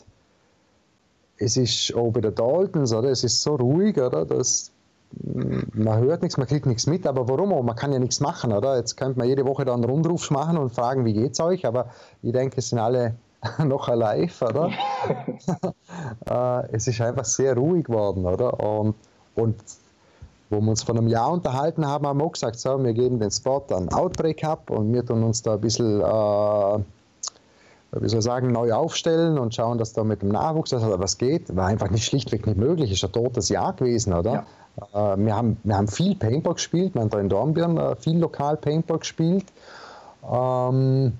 es 1.38 1.56
ist 1.56 1.94
auch 1.94 2.10
bei 2.10 2.20
der 2.20 2.32
Daltons, 2.32 2.92
oder? 2.92 3.08
Es 3.08 3.24
ist 3.24 3.40
so 3.40 3.54
ruhig, 3.54 3.96
oder? 3.96 4.26
Dass 4.26 4.69
man 5.12 5.98
hört 5.98 6.22
nichts, 6.22 6.36
man 6.36 6.46
kriegt 6.46 6.66
nichts 6.66 6.86
mit, 6.86 7.06
aber 7.06 7.28
warum 7.28 7.52
auch? 7.52 7.62
Man 7.62 7.76
kann 7.76 7.92
ja 7.92 7.98
nichts 7.98 8.20
machen, 8.20 8.52
oder? 8.52 8.76
Jetzt 8.76 8.96
könnte 8.96 9.18
man 9.18 9.28
jede 9.28 9.44
Woche 9.44 9.64
da 9.64 9.74
einen 9.74 9.84
Rundruf 9.84 10.30
machen 10.30 10.56
und 10.56 10.70
fragen, 10.70 11.04
wie 11.04 11.12
geht's 11.12 11.40
euch, 11.40 11.66
aber 11.66 11.86
ich 12.22 12.32
denke, 12.32 12.58
es 12.58 12.68
sind 12.68 12.78
alle 12.78 13.14
noch 13.64 13.88
alive, 13.88 14.44
oder? 14.44 14.70
Äh, 16.28 16.68
es 16.72 16.86
ist 16.86 17.00
einfach 17.00 17.24
sehr 17.24 17.56
ruhig 17.56 17.84
geworden, 17.84 18.24
oder? 18.24 18.60
Und, 18.60 18.94
und 19.34 19.56
wo 20.50 20.60
wir 20.60 20.70
uns 20.70 20.82
vor 20.82 20.96
einem 20.96 21.08
Jahr 21.08 21.32
unterhalten 21.32 21.86
haben, 21.86 22.06
haben 22.06 22.18
wir 22.18 22.24
auch 22.24 22.32
gesagt, 22.32 22.58
so, 22.58 22.82
wir 22.82 22.92
geben 22.92 23.18
den 23.18 23.30
Spot 23.30 23.64
an 23.70 23.88
Outbreak 23.88 24.44
ab 24.44 24.70
und 24.70 24.92
wir 24.92 25.04
tun 25.04 25.22
uns 25.24 25.42
da 25.42 25.54
ein 25.54 25.60
bisschen, 25.60 26.00
äh, 26.00 26.78
wie 28.00 28.08
soll 28.08 28.18
ich 28.18 28.24
sagen, 28.24 28.52
neu 28.52 28.72
aufstellen 28.72 29.38
und 29.38 29.54
schauen, 29.54 29.78
dass 29.78 29.92
da 29.92 30.04
mit 30.04 30.22
dem 30.22 30.28
Nachwuchs 30.28 30.70
dass 30.70 30.82
was 30.82 31.18
geht. 31.18 31.54
War 31.56 31.66
einfach 31.66 31.90
nicht 31.90 32.04
schlichtweg 32.04 32.46
nicht 32.46 32.58
möglich, 32.58 32.92
ist 32.92 33.04
ein 33.04 33.12
totes 33.12 33.48
Jahr 33.48 33.72
gewesen, 33.72 34.12
oder? 34.12 34.32
Ja. 34.32 34.46
Äh, 34.92 35.16
wir, 35.16 35.36
haben, 35.36 35.56
wir 35.64 35.76
haben 35.76 35.88
viel 35.88 36.14
Paintball 36.16 36.54
gespielt, 36.54 36.94
wir 36.94 37.02
haben 37.02 37.10
da 37.10 37.20
in 37.20 37.28
Dornbirn 37.28 37.76
äh, 37.76 37.96
viel 37.96 38.18
lokal 38.18 38.56
Paintball 38.56 38.98
gespielt. 38.98 39.46
Ähm, 40.24 41.12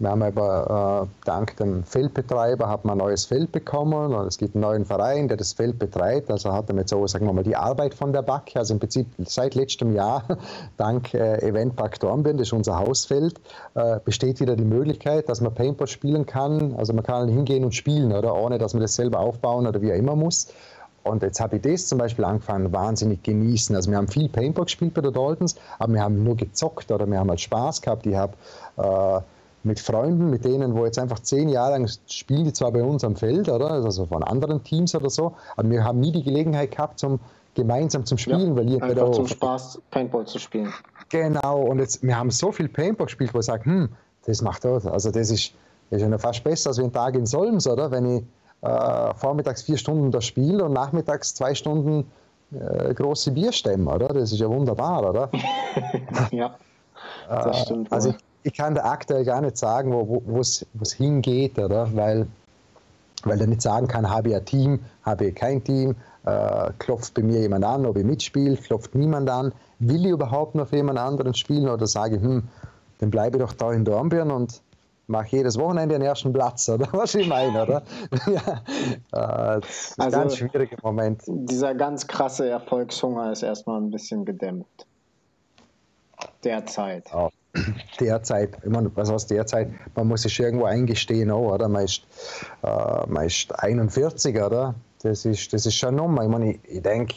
wir 0.00 0.10
haben 0.10 0.22
aber 0.22 1.08
äh, 1.08 1.24
dank 1.24 1.56
dem 1.56 1.82
Feldbetreiber 1.82 2.68
hat 2.68 2.84
man 2.84 2.94
ein 2.94 2.98
neues 2.98 3.24
Feld 3.24 3.50
bekommen 3.50 4.14
und 4.14 4.26
es 4.28 4.38
gibt 4.38 4.54
einen 4.54 4.62
neuen 4.62 4.84
Verein, 4.84 5.26
der 5.26 5.36
das 5.36 5.54
Feld 5.54 5.80
betreibt. 5.80 6.30
Also 6.30 6.52
hat 6.52 6.68
er 6.68 6.76
mit 6.76 6.88
so, 6.88 7.04
sagen 7.08 7.26
wir 7.26 7.32
mal, 7.32 7.42
die 7.42 7.56
Arbeit 7.56 7.94
von 7.94 8.12
der 8.12 8.22
BAC. 8.22 8.52
Also 8.54 8.74
im 8.74 8.80
Prinzip 8.80 9.08
seit 9.18 9.56
letztem 9.56 9.92
Jahr, 9.92 10.22
dank 10.76 11.14
äh, 11.14 11.38
Eventpark 11.42 11.98
Dornbirn, 11.98 12.36
das 12.36 12.48
ist 12.48 12.52
unser 12.52 12.78
Hausfeld, 12.78 13.40
äh, 13.74 13.98
besteht 14.04 14.38
wieder 14.38 14.54
die 14.54 14.64
Möglichkeit, 14.64 15.28
dass 15.28 15.40
man 15.40 15.52
Paintball 15.52 15.88
spielen 15.88 16.26
kann. 16.26 16.76
Also 16.76 16.92
man 16.92 17.02
kann 17.02 17.28
hingehen 17.28 17.64
und 17.64 17.74
spielen, 17.74 18.12
oder 18.12 18.36
ohne 18.36 18.58
dass 18.58 18.74
man 18.74 18.82
das 18.82 18.94
selber 18.94 19.18
aufbauen 19.18 19.66
oder 19.66 19.82
wie 19.82 19.92
auch 19.92 19.96
immer 19.96 20.14
muss. 20.14 20.46
Und 21.02 21.22
jetzt 21.22 21.40
habe 21.40 21.56
ich 21.56 21.62
das 21.62 21.86
zum 21.86 21.98
Beispiel 21.98 22.24
angefangen, 22.24 22.72
wahnsinnig 22.72 23.22
genießen. 23.22 23.74
Also 23.74 23.90
wir 23.90 23.96
haben 23.96 24.08
viel 24.08 24.28
Paintball 24.28 24.66
gespielt 24.66 24.94
bei 24.94 25.00
der 25.00 25.10
Daltons, 25.10 25.56
aber 25.78 25.94
wir 25.94 26.02
haben 26.02 26.22
nur 26.22 26.36
gezockt 26.36 26.90
oder 26.90 27.06
wir 27.06 27.18
haben 27.18 27.30
halt 27.30 27.40
Spaß 27.40 27.80
gehabt. 27.80 28.06
Ich 28.06 28.14
habe 28.14 28.34
äh, 28.76 29.20
mit 29.62 29.80
Freunden, 29.80 30.30
mit 30.30 30.44
denen, 30.44 30.74
wo 30.74 30.84
jetzt 30.84 30.98
einfach 30.98 31.20
zehn 31.20 31.48
Jahre 31.48 31.72
lang 31.72 31.88
spielen, 32.06 32.44
die 32.44 32.52
zwar 32.52 32.72
bei 32.72 32.82
uns 32.82 33.04
am 33.04 33.16
Feld, 33.16 33.48
oder? 33.48 33.70
Also 33.70 34.06
von 34.06 34.22
anderen 34.22 34.62
Teams 34.62 34.94
oder 34.94 35.10
so, 35.10 35.34
aber 35.56 35.70
wir 35.70 35.84
haben 35.84 36.00
nie 36.00 36.12
die 36.12 36.22
Gelegenheit 36.22 36.72
gehabt, 36.72 36.98
zum 36.98 37.20
gemeinsam 37.54 38.06
zum 38.06 38.18
Spielen, 38.18 38.50
ja, 38.50 38.56
weil 38.56 38.70
ihr 38.70 38.82
einfach 38.82 39.10
zum 39.10 39.26
Spaß 39.26 39.80
Paintball 39.90 40.24
zu 40.26 40.38
spielen. 40.38 40.72
Genau, 41.08 41.62
und 41.62 41.80
jetzt, 41.80 42.02
wir 42.02 42.16
haben 42.16 42.30
so 42.30 42.52
viel 42.52 42.68
Paintball 42.68 43.06
gespielt, 43.06 43.34
wo 43.34 43.40
ich 43.40 43.46
sage, 43.46 43.64
hm, 43.64 43.88
das 44.26 44.42
macht 44.42 44.64
das. 44.64 44.86
Also 44.86 45.10
das 45.10 45.30
ist, 45.30 45.52
das 45.90 46.00
ist 46.00 46.08
ja 46.08 46.18
fast 46.18 46.44
besser 46.44 46.70
als 46.70 46.78
wie 46.78 46.84
ein 46.84 46.92
Tag 46.92 47.16
in 47.16 47.26
Solms, 47.26 47.66
oder? 47.66 47.90
Wenn 47.90 48.18
ich 48.18 48.24
äh, 48.62 49.14
vormittags 49.14 49.62
vier 49.62 49.78
Stunden 49.78 50.10
das 50.10 50.24
Spiel 50.24 50.60
und 50.60 50.72
nachmittags 50.72 51.34
zwei 51.34 51.54
Stunden 51.54 52.10
äh, 52.52 52.94
große 52.94 53.30
Bierstämme, 53.32 53.90
oder? 53.90 54.08
Das 54.08 54.32
ist 54.32 54.40
ja 54.40 54.48
wunderbar, 54.48 55.08
oder? 55.08 55.30
ja, 56.30 56.54
das 57.28 57.60
stimmt. 57.62 57.90
Äh, 57.90 57.94
also 57.94 58.08
ich, 58.10 58.16
ich, 58.44 58.54
kann 58.54 58.74
da 58.74 58.84
aktuell 58.84 59.24
gar 59.24 59.40
nicht 59.40 59.58
sagen, 59.58 59.92
wo 59.92 60.40
es 60.40 60.66
hingeht, 60.96 61.58
oder? 61.58 61.94
Weil, 61.94 62.26
weil 63.24 63.40
er 63.40 63.46
nicht 63.46 63.62
sagen 63.62 63.86
kann, 63.86 64.08
habe 64.08 64.30
ich 64.30 64.36
ein 64.36 64.44
Team, 64.44 64.80
habe 65.02 65.26
ich 65.26 65.34
kein 65.34 65.62
Team, 65.62 65.94
äh, 66.24 66.72
klopft 66.78 67.14
bei 67.14 67.22
mir 67.22 67.40
jemand 67.40 67.64
an, 67.64 67.86
ob 67.86 67.96
ich 67.96 68.04
mitspiele, 68.04 68.56
klopft 68.56 68.94
niemand 68.94 69.30
an, 69.30 69.52
will 69.78 70.04
ich 70.04 70.12
überhaupt 70.12 70.54
noch 70.54 70.68
für 70.68 70.76
jemand 70.76 70.98
anderen 70.98 71.34
spielen 71.34 71.68
oder 71.68 71.86
sage 71.86 72.16
ich, 72.16 72.22
hm, 72.22 72.42
dann 72.98 73.10
bleibe 73.10 73.38
ich 73.38 73.44
doch 73.44 73.52
da 73.52 73.72
in 73.72 73.84
Dornbirn 73.84 74.30
und 74.30 74.60
mache 75.08 75.36
jedes 75.36 75.58
Wochenende 75.58 75.94
den 75.94 76.02
ersten 76.02 76.32
Platz, 76.32 76.68
oder 76.68 76.88
was 76.92 77.14
ich 77.14 77.26
meine, 77.26 77.62
oder? 77.62 77.82
ja, 78.26 79.56
äh, 79.56 79.60
das 79.60 79.68
ist 79.68 80.00
also, 80.00 80.16
ein 80.16 80.22
ganz 80.22 80.36
schwieriger 80.36 80.76
Moment. 80.82 81.22
Dieser 81.26 81.74
ganz 81.74 82.06
krasse 82.06 82.48
Erfolgshunger 82.48 83.32
ist 83.32 83.42
erstmal 83.42 83.80
ein 83.80 83.90
bisschen 83.90 84.24
gedämpft. 84.24 84.86
Derzeit. 86.44 87.10
Ja, 87.10 87.28
derzeit, 88.00 88.56
ich 88.62 88.70
meine, 88.70 88.94
was 88.94 89.10
heißt 89.10 89.30
derzeit? 89.30 89.70
Man 89.94 90.08
muss 90.08 90.22
sich 90.22 90.38
irgendwo 90.38 90.66
eingestehen, 90.66 91.30
auch, 91.30 91.52
oder? 91.52 91.68
Man 91.68 91.84
ist, 91.84 92.02
äh, 92.62 93.06
man 93.06 93.26
ist 93.26 93.52
41, 93.58 94.36
oder? 94.40 94.74
Das 95.02 95.24
ist, 95.24 95.52
das 95.52 95.64
ist 95.64 95.74
schon 95.74 95.94
Nummer. 95.94 96.22
Ich 96.22 96.28
meine, 96.28 96.52
ich, 96.52 96.60
ich 96.64 96.82
denke, 96.82 97.16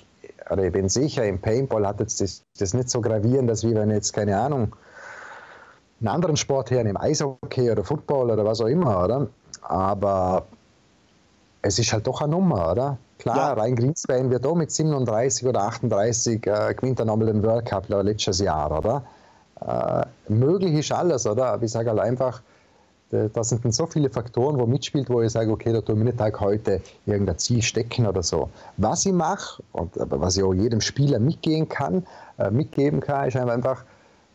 oder 0.49 0.65
ich 0.65 0.71
bin 0.71 0.89
sicher, 0.89 1.25
im 1.25 1.39
Paintball 1.39 1.87
hat 1.87 1.99
jetzt 1.99 2.21
das, 2.21 2.43
das 2.57 2.73
nicht 2.73 2.89
so 2.89 3.01
gravierend, 3.01 3.49
dass 3.49 3.63
wie 3.63 3.75
wenn 3.75 3.89
jetzt, 3.89 4.13
keine 4.13 4.37
Ahnung, 4.37 4.75
einen 6.01 6.07
anderen 6.07 6.35
Sport 6.35 6.71
hernehmen, 6.71 6.97
Eishockey 6.97 7.71
oder 7.71 7.83
Football 7.83 8.31
oder 8.31 8.43
was 8.43 8.59
auch 8.59 8.67
immer, 8.67 9.03
oder? 9.03 9.27
Aber 9.61 10.45
es 11.61 11.77
ist 11.79 11.93
halt 11.93 12.07
doch 12.07 12.21
eine 12.21 12.31
Nummer, 12.31 12.71
oder? 12.71 12.97
Klar, 13.19 13.37
ja. 13.37 13.53
Rhein 13.53 13.75
Greenspan 13.75 14.31
wird 14.31 14.45
auch 14.45 14.55
mit 14.55 14.71
37 14.71 15.47
oder 15.47 15.61
38 15.61 16.45
äh, 16.47 16.73
gewinnt 16.73 16.99
er 16.99 17.05
nochmal 17.05 17.27
den 17.27 17.43
World 17.43 17.65
Cup 17.65 17.87
letztes 17.87 18.39
Jahr, 18.39 18.75
oder? 18.75 19.03
Äh, 19.65 20.33
möglich 20.33 20.73
ist 20.73 20.91
alles, 20.91 21.27
oder? 21.27 21.53
Aber 21.53 21.63
ich 21.63 21.71
sage 21.71 21.91
halt 21.91 21.99
einfach, 21.99 22.41
da 23.11 23.43
sind 23.43 23.65
dann 23.65 23.73
so 23.73 23.85
viele 23.87 24.09
Faktoren, 24.09 24.57
wo 24.57 24.65
mitspielt, 24.65 25.09
wo 25.09 25.21
ich 25.21 25.33
sage, 25.33 25.51
okay, 25.51 25.73
da 25.73 25.81
tue 25.81 25.95
ich 25.95 26.03
mir 26.03 26.13
nicht 26.13 26.39
heute 26.39 26.81
irgendein 27.05 27.37
Ziel 27.37 27.61
stecken 27.61 28.07
oder 28.07 28.23
so. 28.23 28.49
Was 28.77 29.05
ich 29.05 29.11
mache, 29.11 29.61
und 29.73 29.91
was 29.97 30.37
ich 30.37 30.43
auch 30.43 30.53
jedem 30.53 30.79
Spieler 30.79 31.19
mitgehen 31.19 31.67
kann, 31.67 32.07
äh, 32.39 32.49
mitgeben 32.49 33.01
kann, 33.01 33.27
ist 33.27 33.35
einfach, 33.35 33.83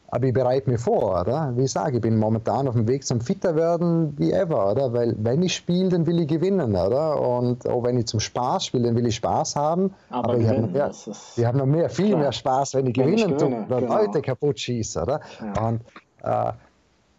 aber 0.08 0.26
ich 0.26 0.32
bereite 0.32 0.70
mich 0.70 0.80
vor, 0.80 1.20
oder? 1.20 1.52
Wie 1.56 1.64
ich 1.64 1.72
sage, 1.72 1.96
ich 1.96 2.02
bin 2.02 2.16
momentan 2.18 2.68
auf 2.68 2.74
dem 2.74 2.86
Weg 2.86 3.04
zum 3.04 3.20
Fitter 3.20 3.56
werden 3.56 4.14
wie 4.18 4.32
ever, 4.32 4.70
oder? 4.72 4.92
Weil 4.92 5.14
wenn 5.18 5.42
ich 5.42 5.54
spiele, 5.54 5.88
dann 5.88 6.06
will 6.06 6.20
ich 6.20 6.28
gewinnen, 6.28 6.76
oder? 6.76 7.20
Und 7.20 7.68
auch 7.68 7.82
wenn 7.82 7.98
ich 7.98 8.06
zum 8.06 8.20
Spaß 8.20 8.66
spiele, 8.66 8.84
dann 8.84 8.96
will 8.96 9.06
ich 9.06 9.16
Spaß 9.16 9.56
haben. 9.56 9.92
Aber, 10.10 10.34
aber 10.34 10.38
ich 10.38 10.48
habe 10.48 10.60
noch, 10.60 10.70
mehr, 10.70 10.90
ich 11.36 11.44
hab 11.44 11.54
noch 11.54 11.66
mehr, 11.66 11.90
viel 11.90 12.08
klar. 12.08 12.20
mehr 12.20 12.32
Spaß, 12.32 12.74
wenn 12.74 12.86
ich 12.86 12.94
gewinnen 12.94 13.30
wenn 13.30 13.38
tue 13.38 13.66
oder 13.66 13.80
genau. 13.80 13.96
Leute 13.96 14.22
kaputt 14.22 14.60
schieße, 14.60 15.02
oder? 15.02 15.20
Ja. 15.40 15.68
Und 15.68 15.80
äh, 16.22 16.52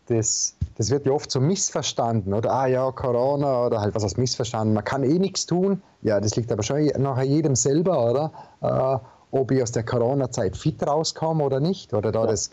das, 0.07 0.55
das 0.77 0.89
wird 0.89 1.05
ja 1.05 1.11
oft 1.11 1.29
so 1.29 1.41
missverstanden, 1.41 2.33
oder? 2.33 2.53
Ah 2.53 2.67
ja, 2.67 2.89
Corona 2.91 3.65
oder 3.65 3.81
halt 3.81 3.93
was 3.95 4.03
heißt 4.03 4.17
missverstanden. 4.17 4.73
Man 4.73 4.85
kann 4.85 5.03
eh 5.03 5.19
nichts 5.19 5.45
tun. 5.45 5.81
Ja, 6.01 6.19
das 6.21 6.35
liegt 6.35 6.51
aber 6.51 6.63
schon 6.63 6.85
nachher 6.97 7.23
jedem 7.23 7.55
selber, 7.55 8.09
oder? 8.09 8.31
Äh, 8.61 8.99
ob 9.31 9.51
ich 9.51 9.61
aus 9.61 9.71
der 9.71 9.83
Corona-Zeit 9.83 10.55
fit 10.57 10.85
rauskomme 10.85 11.43
oder 11.43 11.59
nicht. 11.59 11.93
Oder 11.93 12.11
da 12.11 12.21
ja. 12.21 12.27
das 12.27 12.51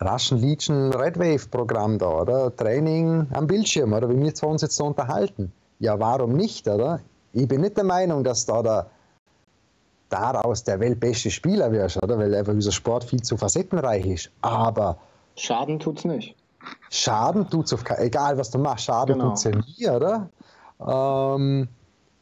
Russian 0.00 0.40
Legion 0.40 0.92
Red 0.92 1.18
Wave-Programm 1.18 1.98
da, 1.98 2.20
oder? 2.20 2.54
Training 2.54 3.26
am 3.32 3.46
Bildschirm, 3.46 3.92
oder 3.92 4.08
wie 4.08 4.20
wir 4.20 4.34
zwei 4.34 4.48
uns 4.48 4.62
jetzt 4.62 4.76
so 4.76 4.84
unterhalten. 4.84 5.52
Ja, 5.78 5.98
warum 5.98 6.34
nicht, 6.34 6.68
oder? 6.68 7.00
Ich 7.32 7.48
bin 7.48 7.62
nicht 7.62 7.76
der 7.76 7.84
Meinung, 7.84 8.24
dass 8.24 8.46
da 8.46 8.62
der 8.62 8.86
daraus 10.08 10.62
der 10.62 10.78
weltbeste 10.80 11.30
Spieler 11.30 11.72
wirst, 11.72 12.02
oder? 12.02 12.18
Weil 12.18 12.34
einfach 12.34 12.52
dieser 12.52 12.72
Sport 12.72 13.04
viel 13.04 13.22
zu 13.22 13.36
facettenreich 13.36 14.06
ist. 14.06 14.30
Aber 14.42 14.96
Schaden 15.36 15.80
tut's 15.80 16.04
nicht. 16.04 16.36
Schaden 16.90 17.48
tut's 17.50 17.72
auf 17.72 17.82
egal 17.98 18.38
was 18.38 18.50
du 18.50 18.58
machst, 18.58 18.84
Schaden 18.84 19.18
genau. 19.18 19.30
tut's 19.30 19.44
ja 19.44 19.50
nie, 19.50 19.88
oder? 19.88 20.28
Ähm, 20.80 21.68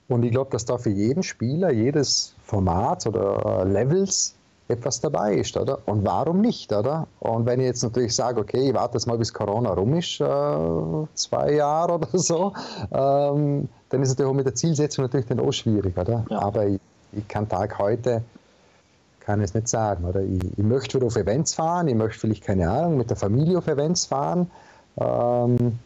und 0.08 0.24
ich 0.24 0.30
glaube, 0.30 0.50
dass 0.50 0.64
da 0.64 0.78
für 0.78 0.90
jeden 0.90 1.22
Spieler, 1.22 1.72
jedes 1.72 2.34
Format 2.44 3.06
oder 3.06 3.64
Levels 3.64 4.34
etwas 4.68 5.00
dabei 5.00 5.34
ist, 5.34 5.56
oder? 5.56 5.78
Und 5.86 6.04
warum 6.04 6.40
nicht, 6.40 6.72
oder? 6.72 7.06
Und 7.20 7.46
wenn 7.46 7.60
ich 7.60 7.66
jetzt 7.66 7.82
natürlich 7.82 8.14
sage, 8.14 8.40
okay, 8.40 8.68
ich 8.68 8.74
warte 8.74 8.94
jetzt 8.94 9.06
mal, 9.06 9.18
bis 9.18 9.32
Corona 9.32 9.70
rum 9.72 9.94
ist, 9.94 10.20
äh, 10.20 11.06
zwei 11.14 11.52
Jahre 11.52 11.94
oder 11.94 12.08
so, 12.12 12.52
ähm, 12.90 13.68
dann 13.90 14.02
ist 14.02 14.08
es 14.08 14.14
natürlich 14.14 14.30
auch 14.30 14.36
mit 14.36 14.46
der 14.46 14.54
Zielsetzung 14.54 15.04
natürlich 15.04 15.26
dann 15.26 15.40
auch 15.40 15.52
schwierig, 15.52 15.96
oder? 15.96 16.24
Ja. 16.30 16.42
Aber 16.42 16.66
ich, 16.66 16.80
ich, 17.12 17.26
kann 17.28 17.48
Tag 17.48 17.78
heute, 17.78 18.22
kann 19.20 19.40
es 19.40 19.54
nicht 19.54 19.68
sagen, 19.68 20.04
oder? 20.04 20.20
Ich, 20.20 20.58
ich, 20.58 20.64
möchte 20.64 20.96
wieder 20.96 21.06
auf 21.06 21.16
Events 21.16 21.54
fahren, 21.54 21.88
ich 21.88 21.94
möchte 21.94 22.20
vielleicht, 22.20 22.44
keine 22.44 22.70
Ahnung, 22.70 22.96
mit 22.96 23.10
der 23.10 23.16
Familie 23.16 23.58
auf 23.58 23.68
Events 23.68 24.06
fahren. 24.06 24.50
Ähm, 24.96 25.78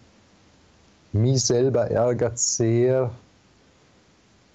mich 1.13 1.45
selber 1.45 1.91
ärgert 1.91 2.39
sehr, 2.39 3.11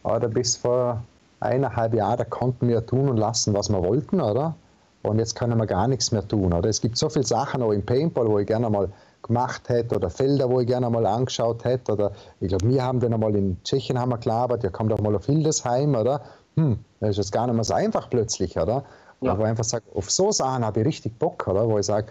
oder 0.03 0.27
bis 0.27 0.55
vor 0.55 1.01
eineinhalb 1.39 1.93
Jahren, 1.93 2.17
da 2.17 2.23
konnten 2.23 2.67
wir 2.67 2.85
tun 2.85 3.09
und 3.09 3.17
lassen, 3.17 3.53
was 3.53 3.69
wir 3.69 3.81
wollten, 3.81 4.21
oder? 4.21 4.55
Und 5.03 5.17
jetzt 5.17 5.35
können 5.35 5.57
wir 5.57 5.65
gar 5.65 5.87
nichts 5.87 6.11
mehr 6.11 6.27
tun, 6.27 6.53
oder? 6.53 6.69
Es 6.69 6.81
gibt 6.81 6.97
so 6.97 7.09
viele 7.09 7.25
Sachen 7.25 7.63
auch 7.63 7.71
im 7.71 7.83
Paintball, 7.83 8.27
wo 8.27 8.37
ich 8.37 8.47
gerne 8.47 8.69
mal 8.69 8.89
gemacht 9.23 9.67
hätte 9.69 9.95
oder 9.95 10.09
Felder, 10.09 10.49
wo 10.49 10.59
ich 10.59 10.67
gerne 10.67 10.89
mal 10.89 11.05
angeschaut 11.05 11.63
hätte 11.63 11.93
oder 11.93 12.11
ich 12.39 12.49
glaube, 12.49 12.67
wir 12.67 12.83
haben 12.83 12.99
den 12.99 13.13
einmal 13.13 13.35
in 13.35 13.57
Tschechien 13.63 13.99
haben 13.99 14.09
wir 14.09 14.17
gearbeitet, 14.17 14.63
ja 14.63 14.69
kommt 14.69 14.91
auch 14.93 14.99
mal 14.99 15.15
auf 15.15 15.25
Hildesheim, 15.25 15.95
oder? 15.95 16.21
Hm, 16.55 16.79
das 16.99 17.11
ist 17.11 17.17
jetzt 17.17 17.31
gar 17.31 17.47
nicht 17.47 17.55
mehr 17.55 17.63
so 17.63 17.73
einfach 17.73 18.09
plötzlich, 18.09 18.57
oder? 18.57 18.83
Ja. 19.21 19.33
Aber 19.33 19.45
einfach 19.45 19.63
sage, 19.63 19.85
auf 19.93 20.09
so 20.09 20.31
Sachen 20.31 20.65
habe 20.65 20.79
ich 20.79 20.87
richtig 20.87 21.17
Bock, 21.19 21.47
oder? 21.47 21.67
Wo 21.67 21.77
ich 21.77 21.85
sage, 21.85 22.07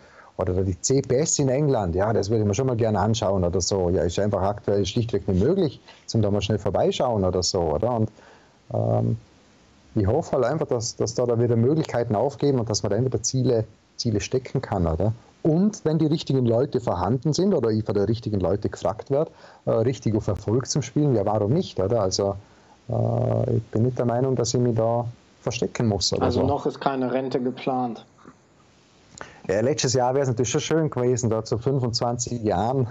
oder 0.49 0.65
die 0.65 0.81
CPS 0.81 1.39
in 1.39 1.49
England, 1.49 1.95
ja, 1.95 2.13
das 2.13 2.31
würde 2.31 2.43
ich 2.43 2.49
mir 2.49 2.55
schon 2.55 2.67
mal 2.67 2.77
gerne 2.77 2.99
anschauen 3.01 3.45
oder 3.45 3.61
so. 3.61 3.91
Ja, 3.91 4.03
ist 4.03 4.19
einfach 4.19 4.43
aktuell 4.43 4.85
schlichtweg 4.87 5.29
nicht 5.29 5.43
möglich, 5.43 5.81
zum 6.07 6.23
da 6.23 6.31
mal 6.31 6.41
schnell 6.41 6.59
vorbeischauen 6.59 7.25
oder 7.25 7.43
so, 7.43 7.61
oder? 7.61 7.95
Und 7.95 8.11
ähm, 8.73 9.17
ich 9.95 10.07
hoffe 10.07 10.33
halt 10.33 10.45
einfach, 10.45 10.67
dass, 10.67 10.97
dass 10.97 11.15
da, 11.15 11.27
da 11.27 11.39
wieder 11.39 11.57
Möglichkeiten 11.57 12.15
aufgehen 12.15 12.59
und 12.59 12.71
dass 12.71 12.83
man 12.83 12.91
da 12.91 12.97
entweder 12.97 13.23
Ziele, 13.23 13.65
Ziele 13.97 14.21
stecken 14.21 14.61
kann, 14.61 14.87
oder? 14.87 15.13
Und 15.43 15.85
wenn 15.85 15.99
die 15.99 16.07
richtigen 16.07 16.45
Leute 16.45 16.81
vorhanden 16.81 17.33
sind 17.33 17.55
oder 17.55 17.71
ich 17.71 17.85
von 17.85 17.95
den 17.95 18.05
richtigen 18.05 18.41
Leuten 18.41 18.71
gefragt 18.71 19.11
werde, 19.11 19.31
äh, 19.65 19.71
richtig 19.71 20.15
auf 20.15 20.29
Erfolg 20.29 20.67
zum 20.67 20.83
Spielen, 20.83 21.15
ja, 21.15 21.25
warum 21.25 21.53
nicht, 21.53 21.81
oder? 21.81 22.03
Also, 22.03 22.37
äh, 22.89 23.57
ich 23.57 23.63
bin 23.65 23.85
nicht 23.85 23.99
der 23.99 24.07
Meinung, 24.07 24.37
dass 24.37 24.53
ich 24.55 24.61
mich 24.61 24.77
da 24.77 25.07
verstecken 25.41 25.89
muss. 25.89 26.13
also 26.13 26.41
so. 26.41 26.47
noch 26.47 26.67
ist 26.67 26.81
keine 26.81 27.13
Rente 27.13 27.41
geplant. 27.41 28.05
Ja, 29.51 29.61
letztes 29.63 29.95
Jahr 29.95 30.15
wäre 30.15 30.23
es 30.23 30.29
natürlich 30.29 30.51
schon 30.51 30.61
schön 30.61 30.91
gewesen, 30.91 31.29
da 31.29 31.45
zu 31.45 31.59
25 31.59 32.43
Jahren 32.43 32.87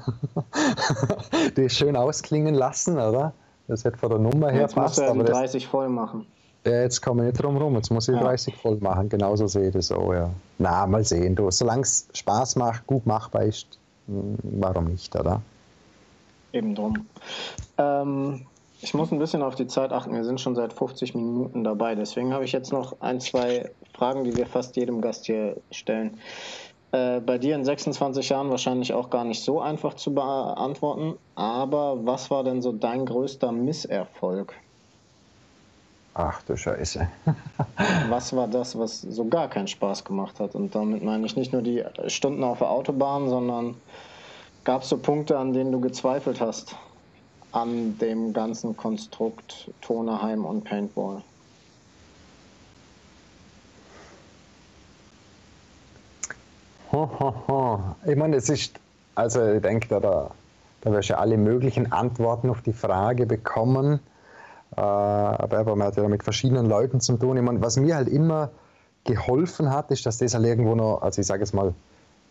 die 1.58 1.70
schön 1.70 1.96
ausklingen 1.96 2.54
lassen, 2.54 3.00
oder? 3.00 3.32
Das 3.70 3.86
hätte 3.86 3.98
von 3.98 4.10
der 4.10 4.20
Nummer 4.20 4.52
her 4.52 4.62
Jetzt 4.62 4.76
passt. 4.76 4.98
Jetzt 4.98 5.14
musst 5.16 5.30
du 5.30 5.34
ja 5.34 5.40
30 5.40 5.68
voll 5.68 5.88
machen. 5.88 6.26
Ja, 6.66 6.82
jetzt 6.82 7.02
komme 7.02 7.24
ich 7.24 7.32
nicht 7.32 7.42
drum 7.42 7.56
rum, 7.56 7.76
jetzt 7.76 7.90
muss 7.92 8.10
ich 8.10 8.16
ja. 8.16 8.22
30 8.22 8.58
voll 8.58 8.78
machen, 8.82 9.08
genauso 9.08 9.48
sehe 9.48 9.68
ich 9.68 9.74
das 9.74 9.90
auch, 9.94 10.14
ja. 10.14 10.30
Na, 10.58 10.86
mal 10.86 11.06
sehen, 11.06 11.34
du, 11.34 11.50
solange 11.50 11.84
es 11.84 12.10
Spaß 12.14 12.58
macht, 12.58 12.86
gut 12.88 13.06
machbar 13.06 13.44
ist, 13.44 13.68
hm, 14.08 14.36
warum 14.44 14.86
nicht, 14.86 15.16
oder? 15.16 15.42
Eben 16.52 16.76
drum. 16.76 17.06
Ähm, 17.78 18.46
ich 18.82 18.94
muss 18.94 19.14
ein 19.14 19.20
bisschen 19.20 19.42
auf 19.42 19.56
die 19.56 19.68
Zeit 19.68 19.94
achten, 19.94 20.14
wir 20.14 20.26
sind 20.26 20.42
schon 20.42 20.56
seit 20.56 20.74
50 20.74 21.16
Minuten 21.16 21.64
dabei, 21.64 21.96
deswegen 21.96 22.34
habe 22.34 22.44
ich 22.44 22.52
jetzt 22.52 22.74
noch 22.74 23.00
ein, 23.00 23.22
zwei 23.22 23.72
Fragen, 24.00 24.24
die 24.24 24.36
wir 24.36 24.46
fast 24.46 24.78
jedem 24.78 25.02
Gast 25.02 25.26
hier 25.26 25.58
stellen. 25.72 26.18
Äh, 26.94 27.20
bei 27.20 27.38
dir 27.38 27.56
in 27.56 27.66
26 27.66 28.30
Jahren 28.30 28.50
wahrscheinlich 28.50 28.94
auch 28.94 29.10
gar 29.10 29.26
nicht 29.26 29.44
so 29.44 29.60
einfach 29.60 29.94
zu 29.96 30.14
beantworten, 30.14 31.16
aber 31.36 32.06
was 32.06 32.32
war 32.32 32.46
denn 32.46 32.62
so 32.62 32.72
dein 32.72 33.06
größter 33.06 33.52
Misserfolg? 33.52 34.54
Ach 36.14 36.42
du 36.44 36.56
Scheiße. 36.56 37.08
was 38.10 38.34
war 38.36 38.48
das, 38.48 38.80
was 38.80 39.02
so 39.02 39.26
gar 39.26 39.50
keinen 39.50 39.68
Spaß 39.68 40.06
gemacht 40.06 40.40
hat? 40.40 40.56
Und 40.56 40.74
damit 40.74 41.04
meine 41.04 41.26
ich 41.26 41.36
nicht 41.36 41.52
nur 41.52 41.62
die 41.62 41.84
Stunden 42.08 42.44
auf 42.44 42.60
der 42.60 42.72
Autobahn, 42.72 43.30
sondern 43.30 43.76
gab 44.64 44.84
es 44.84 44.90
so 44.90 44.98
Punkte, 44.98 45.38
an 45.38 45.54
denen 45.54 45.74
du 45.74 45.82
gezweifelt 45.82 46.40
hast 46.40 46.76
an 47.52 47.98
dem 47.98 48.32
ganzen 48.32 48.78
Konstrukt 48.78 49.72
Tonerheim 49.82 50.46
und 50.46 50.64
Paintball? 50.64 51.22
Ich 56.92 58.16
meine, 58.16 58.36
es 58.36 58.50
ist, 58.50 58.80
also 59.16 59.46
ich 59.46 59.62
denke, 59.62 59.88
da, 59.90 60.00
da, 60.00 60.32
da 60.82 60.92
wirst 60.92 61.10
du 61.10 61.18
alle 61.18 61.38
möglichen 61.38 61.92
Antworten 61.92 62.50
auf 62.50 62.62
die 62.62 62.74
Frage 62.74 63.26
bekommen. 63.26 64.00
Äh, 64.76 64.82
aber 64.82 65.76
man 65.76 65.88
hat 65.88 65.98
ja 65.98 66.08
mit 66.08 66.24
verschiedenen 66.24 66.66
Leuten 66.66 67.00
zu 67.00 67.18
tun. 67.18 67.38
Ich 67.38 67.44
meine, 67.44 67.62
was 67.62 67.78
mir 67.78 67.96
halt 67.96 68.08
immer 68.08 68.50
geholfen 69.04 69.72
hat, 69.72 69.92
ist, 69.92 70.06
dass 70.06 70.18
das 70.18 70.34
halt 70.34 70.46
irgendwo 70.46 70.76
noch, 70.76 71.02
also 71.02 71.22
ich 71.22 71.28
sage 71.28 71.42
jetzt 71.42 71.54
mal, 71.54 71.74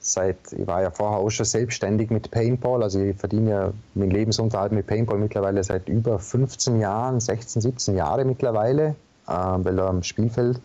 seit, 0.01 0.53
ich 0.53 0.67
war 0.67 0.83
ja 0.83 0.91
vorher 0.91 1.19
auch 1.19 1.31
schon 1.31 1.47
selbstständig 1.47 2.11
mit 2.11 2.31
Paintball, 2.31 2.85
also 2.85 3.01
ich 3.01 3.17
verdiene 3.17 3.51
ja 3.51 3.73
meinen 3.95 4.13
Lebensunterhalt 4.13 4.71
mit 4.71 4.87
Paintball 4.87 5.19
mittlerweile 5.19 5.63
seit 5.65 5.89
über 5.89 6.21
15 6.21 6.79
Jahren, 6.81 7.19
16, 7.19 7.63
17 7.63 7.97
Jahre 7.97 8.25
mittlerweile, 8.25 8.95
äh, 9.27 9.33
weil 9.33 9.79
er 9.79 9.89
am 9.89 10.03
Spielfeld 10.03 10.61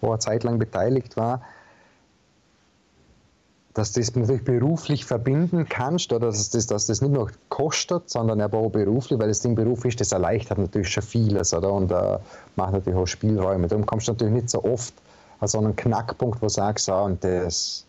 auch 0.00 0.08
eine 0.08 0.18
Zeit 0.20 0.44
lang 0.44 0.58
beteiligt 0.58 1.16
war 1.16 1.42
dass 3.78 3.92
du 3.92 4.00
das 4.00 4.14
natürlich 4.16 4.42
beruflich 4.42 5.04
verbinden 5.04 5.68
kannst 5.68 6.12
oder 6.12 6.26
dass 6.26 6.50
das, 6.50 6.66
dass 6.66 6.86
das 6.86 7.00
nicht 7.00 7.12
nur 7.12 7.30
kostet, 7.48 8.10
sondern 8.10 8.40
aber 8.40 8.58
auch 8.58 8.70
beruflich, 8.70 9.20
weil 9.20 9.28
das 9.28 9.40
Ding 9.40 9.54
beruflich 9.54 9.94
ist, 9.94 10.00
das 10.00 10.12
erleichtert 10.12 10.58
natürlich 10.58 10.88
schon 10.88 11.04
vieles 11.04 11.54
oder? 11.54 11.72
und 11.72 11.92
äh, 11.92 12.18
macht 12.56 12.72
natürlich 12.72 12.98
auch 12.98 13.06
Spielräume. 13.06 13.68
Darum 13.68 13.86
kommst 13.86 14.08
du 14.08 14.12
natürlich 14.12 14.34
nicht 14.34 14.50
so 14.50 14.64
oft 14.64 14.92
an 15.38 15.46
so 15.46 15.58
einen 15.58 15.76
Knackpunkt, 15.76 16.42
wo 16.42 16.46
du 16.46 16.50
sagst, 16.50 16.90
ah, 16.90 17.02
und 17.02 17.22
das, 17.22 17.84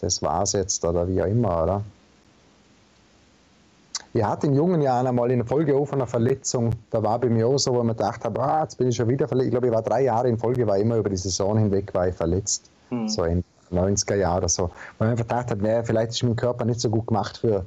das 0.00 0.20
war's 0.20 0.52
jetzt 0.52 0.84
oder 0.84 1.08
wie 1.08 1.22
auch 1.22 1.26
immer. 1.26 1.62
Oder? 1.62 1.82
Ich 4.12 4.22
hatte 4.22 4.46
in 4.46 4.54
jungen 4.54 4.82
Jahren 4.82 5.06
einmal 5.06 5.30
in 5.30 5.42
Folge 5.46 5.74
auf 5.74 5.94
einer 5.94 6.06
Verletzung, 6.06 6.72
da 6.90 7.02
war 7.02 7.18
bei 7.18 7.30
mir 7.30 7.48
auch 7.48 7.56
so, 7.56 7.72
wo 7.72 7.78
ich 7.78 7.84
mir 7.84 7.94
gedacht 7.94 8.26
habe, 8.26 8.42
ah, 8.42 8.62
jetzt 8.62 8.76
bin 8.76 8.88
ich 8.88 8.96
schon 8.96 9.08
wieder 9.08 9.26
verletzt. 9.26 9.46
Ich 9.46 9.52
glaube, 9.52 9.68
ich 9.68 9.72
war 9.72 9.82
drei 9.82 10.02
Jahre 10.02 10.28
in 10.28 10.36
Folge, 10.36 10.66
war 10.66 10.76
immer 10.76 10.96
über 10.96 11.08
die 11.08 11.16
Saison 11.16 11.56
hinweg 11.56 11.94
war 11.94 12.08
ich 12.08 12.14
verletzt. 12.14 12.70
Mhm. 12.90 13.08
So 13.08 13.24
in 13.24 13.42
90er 13.74 14.16
Jahre 14.16 14.38
oder 14.38 14.48
so. 14.48 14.70
Weil 14.98 15.08
man 15.08 15.10
einfach 15.10 15.26
gedacht 15.26 15.50
hat, 15.50 15.60
nee, 15.60 15.82
vielleicht 15.84 16.12
ist 16.12 16.22
mein 16.22 16.36
Körper 16.36 16.64
nicht 16.64 16.80
so 16.80 16.90
gut 16.90 17.06
gemacht 17.06 17.38
für, 17.38 17.64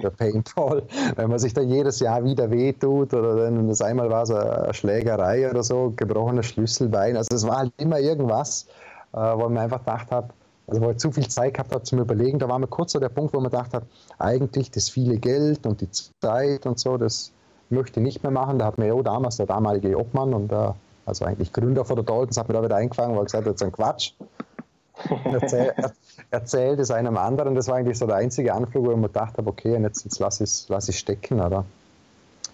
für 0.00 0.10
Paintball. 0.10 0.82
Wenn 1.16 1.30
man 1.30 1.38
sich 1.38 1.54
da 1.54 1.60
jedes 1.60 2.00
Jahr 2.00 2.24
wieder 2.24 2.50
wehtut 2.50 3.14
oder 3.14 3.36
dann 3.36 3.68
das 3.68 3.80
einmal 3.80 4.10
war 4.10 4.26
so 4.26 4.36
eine 4.36 4.72
Schlägerei 4.74 5.50
oder 5.50 5.62
so, 5.62 5.92
gebrochenes 5.96 6.46
Schlüsselbein. 6.46 7.16
Also 7.16 7.34
es 7.34 7.46
war 7.46 7.58
halt 7.58 7.72
immer 7.76 8.00
irgendwas, 8.00 8.66
äh, 9.12 9.18
wo 9.18 9.48
man 9.48 9.58
einfach 9.58 9.80
gedacht 9.80 10.10
hat, 10.10 10.30
also 10.66 10.80
wo 10.80 10.90
ich 10.90 10.96
zu 10.96 11.12
viel 11.12 11.28
Zeit 11.28 11.54
gehabt 11.54 11.72
habe 11.72 11.82
zum 11.82 11.98
Überlegen, 11.98 12.38
da 12.38 12.48
war 12.48 12.58
mir 12.58 12.66
kurz 12.66 12.92
so 12.92 12.98
der 12.98 13.10
Punkt, 13.10 13.34
wo 13.34 13.40
man 13.40 13.50
gedacht 13.50 13.74
hat, 13.74 13.84
eigentlich 14.18 14.70
das 14.70 14.88
viele 14.88 15.18
Geld 15.18 15.66
und 15.66 15.80
die 15.80 15.90
Zeit 15.90 16.66
und 16.66 16.78
so, 16.78 16.96
das 16.96 17.32
möchte 17.70 18.00
ich 18.00 18.04
nicht 18.04 18.22
mehr 18.22 18.32
machen. 18.32 18.58
Da 18.58 18.66
hat 18.66 18.78
mir 18.78 18.86
ja 18.86 19.02
damals 19.02 19.36
der 19.36 19.46
damalige 19.46 19.98
Obmann 19.98 20.32
und 20.32 20.50
der, 20.50 20.74
also 21.06 21.24
eigentlich 21.26 21.52
Gründer 21.52 21.84
von 21.84 21.96
der 21.96 22.04
Daltons, 22.04 22.38
hat 22.38 22.48
mir 22.48 22.54
da 22.54 22.62
wieder 22.62 22.76
eingefangen, 22.76 23.16
weil 23.16 23.24
gesagt 23.24 23.46
hat, 23.46 23.54
das 23.54 23.60
ist 23.60 23.66
ein 23.66 23.72
Quatsch 23.72 24.14
erzähl, 25.24 25.74
erzählt 26.30 26.78
es 26.78 26.90
einem 26.90 27.16
anderen. 27.16 27.54
Das 27.54 27.68
war 27.68 27.76
eigentlich 27.76 27.98
so 27.98 28.06
der 28.06 28.16
einzige 28.16 28.54
Anflug, 28.54 28.86
wo 28.86 28.90
ich 28.90 28.96
mir 28.96 29.08
gedacht 29.08 29.36
habe, 29.38 29.48
okay, 29.48 29.76
jetzt, 29.80 30.04
jetzt 30.04 30.18
lass 30.18 30.40
ich 30.40 30.50
es 30.50 30.68
lass 30.68 30.94
stecken, 30.94 31.40
oder? 31.40 31.64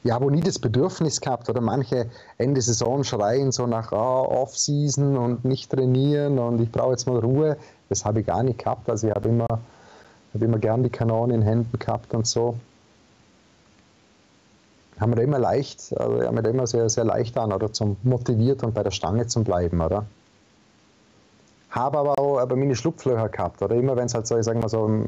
Ja, 0.03 0.21
wo 0.21 0.31
nie 0.31 0.41
das 0.41 0.59
Bedürfnis 0.59 1.21
gehabt, 1.21 1.51
oder 1.51 1.61
manche 1.61 2.07
Ende 2.39 2.63
Saison 2.63 3.05
schreien 3.05 3.53
so 3.53 3.67
nach 3.67 3.93
oh, 3.93 4.27
Off-Season 4.31 5.19
und 5.19 5.45
nicht 5.45 5.71
trainieren 5.71 6.39
und 6.39 6.61
ich 6.61 6.73
brauche 6.73 6.93
jetzt 6.93 7.07
mal 7.07 7.19
Ruhe. 7.19 7.59
Das 7.91 8.05
habe 8.07 8.21
ich 8.21 8.27
gar 8.27 8.43
nicht 8.43 8.61
gehabt. 8.61 8.89
Also 8.89 9.09
ich 9.09 9.15
habe 9.15 9.29
immer, 9.29 9.47
habe 9.49 10.45
immer 10.45 10.59
gern 10.59 10.83
die 10.83 10.91
Kanone 10.91 11.35
in 11.35 11.43
Händen 11.43 11.79
gehabt 11.79 12.15
und 12.15 12.27
so. 12.27 12.57
Haben 14.99 15.13
wir 15.13 15.17
da 15.17 15.23
immer 15.23 15.39
leicht, 15.39 15.95
also 15.99 16.23
haben 16.23 16.37
wir 16.37 16.43
da 16.43 16.51
immer 16.51 16.67
sehr, 16.67 16.89
sehr 16.89 17.05
leicht 17.05 17.37
an, 17.37 17.53
oder 17.53 17.73
zum 17.73 17.97
motiviert 18.03 18.63
und 18.63 18.75
bei 18.75 18.83
der 18.83 18.91
Stange 18.91 19.27
zu 19.27 19.45
bleiben, 19.45 19.81
oder? 19.83 20.07
Habe 21.71 21.99
aber 21.99 22.19
auch 22.19 22.39
aber 22.39 22.57
meine 22.57 22.75
Schlupflöcher 22.75 23.29
gehabt, 23.29 23.63
oder? 23.63 23.77
Immer 23.77 23.97
wenn 23.97 24.07
es 24.07 24.15
halt 24.15 24.27
so, 24.27 24.37
ich 24.37 24.45
sag 24.45 24.61
mal 24.61 24.69
so, 24.69 25.05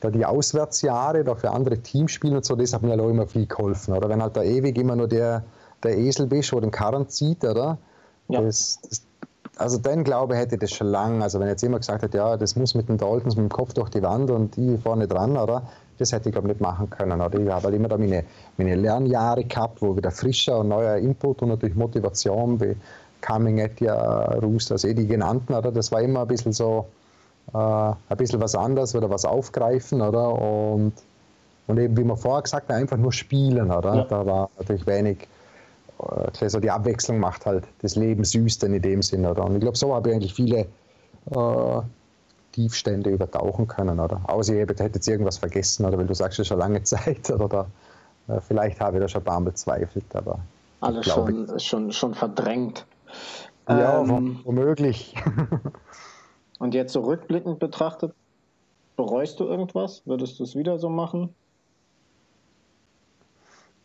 da 0.00 0.10
die 0.10 0.24
Auswärtsjahre 0.24 1.24
da 1.24 1.34
für 1.34 1.50
andere 1.50 1.78
Teams 1.78 2.12
spielen 2.12 2.36
und 2.36 2.44
so, 2.44 2.56
das 2.56 2.72
hat 2.72 2.82
mir 2.82 2.90
halt 2.90 3.00
auch 3.00 3.08
immer 3.08 3.26
viel 3.26 3.46
geholfen, 3.46 3.94
oder? 3.94 4.08
Wenn 4.08 4.22
halt 4.22 4.36
da 4.36 4.42
ewig 4.42 4.76
immer 4.78 4.96
nur 4.96 5.08
der, 5.08 5.42
der 5.82 5.96
Esel 5.96 6.26
bist, 6.26 6.52
wo 6.52 6.60
den 6.60 6.70
Karren 6.70 7.08
zieht, 7.08 7.44
oder? 7.44 7.78
Ja. 8.28 8.40
Das, 8.40 8.80
das, 8.88 9.02
also 9.56 9.78
dann 9.78 10.04
glaube 10.04 10.34
ich, 10.34 10.40
hätte 10.40 10.54
ich 10.54 10.60
das 10.60 10.70
schon 10.70 10.88
lange, 10.88 11.22
also 11.22 11.40
wenn 11.40 11.48
jetzt 11.48 11.64
immer 11.64 11.78
gesagt 11.78 12.02
hätte, 12.02 12.18
ja, 12.18 12.36
das 12.36 12.54
muss 12.54 12.74
mit 12.74 12.88
den 12.88 12.96
Daltons 12.96 13.36
mit 13.36 13.44
dem 13.44 13.52
Kopf 13.52 13.74
durch 13.74 13.88
die 13.88 14.02
Wand 14.02 14.30
und 14.30 14.56
die 14.56 14.78
vorne 14.78 15.08
dran, 15.08 15.36
oder? 15.36 15.62
Das 15.98 16.12
hätte 16.12 16.28
ich 16.28 16.32
glaube 16.32 16.46
nicht 16.46 16.60
machen 16.60 16.88
können, 16.90 17.20
oder? 17.20 17.38
Ich 17.38 17.48
habe 17.48 17.64
halt 17.64 17.74
immer 17.74 17.88
da 17.88 17.98
meine, 17.98 18.24
meine 18.56 18.76
Lernjahre 18.76 19.42
gehabt, 19.42 19.82
wo 19.82 19.96
wieder 19.96 20.12
frischer 20.12 20.60
und 20.60 20.68
neuer 20.68 20.96
Input 20.96 21.42
und 21.42 21.48
natürlich 21.48 21.74
Motivation 21.74 22.60
Coming 23.20 23.60
at 23.60 23.80
ja, 23.80 24.24
Roost, 24.34 24.72
also 24.72 24.88
eh 24.88 24.94
die 24.94 25.06
genannten, 25.06 25.54
oder? 25.54 25.72
Das 25.72 25.90
war 25.92 26.00
immer 26.00 26.22
ein 26.22 26.28
bisschen 26.28 26.52
so, 26.52 26.86
äh, 27.52 27.58
ein 27.58 28.16
bisschen 28.16 28.40
was 28.40 28.54
anderes 28.54 28.94
oder 28.94 29.10
was 29.10 29.24
aufgreifen, 29.24 30.00
oder? 30.00 30.32
Und, 30.32 30.92
und 31.66 31.78
eben, 31.78 31.96
wie 31.96 32.04
man 32.04 32.16
vorher 32.16 32.42
gesagt 32.42 32.68
hat, 32.68 32.76
einfach 32.76 32.96
nur 32.96 33.12
spielen, 33.12 33.70
oder? 33.70 33.94
Ja. 33.94 34.04
Da 34.04 34.26
war 34.26 34.50
natürlich 34.58 34.86
wenig, 34.86 35.28
äh, 35.98 36.48
so 36.48 36.60
die 36.60 36.70
Abwechslung 36.70 37.18
macht 37.18 37.46
halt 37.46 37.64
das 37.82 37.96
Leben 37.96 38.24
süß 38.24 38.58
dann 38.58 38.74
in 38.74 38.82
dem 38.82 39.02
Sinne, 39.02 39.30
oder? 39.30 39.44
Und 39.44 39.54
ich 39.54 39.60
glaube, 39.60 39.76
so 39.76 39.94
habe 39.94 40.10
ich 40.10 40.14
eigentlich 40.14 40.34
viele 40.34 40.66
äh, 41.30 41.82
Tiefstände 42.52 43.10
übertauchen 43.10 43.66
können, 43.66 44.00
oder? 44.00 44.20
Außer 44.24 44.54
ihr 44.54 44.60
hättet 44.60 44.94
jetzt 44.94 45.08
irgendwas 45.08 45.38
vergessen, 45.38 45.86
oder? 45.86 45.98
Weil 45.98 46.06
du 46.06 46.14
sagst, 46.14 46.38
es 46.38 46.44
ist 46.44 46.48
schon 46.48 46.58
lange 46.58 46.82
Zeit, 46.84 47.30
oder? 47.30 47.66
Äh, 48.28 48.40
vielleicht 48.40 48.80
habe 48.80 48.96
ich 48.96 49.02
da 49.02 49.08
schon 49.08 49.22
ein 49.22 49.24
paar 49.24 49.40
Mal 49.40 49.50
bezweifelt, 49.50 50.04
aber. 50.14 50.38
Alles 50.80 51.06
schon, 51.06 51.58
schon, 51.58 51.92
schon 51.92 52.14
verdrängt. 52.14 52.86
Ja, 53.68 54.00
ähm, 54.00 54.40
womöglich. 54.44 55.14
und 56.58 56.74
jetzt 56.74 56.92
so 56.92 57.00
rückblickend 57.02 57.58
betrachtet, 57.58 58.14
bereust 58.96 59.40
du 59.40 59.44
irgendwas? 59.44 60.02
Würdest 60.06 60.38
du 60.38 60.44
es 60.44 60.56
wieder 60.56 60.78
so 60.78 60.88
machen? 60.88 61.34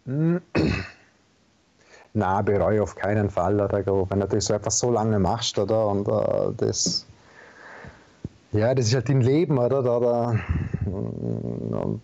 Na, 2.13 2.41
bereue 2.41 2.81
auf 2.83 2.95
keinen 2.95 3.29
Fall. 3.29 3.59
Oder? 3.59 3.85
Wenn 4.09 4.19
du 4.19 4.41
so 4.41 4.53
etwas 4.53 4.79
so 4.79 4.91
lange 4.91 5.19
machst, 5.19 5.57
oder? 5.59 5.87
Und 5.87 6.07
uh, 6.07 6.53
das, 6.55 7.05
ja, 8.51 8.73
das 8.75 8.87
ist 8.87 8.93
halt 8.93 9.09
dein 9.09 9.21
Leben, 9.21 9.57
oder? 9.57 9.79
oder? 9.79 10.39
Und 10.85 12.01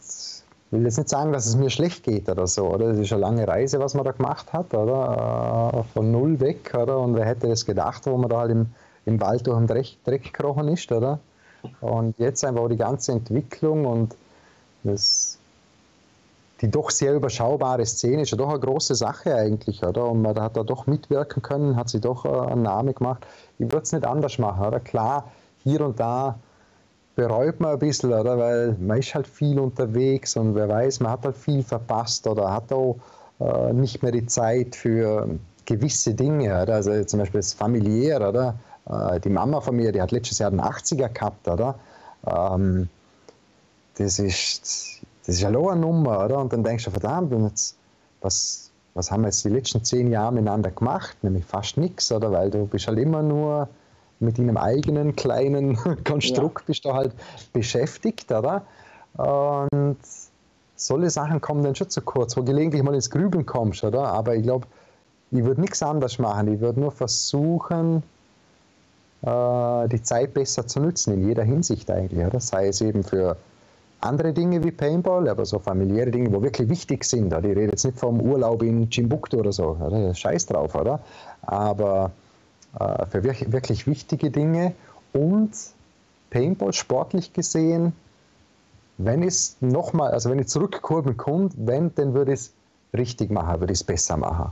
ich 0.69 0.77
will 0.77 0.83
jetzt 0.83 0.97
nicht 0.97 1.09
sagen, 1.09 1.31
dass 1.31 1.47
es 1.47 1.55
mir 1.55 1.71
schlecht 1.71 2.03
geht 2.03 2.29
oder 2.29 2.45
so, 2.45 2.67
oder? 2.67 2.89
Das 2.89 2.99
ist 2.99 3.11
eine 3.11 3.21
lange 3.21 3.47
Reise, 3.47 3.79
was 3.79 3.95
man 3.95 4.05
da 4.05 4.11
gemacht 4.11 4.53
hat, 4.53 4.71
oder? 4.75 5.71
Äh, 5.73 5.83
von 5.93 6.11
null 6.11 6.39
weg, 6.39 6.75
oder? 6.75 6.99
Und 6.99 7.15
wer 7.15 7.25
hätte 7.25 7.47
das 7.47 7.65
gedacht, 7.65 8.05
wo 8.05 8.15
man 8.17 8.29
da 8.29 8.41
halt 8.41 8.51
im, 8.51 8.67
im 9.05 9.19
Wald 9.19 9.47
durch 9.47 9.57
den 9.57 9.65
Dreck, 9.65 9.97
Dreck 10.05 10.25
gekrochen 10.25 10.67
ist, 10.67 10.91
oder? 10.91 11.19
Und 11.81 12.19
jetzt 12.19 12.45
einfach 12.45 12.69
die 12.69 12.77
ganze 12.77 13.13
Entwicklung 13.13 13.85
und 13.85 14.15
das, 14.83 15.39
die 16.61 16.69
doch 16.69 16.91
sehr 16.91 17.15
überschaubare 17.15 17.83
Szene 17.87 18.21
ist 18.21 18.31
ja 18.31 18.37
doch 18.37 18.49
eine 18.49 18.59
große 18.59 18.93
Sache 18.93 19.33
eigentlich, 19.33 19.83
oder? 19.83 20.05
Und 20.05 20.21
man 20.21 20.39
hat 20.39 20.55
da 20.55 20.61
doch 20.61 20.85
mitwirken 20.85 21.41
können, 21.41 21.77
hat 21.77 21.89
sich 21.89 22.01
doch 22.01 22.25
äh, 22.25 22.51
einen 22.51 22.61
Namen 22.61 22.93
gemacht. 22.93 23.25
Ich 23.57 23.65
würde 23.65 23.83
es 23.83 23.91
nicht 23.91 24.05
anders 24.05 24.37
machen, 24.37 24.67
oder? 24.67 24.79
Klar, 24.79 25.31
hier 25.63 25.81
und 25.81 25.99
da 25.99 26.37
bereut 27.19 27.59
man 27.59 27.73
ein 27.73 27.79
bisschen, 27.79 28.13
oder? 28.13 28.37
weil 28.37 28.77
man 28.79 28.97
ist 28.97 29.13
halt 29.13 29.27
viel 29.27 29.59
unterwegs 29.59 30.37
und 30.37 30.55
wer 30.55 30.69
weiß, 30.69 31.01
man 31.01 31.11
hat 31.11 31.25
halt 31.25 31.35
viel 31.35 31.63
verpasst 31.63 32.25
oder 32.25 32.49
hat 32.49 32.71
auch 32.71 32.95
äh, 33.41 33.73
nicht 33.73 34.01
mehr 34.01 34.13
die 34.13 34.25
Zeit 34.25 34.73
für 34.73 35.27
gewisse 35.65 36.13
Dinge. 36.13 36.61
Oder? 36.61 36.75
Also 36.75 37.03
zum 37.03 37.19
Beispiel 37.19 37.41
das 37.41 37.53
familiär, 37.53 38.25
oder? 38.25 38.55
Äh, 38.89 39.19
die 39.19 39.29
Mama 39.29 39.59
von 39.59 39.75
mir, 39.75 39.91
die 39.91 40.01
hat 40.01 40.11
letztes 40.11 40.39
Jahr 40.39 40.49
den 40.49 40.61
80er 40.61 41.09
gehabt, 41.09 41.45
oder? 41.49 41.75
Ähm, 42.25 42.87
das 43.97 44.17
ist, 44.19 45.01
das 45.25 45.35
ist 45.35 45.43
auch 45.43 45.71
eine 45.71 45.81
Nummer, 45.81 46.23
oder? 46.23 46.39
Und 46.39 46.53
dann 46.53 46.63
denkst 46.63 46.85
du, 46.85 46.91
verdammt, 46.91 47.33
jetzt, 47.33 47.75
was, 48.21 48.71
was 48.93 49.11
haben 49.11 49.23
wir 49.23 49.27
jetzt 49.27 49.43
die 49.43 49.49
letzten 49.49 49.83
zehn 49.83 50.09
Jahre 50.09 50.31
miteinander 50.31 50.71
gemacht? 50.71 51.17
Nämlich 51.21 51.43
fast 51.43 51.75
nichts, 51.75 52.13
oder? 52.13 52.31
Weil 52.31 52.49
du 52.49 52.65
bist 52.65 52.87
halt 52.87 52.97
immer 52.97 53.21
nur 53.21 53.67
mit 54.19 54.37
deinem 54.37 54.57
eigenen 54.57 55.15
kleinen 55.15 55.77
Konstrukt 56.03 56.61
ja. 56.61 56.65
bist 56.67 56.85
du 56.85 56.93
halt 56.93 57.13
beschäftigt, 57.53 58.31
oder? 58.31 58.63
Und 59.15 59.97
solche 60.75 61.09
Sachen 61.09 61.41
kommen 61.41 61.63
dann 61.63 61.75
schon 61.75 61.89
zu 61.89 62.01
kurz, 62.01 62.37
wo 62.37 62.43
gelegentlich 62.43 62.83
mal 62.83 62.95
ins 62.95 63.09
Grübeln 63.09 63.45
kommst, 63.45 63.83
oder? 63.83 64.07
Aber 64.07 64.35
ich 64.35 64.43
glaube, 64.43 64.67
ich 65.31 65.43
würde 65.43 65.61
nichts 65.61 65.83
anders 65.83 66.19
machen. 66.19 66.53
Ich 66.53 66.59
würde 66.59 66.79
nur 66.79 66.91
versuchen, 66.91 68.03
äh, 69.21 69.87
die 69.89 70.01
Zeit 70.01 70.33
besser 70.33 70.65
zu 70.67 70.79
nutzen, 70.79 71.13
in 71.13 71.27
jeder 71.27 71.43
Hinsicht 71.43 71.89
eigentlich, 71.91 72.25
oder? 72.25 72.39
Sei 72.39 72.67
es 72.67 72.81
eben 72.81 73.03
für 73.03 73.37
andere 74.01 74.31
Dinge 74.31 74.63
wie 74.63 74.71
Paintball, 74.71 75.27
aber 75.27 75.45
so 75.45 75.59
familiäre 75.59 76.11
Dinge, 76.11 76.31
wo 76.31 76.41
wirklich 76.41 76.69
wichtig 76.69 77.03
sind. 77.03 77.27
Oder? 77.27 77.49
Ich 77.49 77.57
rede 77.57 77.71
jetzt 77.71 77.83
nicht 77.83 77.99
vom 77.99 78.21
Urlaub 78.21 78.63
in 78.63 78.89
Timbuktu 78.89 79.37
oder 79.37 79.51
so, 79.51 79.77
oder? 79.79 80.13
Scheiß 80.13 80.45
drauf, 80.45 80.73
oder? 80.75 80.99
Aber 81.41 82.11
äh, 82.77 83.05
für 83.07 83.23
wirklich 83.23 83.87
wichtige 83.87 84.31
Dinge 84.31 84.73
und 85.13 85.51
Paintball 86.29 86.73
sportlich 86.73 87.33
gesehen, 87.33 87.93
wenn 88.97 89.23
es 89.23 89.55
nochmal, 89.61 90.11
also 90.11 90.29
wenn 90.29 90.39
ich 90.39 90.47
zurückkurbeln 90.47 91.17
kommt, 91.17 91.53
wenn, 91.57 91.95
dann 91.95 92.13
würde 92.13 92.33
ich 92.33 92.39
es 92.41 92.53
richtig 92.93 93.31
machen, 93.31 93.59
würde 93.61 93.73
ich 93.73 93.79
es 93.79 93.83
besser 93.83 94.17
machen. 94.17 94.51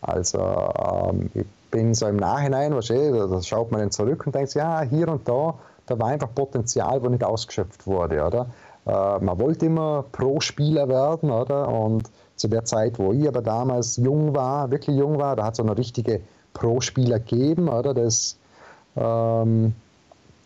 Also 0.00 0.38
ähm, 0.38 1.30
ich 1.34 1.46
bin 1.70 1.94
so 1.94 2.06
im 2.06 2.16
Nachhinein, 2.16 2.74
wahrscheinlich, 2.74 3.12
da 3.12 3.42
schaut 3.42 3.70
man 3.70 3.80
dann 3.80 3.90
zurück 3.90 4.26
und 4.26 4.34
denkt, 4.34 4.54
ja, 4.54 4.82
hier 4.82 5.08
und 5.08 5.28
da, 5.28 5.54
da 5.86 5.98
war 5.98 6.08
einfach 6.08 6.32
Potenzial, 6.34 7.02
wo 7.02 7.08
nicht 7.08 7.24
ausgeschöpft 7.24 7.86
wurde, 7.86 8.24
oder? 8.24 8.46
Äh, 8.86 9.18
man 9.24 9.38
wollte 9.38 9.66
immer 9.66 10.04
Pro-Spieler 10.12 10.88
werden, 10.88 11.30
oder? 11.30 11.68
Und 11.68 12.10
zu 12.36 12.48
der 12.48 12.64
Zeit, 12.64 12.98
wo 12.98 13.12
ich 13.12 13.26
aber 13.28 13.42
damals 13.42 13.96
jung 13.96 14.34
war, 14.34 14.70
wirklich 14.70 14.96
jung 14.96 15.18
war, 15.18 15.36
da 15.36 15.44
hat 15.44 15.56
so 15.56 15.62
eine 15.62 15.76
richtige 15.76 16.20
pro 16.52 16.80
Spieler 16.80 17.18
geben, 17.18 17.68
oder? 17.68 17.94
Das 17.94 18.36
ähm, 18.96 19.74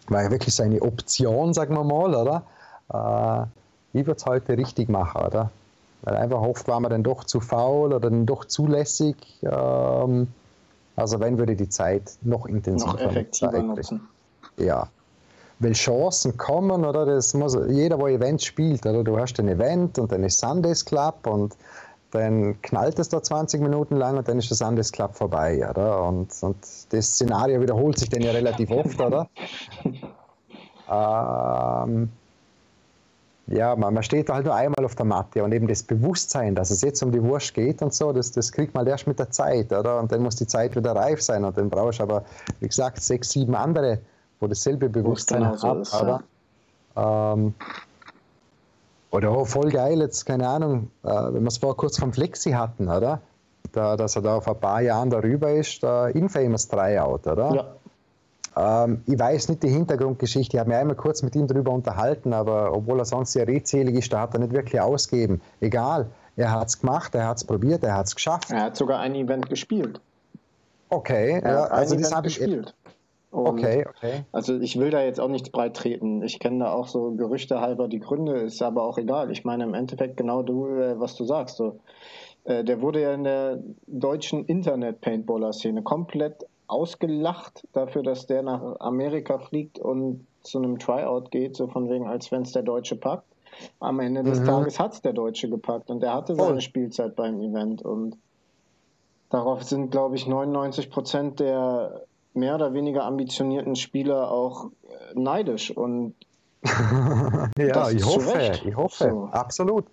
war 0.08 0.22
ja 0.22 0.30
wirklich 0.30 0.54
so 0.54 0.62
eine 0.62 0.80
Option, 0.82 1.54
sagen 1.54 1.74
wir 1.74 1.84
mal, 1.84 2.14
oder? 2.14 2.42
Äh, 2.92 3.98
ich 3.98 4.06
würde 4.06 4.18
es 4.18 4.26
heute 4.26 4.56
richtig 4.56 4.88
machen, 4.88 5.24
oder? 5.24 5.50
Weil 6.02 6.16
einfach 6.16 6.40
oft 6.40 6.68
war 6.68 6.80
man 6.80 6.90
dann 6.90 7.02
doch 7.02 7.24
zu 7.24 7.40
faul 7.40 7.92
oder 7.92 8.10
dann 8.10 8.26
doch 8.26 8.44
zulässig. 8.44 9.16
Ähm, 9.42 10.28
also 10.94 11.20
wenn 11.20 11.38
würde 11.38 11.56
die 11.56 11.68
Zeit 11.68 12.12
noch 12.22 12.46
intensiver 12.46 12.92
noch 12.92 13.00
effektiver 13.00 13.62
nutzen. 13.62 14.00
Ja. 14.56 14.88
Weil 15.58 15.72
Chancen 15.72 16.36
kommen, 16.36 16.84
oder? 16.84 17.06
Das 17.06 17.32
muss, 17.32 17.56
jeder, 17.68 17.96
der 17.96 18.08
Events 18.08 18.44
spielt, 18.44 18.84
oder? 18.84 19.02
Du 19.02 19.18
hast 19.18 19.38
ein 19.40 19.48
Event 19.48 19.98
und 19.98 20.12
dann 20.12 20.22
ist 20.22 20.38
Sundays 20.38 20.84
Club 20.84 21.26
und 21.26 21.56
dann 22.16 22.60
knallt 22.62 22.98
es 22.98 23.08
da 23.08 23.22
20 23.22 23.60
Minuten 23.60 23.96
lang 23.96 24.16
und 24.16 24.26
dann 24.28 24.38
ist 24.38 24.50
das 24.50 24.58
Sundays 24.58 24.90
Club 24.92 25.14
vorbei, 25.14 25.68
oder? 25.68 26.04
Und, 26.04 26.32
und 26.42 26.56
das 26.90 27.06
Szenario 27.06 27.60
wiederholt 27.60 27.98
sich 27.98 28.08
dann 28.08 28.22
ja 28.22 28.32
relativ 28.32 28.70
oft, 28.70 29.00
oder? 29.00 29.28
ähm, 30.90 32.10
ja, 33.48 33.76
man, 33.76 33.94
man 33.94 34.02
steht 34.02 34.28
halt 34.28 34.44
nur 34.44 34.54
einmal 34.54 34.84
auf 34.84 34.96
der 34.96 35.06
Matte 35.06 35.44
und 35.44 35.52
eben 35.52 35.68
das 35.68 35.82
Bewusstsein, 35.82 36.54
dass 36.54 36.70
es 36.70 36.82
jetzt 36.82 37.02
um 37.02 37.12
die 37.12 37.22
Wurst 37.22 37.54
geht 37.54 37.80
und 37.80 37.94
so, 37.94 38.12
das, 38.12 38.32
das 38.32 38.50
kriegt 38.50 38.74
man 38.74 38.86
erst 38.86 39.06
mit 39.06 39.18
der 39.18 39.30
Zeit, 39.30 39.72
oder? 39.72 40.00
Und 40.00 40.10
dann 40.10 40.22
muss 40.22 40.36
die 40.36 40.46
Zeit 40.46 40.74
wieder 40.74 40.92
reif 40.96 41.22
sein 41.22 41.44
und 41.44 41.56
dann 41.56 41.70
brauchst 41.70 42.00
du 42.00 42.02
aber, 42.02 42.24
wie 42.60 42.66
gesagt, 42.66 43.00
sechs, 43.00 43.30
sieben 43.30 43.54
andere, 43.54 44.00
wo 44.40 44.48
dasselbe 44.48 44.88
Bewusstsein 44.88 45.42
genau 45.42 45.84
so 45.84 45.98
oder? 46.00 46.22
Ja. 46.96 47.32
Ähm, 47.34 47.54
oder 49.16 49.36
oh, 49.36 49.44
voll 49.44 49.70
geil, 49.70 50.00
jetzt 50.00 50.26
keine 50.26 50.46
Ahnung, 50.46 50.90
äh, 51.02 51.08
wenn 51.08 51.42
wir 51.42 51.48
es 51.48 51.58
vorher 51.58 51.76
kurz 51.76 51.98
vom 51.98 52.12
Flexi 52.12 52.52
hatten, 52.52 52.88
oder? 52.88 53.20
Da, 53.72 53.96
dass 53.96 54.16
er 54.16 54.22
da 54.22 54.40
vor 54.40 54.54
ein 54.54 54.60
paar 54.60 54.80
Jahren 54.80 55.10
darüber 55.10 55.52
ist, 55.52 55.82
der 55.82 56.14
Infamous 56.14 56.68
Tryout, 56.68 57.26
oder? 57.26 57.54
Ja. 57.54 58.84
Ähm, 58.84 59.02
ich 59.06 59.18
weiß 59.18 59.48
nicht 59.48 59.62
die 59.62 59.68
Hintergrundgeschichte, 59.68 60.56
ich 60.56 60.60
habe 60.60 60.70
mich 60.70 60.78
einmal 60.78 60.96
kurz 60.96 61.22
mit 61.22 61.34
ihm 61.34 61.46
darüber 61.46 61.72
unterhalten, 61.72 62.32
aber 62.32 62.72
obwohl 62.72 62.98
er 62.98 63.04
sonst 63.04 63.32
sehr 63.32 63.46
redselig 63.46 63.96
ist, 63.96 64.12
da 64.12 64.20
hat 64.20 64.34
er 64.34 64.40
nicht 64.40 64.52
wirklich 64.52 64.80
ausgeben. 64.80 65.40
Egal, 65.60 66.06
er 66.36 66.52
hat 66.52 66.68
es 66.68 66.80
gemacht, 66.80 67.14
er 67.14 67.26
hat 67.26 67.38
es 67.38 67.44
probiert, 67.44 67.82
er 67.84 67.94
hat 67.94 68.06
es 68.06 68.14
geschafft. 68.14 68.50
Er 68.50 68.62
hat 68.62 68.76
sogar 68.76 69.00
ein 69.00 69.14
Event 69.14 69.48
gespielt. 69.48 70.00
Okay, 70.88 71.40
ja, 71.42 71.64
also 71.64 71.96
das 71.96 72.14
habe 72.14 72.28
ich 72.28 72.38
gespielt. 72.38 72.74
Und 73.36 73.48
okay, 73.48 73.84
okay. 73.86 74.24
Also 74.32 74.58
ich 74.58 74.78
will 74.78 74.88
da 74.88 75.02
jetzt 75.02 75.20
auch 75.20 75.28
nicht 75.28 75.52
breit 75.52 75.76
treten. 75.76 76.22
Ich 76.22 76.38
kenne 76.38 76.64
da 76.64 76.72
auch 76.72 76.88
so 76.88 77.10
Gerüchte 77.10 77.60
halber 77.60 77.86
die 77.86 78.00
Gründe, 78.00 78.32
ist 78.40 78.62
aber 78.62 78.82
auch 78.82 78.96
egal. 78.96 79.30
Ich 79.30 79.44
meine 79.44 79.64
im 79.64 79.74
Endeffekt 79.74 80.16
genau 80.16 80.42
du, 80.42 80.66
äh, 80.68 80.98
was 80.98 81.16
du 81.16 81.24
sagst. 81.24 81.58
So. 81.58 81.80
Äh, 82.44 82.64
der 82.64 82.80
wurde 82.80 83.02
ja 83.02 83.12
in 83.12 83.24
der 83.24 83.62
deutschen 83.86 84.46
Internet-Paintballer-Szene 84.46 85.82
komplett 85.82 86.46
ausgelacht 86.66 87.68
dafür, 87.74 88.02
dass 88.02 88.26
der 88.26 88.42
nach 88.42 88.80
Amerika 88.80 89.38
fliegt 89.38 89.78
und 89.78 90.26
zu 90.40 90.56
einem 90.56 90.78
Tryout 90.78 91.30
geht, 91.30 91.56
so 91.56 91.66
von 91.66 91.90
wegen, 91.90 92.06
als 92.06 92.32
wenn 92.32 92.40
es 92.40 92.52
der 92.52 92.62
Deutsche 92.62 92.96
packt. 92.96 93.26
Am 93.80 94.00
Ende 94.00 94.22
des 94.22 94.40
mhm. 94.40 94.46
Tages 94.46 94.80
hat 94.80 94.94
es 94.94 95.02
der 95.02 95.12
Deutsche 95.12 95.50
gepackt 95.50 95.90
und 95.90 96.02
er 96.02 96.14
hatte 96.14 96.34
seine 96.36 96.56
oh. 96.56 96.60
Spielzeit 96.60 97.16
beim 97.16 97.38
Event 97.42 97.82
und 97.82 98.16
darauf 99.28 99.62
sind, 99.62 99.90
glaube 99.90 100.16
ich, 100.16 100.26
99 100.26 100.90
Prozent 100.90 101.40
der 101.40 102.05
mehr 102.36 102.54
oder 102.54 102.74
weniger 102.74 103.04
ambitionierten 103.04 103.76
Spieler 103.76 104.30
auch 104.30 104.66
äh, 104.66 105.18
neidisch 105.18 105.70
und 105.70 106.14
ja, 107.58 107.90
ich 107.90 108.04
hoffe, 108.04 108.52
ich 108.64 108.76
hoffe, 108.76 109.04
so. 109.10 109.28
absolut. 109.30 109.86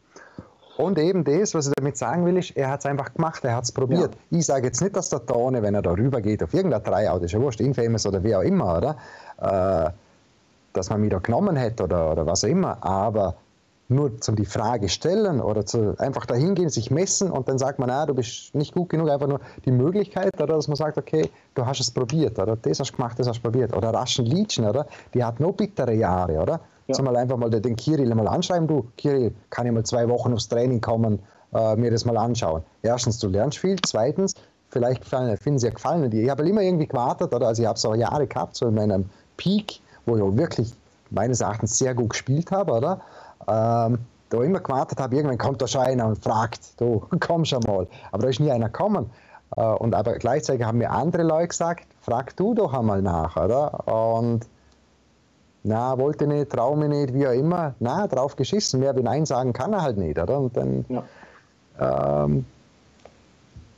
Und 0.77 0.97
eben 0.97 1.23
das, 1.23 1.53
was 1.53 1.67
ich 1.67 1.73
damit 1.75 1.97
sagen 1.97 2.25
will, 2.25 2.37
ist, 2.37 2.57
er 2.57 2.69
hat 2.69 2.79
es 2.79 2.87
einfach 2.87 3.13
gemacht, 3.13 3.45
er 3.45 3.55
hat 3.55 3.65
es 3.65 3.71
probiert. 3.71 4.15
Ja. 4.31 4.39
Ich 4.39 4.45
sage 4.47 4.67
jetzt 4.67 4.81
nicht, 4.81 4.95
dass 4.95 5.09
der 5.09 5.23
Tone, 5.23 5.61
wenn 5.61 5.75
er 5.75 5.83
da 5.83 5.91
rüber 5.91 6.19
geht 6.19 6.41
auf 6.41 6.53
irgendein 6.53 6.83
Tryout, 6.83 7.21
ist 7.21 7.33
ja 7.33 7.39
wurscht, 7.39 7.61
Infamous 7.61 8.07
oder 8.07 8.23
wie 8.23 8.35
auch 8.35 8.41
immer, 8.41 8.77
oder? 8.77 8.97
Äh, 9.37 9.91
dass 10.73 10.89
man 10.89 11.01
mich 11.01 11.11
da 11.11 11.19
genommen 11.19 11.55
hätte 11.55 11.83
oder, 11.83 12.11
oder 12.11 12.25
was 12.25 12.43
auch 12.43 12.47
immer, 12.47 12.83
aber 12.83 13.35
nur 13.93 14.19
zum 14.19 14.35
die 14.35 14.45
Frage 14.45 14.89
stellen 14.89 15.41
oder 15.41 15.65
zu 15.65 15.95
einfach 15.97 16.25
dahin 16.25 16.55
gehen, 16.55 16.69
sich 16.69 16.91
messen 16.91 17.31
und 17.31 17.47
dann 17.47 17.57
sagt 17.57 17.79
man, 17.79 17.89
ah, 17.89 18.05
du 18.05 18.13
bist 18.13 18.53
nicht 18.55 18.73
gut 18.73 18.89
genug, 18.89 19.09
einfach 19.09 19.27
nur 19.27 19.39
die 19.65 19.71
Möglichkeit, 19.71 20.33
oder 20.41 20.55
dass 20.55 20.67
man 20.67 20.75
sagt, 20.75 20.97
okay, 20.97 21.29
du 21.55 21.65
hast 21.65 21.79
es 21.79 21.91
probiert, 21.91 22.39
oder 22.39 22.55
das 22.55 22.79
hast 22.79 22.91
du 22.91 22.97
gemacht, 22.97 23.19
das 23.19 23.27
hast 23.27 23.37
du 23.37 23.43
probiert. 23.43 23.75
Oder 23.75 23.93
Raschen 23.93 24.25
Liedchen, 24.25 24.65
oder? 24.65 24.87
Die 25.13 25.23
hat 25.23 25.39
noch 25.39 25.53
bittere 25.53 25.93
Jahre, 25.93 26.39
oder? 26.39 26.59
Ja. 26.87 27.01
Mal 27.01 27.15
einfach 27.15 27.37
mal 27.37 27.49
den 27.49 27.75
Kirill 27.75 28.13
mal 28.13 28.27
anschreiben, 28.27 28.67
du, 28.67 28.85
Kirill, 28.97 29.33
kann 29.49 29.65
ich 29.65 29.71
mal 29.71 29.83
zwei 29.83 30.09
Wochen 30.09 30.33
aufs 30.33 30.49
Training 30.49 30.81
kommen, 30.81 31.19
äh, 31.53 31.75
mir 31.75 31.91
das 31.91 32.03
mal 32.03 32.17
anschauen. 32.17 32.63
Erstens, 32.81 33.19
du 33.19 33.29
lernst 33.29 33.57
viel, 33.57 33.77
zweitens, 33.85 34.33
vielleicht 34.69 35.05
finden 35.05 35.59
sie 35.59 35.67
ja 35.67 35.73
gefallen. 35.73 36.11
Ich 36.11 36.29
habe 36.29 36.47
immer 36.47 36.61
irgendwie 36.61 36.87
gewartet, 36.87 37.33
oder? 37.33 37.47
Also 37.47 37.61
ich 37.61 37.67
habe 37.67 37.79
so 37.79 37.93
Jahre 37.93 38.27
gehabt, 38.27 38.55
so 38.55 38.67
in 38.67 38.75
meinem 38.75 39.09
Peak, 39.37 39.79
wo 40.05 40.17
ich 40.17 40.21
auch 40.21 40.35
wirklich 40.35 40.73
meines 41.13 41.41
Erachtens 41.41 41.77
sehr 41.77 41.93
gut 41.93 42.09
gespielt 42.09 42.51
habe, 42.51 42.73
oder? 42.73 43.01
Ähm, 43.47 43.99
da 44.29 44.41
immer 44.41 44.59
gewartet 44.59 44.99
habe, 44.99 45.15
irgendwann 45.15 45.37
kommt 45.37 45.61
da 45.61 45.67
schon 45.67 45.81
einer 45.81 46.07
und 46.07 46.23
fragt, 46.23 46.79
du, 46.81 47.05
komm 47.19 47.45
schon 47.45 47.61
mal. 47.67 47.87
Aber 48.11 48.23
da 48.23 48.29
ist 48.29 48.39
nie 48.39 48.51
einer 48.51 48.69
gekommen. 48.69 49.09
Äh, 49.55 49.63
und 49.63 49.93
aber 49.93 50.13
gleichzeitig 50.13 50.65
haben 50.65 50.79
mir 50.79 50.91
andere 50.91 51.23
Leute 51.23 51.49
gesagt, 51.49 51.87
frag 52.01 52.35
du 52.35 52.53
doch 52.53 52.73
einmal 52.73 53.01
nach, 53.01 53.37
oder? 53.37 53.87
Und 53.87 54.47
na, 55.63 55.97
wollte 55.97 56.27
nicht, 56.27 56.51
traue 56.51 56.77
mich 56.77 56.89
nicht, 56.89 57.13
wie 57.13 57.27
auch 57.27 57.31
immer. 57.31 57.75
Na, 57.79 58.07
drauf 58.07 58.35
geschissen. 58.35 58.81
Mehr 58.81 58.95
wie 58.95 59.03
Nein 59.03 59.25
sagen 59.25 59.53
kann 59.53 59.71
er 59.71 59.81
halt 59.81 59.97
nicht, 59.97 60.19
oder? 60.19 60.39
Und 60.39 60.57
dann, 60.57 60.85
ja. 60.89 61.03
ähm, 62.25 62.45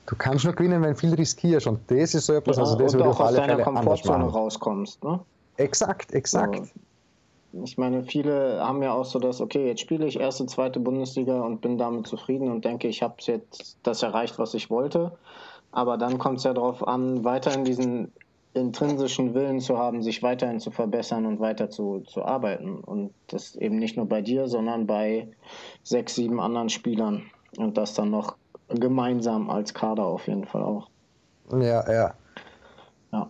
du 0.07 0.15
kannst 0.15 0.45
nur 0.45 0.53
gewinnen, 0.53 0.81
wenn 0.81 0.91
du 0.93 0.95
viel 0.95 1.13
riskierst. 1.13 1.67
Und 1.67 1.79
das 1.91 2.15
ist 2.15 2.25
so 2.25 2.33
etwas, 2.33 2.57
ja, 2.57 2.63
also 2.63 2.75
das 2.77 2.95
und 2.95 3.03
auch 3.03 3.19
aus 3.19 3.35
deiner 3.35 3.61
Komfortzone 3.61 4.25
rauskommst, 4.25 5.03
ne? 5.03 5.19
Exakt, 5.57 6.13
exakt. 6.13 6.61
Ich 7.63 7.77
meine, 7.77 8.03
viele 8.03 8.59
haben 8.59 8.83
ja 8.83 8.93
auch 8.93 9.05
so 9.05 9.19
das, 9.19 9.39
okay, 9.39 9.67
jetzt 9.67 9.81
spiele 9.81 10.05
ich 10.05 10.19
erste, 10.19 10.45
zweite 10.45 10.79
Bundesliga 10.79 11.41
und 11.41 11.61
bin 11.61 11.77
damit 11.77 12.07
zufrieden 12.07 12.51
und 12.51 12.65
denke, 12.65 12.87
ich 12.87 13.01
habe 13.01 13.15
jetzt 13.19 13.77
das 13.83 14.03
erreicht, 14.03 14.37
was 14.39 14.53
ich 14.53 14.69
wollte. 14.69 15.17
Aber 15.71 15.97
dann 15.97 16.17
kommt 16.17 16.39
es 16.39 16.43
ja 16.43 16.53
darauf 16.53 16.87
an, 16.87 17.23
weiter 17.23 17.53
in 17.53 17.63
diesen 17.63 18.11
intrinsischen 18.53 19.33
Willen 19.33 19.59
zu 19.59 19.77
haben, 19.77 20.01
sich 20.01 20.23
weiterhin 20.23 20.59
zu 20.59 20.71
verbessern 20.71 21.25
und 21.25 21.39
weiter 21.39 21.69
zu, 21.69 21.99
zu 22.07 22.23
arbeiten. 22.23 22.79
Und 22.79 23.13
das 23.27 23.55
eben 23.55 23.77
nicht 23.77 23.97
nur 23.97 24.07
bei 24.07 24.21
dir, 24.21 24.47
sondern 24.47 24.87
bei 24.87 25.27
sechs, 25.83 26.15
sieben 26.15 26.39
anderen 26.39 26.69
Spielern. 26.69 27.23
Und 27.57 27.77
das 27.77 27.93
dann 27.93 28.11
noch 28.11 28.35
gemeinsam 28.69 29.49
als 29.49 29.73
Kader 29.73 30.05
auf 30.05 30.27
jeden 30.27 30.45
Fall 30.45 30.63
auch. 30.63 30.89
Ja, 31.51 31.91
ja. 31.91 32.13
Ja. 33.11 33.29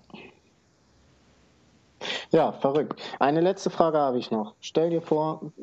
Ja, 2.35 2.51
verrückt. 2.51 3.01
Eine 3.17 3.39
letzte 3.39 3.69
Frage 3.69 3.97
habe 3.97 4.17
ich 4.17 4.29
noch. 4.29 4.55
Stell 4.59 4.89
dir 4.89 5.01
vor, 5.01 5.53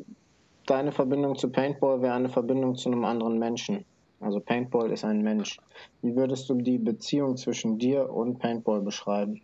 deine 0.64 0.90
Verbindung 0.90 1.36
zu 1.36 1.50
Paintball 1.50 2.00
wäre 2.00 2.14
eine 2.14 2.30
Verbindung 2.30 2.76
zu 2.76 2.90
einem 2.90 3.04
anderen 3.04 3.38
Menschen. 3.38 3.84
Also 4.20 4.40
Paintball 4.40 4.90
ist 4.90 5.04
ein 5.04 5.20
Mensch. 5.20 5.60
Wie 6.00 6.16
würdest 6.16 6.48
du 6.48 6.54
die 6.54 6.78
Beziehung 6.78 7.36
zwischen 7.36 7.78
dir 7.78 8.10
und 8.10 8.38
Paintball 8.38 8.80
beschreiben? 8.80 9.42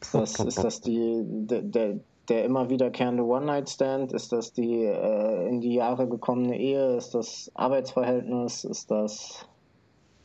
Ist 0.00 0.14
das, 0.14 0.38
ist 0.38 0.62
das 0.62 0.80
die, 0.80 1.22
der, 1.24 1.62
der, 1.62 1.98
der 2.28 2.44
immer 2.44 2.70
wiederkehrende 2.70 3.24
One-Night-Stand? 3.24 4.12
Ist 4.12 4.30
das 4.30 4.52
die 4.52 4.84
äh, 4.84 5.48
in 5.48 5.60
die 5.60 5.74
Jahre 5.74 6.06
gekommene 6.08 6.56
Ehe? 6.56 6.98
Ist 6.98 7.16
das 7.16 7.50
Arbeitsverhältnis? 7.54 8.62
Ist 8.62 8.92
das 8.92 9.44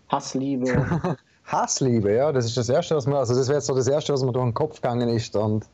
Hassliebe? 0.10 1.18
Hassliebe, 1.46 2.14
ja, 2.14 2.32
das 2.32 2.46
ist 2.46 2.58
das 2.58 2.70
Erste, 2.70 2.96
was 2.96 3.08
mir, 3.08 3.18
also 3.18 3.36
das 3.36 3.48
wäre 3.48 3.58
jetzt 3.58 3.68
so 3.68 3.76
das 3.76 3.88
Erste, 3.88 4.14
was 4.14 4.24
mir 4.24 4.32
durch 4.32 4.46
den 4.46 4.54
Kopf 4.54 4.76
gegangen 4.76 5.10
ist 5.10 5.36
und 5.36 5.66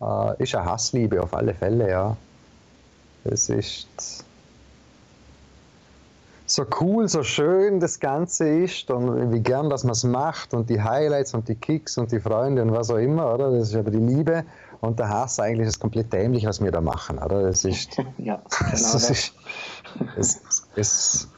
äh, 0.00 0.42
ist 0.42 0.54
eine 0.54 0.64
Hassliebe 0.64 1.22
auf 1.22 1.34
alle 1.34 1.54
Fälle, 1.54 1.88
ja. 1.90 2.16
Es 3.24 3.48
ist 3.48 4.24
so 6.46 6.66
cool, 6.80 7.08
so 7.08 7.22
schön 7.22 7.80
das 7.80 7.98
Ganze 7.98 8.48
ist 8.48 8.90
und 8.90 9.32
wie 9.32 9.40
gern, 9.40 9.70
dass 9.70 9.84
man 9.84 9.92
es 9.92 10.04
macht 10.04 10.54
und 10.54 10.68
die 10.68 10.82
Highlights 10.82 11.34
und 11.34 11.48
die 11.48 11.54
Kicks 11.54 11.96
und 11.98 12.12
die 12.12 12.20
Freunde 12.20 12.62
und 12.62 12.72
was 12.72 12.90
auch 12.90 12.96
immer, 12.96 13.32
oder? 13.32 13.50
Das 13.50 13.68
ist 13.68 13.76
aber 13.76 13.90
die 13.90 13.98
Liebe 13.98 14.44
und 14.80 14.98
der 14.98 15.08
Hass 15.08 15.38
eigentlich 15.38 15.68
ist 15.68 15.80
komplett 15.80 16.12
dämlich, 16.12 16.44
was 16.44 16.62
wir 16.62 16.70
da 16.70 16.80
machen, 16.80 17.18
oder? 17.18 17.42
Das 17.42 17.64
ist, 17.64 17.96
ja, 18.18 18.42
genau 18.58 18.70
das 18.70 19.10
ist, 19.10 19.34
es, 20.16 20.66
es, 20.76 21.28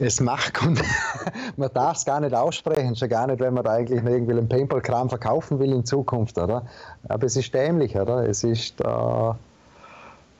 es 0.00 0.20
macht 0.20 0.62
und 0.62 0.82
man 1.56 1.70
darf 1.72 1.98
es 1.98 2.04
gar 2.04 2.20
nicht 2.20 2.34
aussprechen, 2.34 2.96
schon 2.96 3.08
gar 3.08 3.26
nicht, 3.26 3.40
wenn 3.40 3.54
man 3.54 3.64
da 3.64 3.72
eigentlich 3.72 4.02
irgendwie 4.02 4.32
einen 4.32 4.48
Paintball-Kram 4.48 5.08
verkaufen 5.08 5.58
will 5.58 5.72
in 5.72 5.84
Zukunft, 5.84 6.38
oder? 6.38 6.64
Aber 7.08 7.26
es 7.26 7.36
ist 7.36 7.52
dämlich, 7.52 7.96
oder? 7.96 8.26
Es 8.26 8.42
ist 8.42 8.80
äh, 8.80 9.32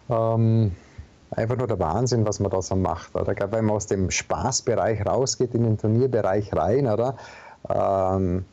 ähm, 0.09 0.73
einfach 1.31 1.57
nur 1.57 1.67
der 1.67 1.79
Wahnsinn, 1.79 2.27
was 2.27 2.41
man 2.41 2.51
da 2.51 2.63
so 2.63 2.75
macht. 2.75 3.15
Oder? 3.15 3.35
Gerade 3.35 3.53
wenn 3.53 3.67
man 3.67 3.77
aus 3.77 3.87
dem 3.87 4.11
Spaßbereich 4.11 5.05
rausgeht, 5.07 5.55
in 5.55 5.65
den 5.65 5.79
Turnierbereich 5.79 6.53
rein, 6.55 6.87
oder? 6.87 7.17
Ähm, 7.69 8.45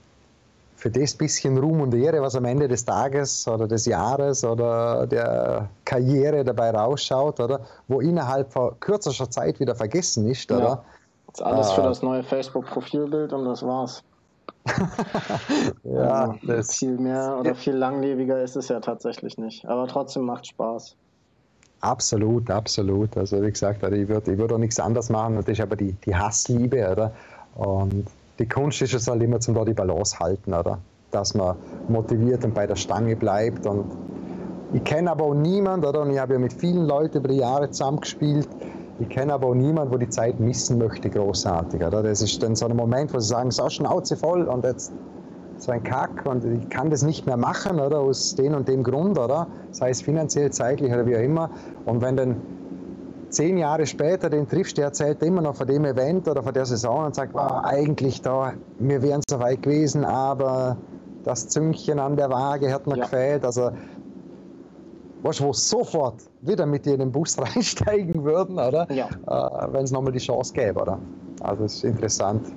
für 0.76 0.92
das 0.92 1.16
bisschen 1.16 1.58
Ruhm 1.58 1.82
und 1.82 1.96
Ehre, 1.96 2.22
was 2.22 2.36
am 2.36 2.46
Ende 2.46 2.68
des 2.68 2.86
Tages 2.86 3.48
oder 3.48 3.68
des 3.68 3.88
Jahres 3.88 4.44
oder 4.44 5.08
der 5.08 5.70
Karriere 5.86 6.44
dabei 6.44 6.70
rausschaut, 6.70 7.40
oder? 7.40 7.62
Wo 7.88 8.00
innerhalb 8.00 8.54
von 8.54 8.80
kürzester 8.80 9.30
Zeit 9.30 9.60
wieder 9.60 9.76
vergessen 9.76 10.28
ist, 10.30 10.52
oder? 10.52 10.62
Ja. 10.62 10.76
Das 10.76 10.97
ist 11.34 11.42
alles 11.42 11.70
äh, 11.72 11.76
für 11.76 11.82
das 11.84 12.02
neue 12.02 12.24
Facebook-Profilbild 12.24 13.34
und 13.34 13.46
das 13.46 13.64
war's. 13.64 14.04
ja, 15.84 16.30
also, 16.30 16.48
das 16.48 16.76
viel 16.76 16.98
mehr 16.98 17.38
oder 17.40 17.56
viel 17.56 17.76
langlebiger 17.76 18.42
ist 18.42 18.56
es 18.56 18.68
ja 18.68 18.80
tatsächlich 18.80 19.38
nicht. 19.38 19.66
Aber 19.68 19.88
trotzdem 19.88 20.24
macht 20.24 20.48
Spaß. 20.48 20.96
Absolut, 21.82 22.50
absolut. 22.50 23.16
Also 23.18 23.42
wie 23.42 23.52
gesagt, 23.52 23.84
ich 23.84 24.08
würde 24.08 24.32
ich 24.32 24.38
würd 24.38 24.52
auch 24.52 24.58
nichts 24.58 24.80
anderes 24.80 25.10
machen. 25.10 25.36
Das 25.36 25.48
ist 25.48 25.62
aber 25.62 25.76
die, 25.76 25.94
die 26.06 26.16
Hassliebe, 26.16 26.90
oder? 26.92 27.12
Und 27.56 28.08
die 28.40 28.48
Kunst 28.48 28.82
ist 28.82 28.94
es 28.94 29.08
halt 29.08 29.22
immer 29.22 29.40
zum 29.40 29.56
da 29.56 29.64
die 29.64 29.74
Balance 29.74 30.20
halten, 30.20 30.54
oder? 30.54 30.80
Dass 31.12 31.34
man 31.34 31.56
motiviert 31.88 32.44
und 32.44 32.54
bei 32.54 32.68
der 32.68 32.76
Stange 32.76 33.16
bleibt. 33.16 33.66
Und 33.66 33.86
ich 34.74 34.84
kenne 34.84 35.12
aber 35.12 35.26
auch 35.26 35.34
niemanden, 35.34 35.86
oder? 35.86 36.02
Und 36.02 36.12
ich 36.12 36.20
habe 36.20 36.34
ja 36.34 36.40
mit 36.40 36.54
vielen 36.54 36.86
Leuten 36.86 37.20
über 37.20 37.28
die 37.30 37.38
Jahre 37.38 37.70
zusammengespielt. 37.70 38.48
Ich 39.00 39.10
kenne 39.10 39.34
aber 39.34 39.48
auch 39.48 39.54
niemanden, 39.54 39.94
wo 39.94 39.98
die 39.98 40.10
Zeit 40.10 40.40
missen 40.40 40.80
möchte, 40.80 41.10
großartig. 41.10 41.84
Oder? 41.84 42.02
Das 42.02 42.22
ist 42.22 42.42
dann 42.42 42.56
so 42.56 42.66
ein 42.66 42.76
Moment, 42.76 43.14
wo 43.14 43.20
sie 43.20 43.28
sagen, 43.28 43.52
so 43.52 43.70
Schnauze 43.70 44.18
voll 44.18 44.44
und 44.44 44.66
jetzt 44.66 44.92
so 45.58 45.72
ein 45.72 45.84
Kack 45.84 46.26
und 46.26 46.44
ich 46.46 46.70
kann 46.70 46.90
das 46.90 47.02
nicht 47.04 47.26
mehr 47.26 47.38
machen, 47.38 47.80
oder, 47.80 48.00
aus 48.00 48.36
dem 48.36 48.54
und 48.54 48.68
dem 48.68 48.84
Grund, 48.84 49.18
oder, 49.18 49.48
sei 49.72 49.90
es 49.90 50.02
finanziell, 50.02 50.52
zeitlich 50.52 50.92
oder 50.92 51.06
wie 51.06 51.16
auch 51.16 51.22
immer. 51.22 51.52
Und 51.86 52.02
wenn 52.02 52.16
dann 52.16 52.42
zehn 53.30 53.58
Jahre 53.58 53.86
später 53.86 54.30
den 54.30 54.48
triffst, 54.48 54.78
der 54.78 54.86
erzählt 54.86 55.22
immer 55.24 55.42
noch 55.42 55.56
von 55.56 55.68
dem 55.68 55.86
Event 55.86 56.28
oder 56.28 56.44
von 56.44 56.54
der 56.54 56.66
Saison 56.66 57.06
und 57.06 57.16
sagt, 57.16 57.34
wow, 57.34 57.64
eigentlich 57.64 58.22
da, 58.22 58.54
wir 58.80 59.02
wären 59.02 59.22
so 59.30 59.40
weit 59.40 59.62
gewesen, 59.64 60.06
aber 60.06 60.78
das 61.24 61.50
Züngchen 61.50 62.00
an 62.00 62.16
der 62.16 62.30
Waage 62.30 62.72
hat 62.72 62.88
mir 62.88 62.98
ja. 62.98 63.04
gefällt. 63.04 63.44
Also, 63.44 63.72
weißt 65.24 65.40
du, 65.40 65.46
wo 65.46 65.54
sofort 65.54 66.22
wieder 66.48 66.66
mit 66.66 66.86
dir 66.86 66.94
in 66.94 67.00
den 67.00 67.12
Bus 67.12 67.38
reinsteigen 67.42 68.24
würden, 68.24 68.60
oder? 68.60 68.88
Ja. 68.90 69.08
Äh, 69.28 69.74
wenn 69.74 69.84
es 69.84 69.92
nochmal 69.92 70.14
die 70.14 70.20
Chance 70.20 70.54
gäbe, 70.54 70.82
oder? 70.82 71.02
Also, 71.42 71.64
das 71.64 71.76
ist 71.76 71.84
interessant. 71.84 72.48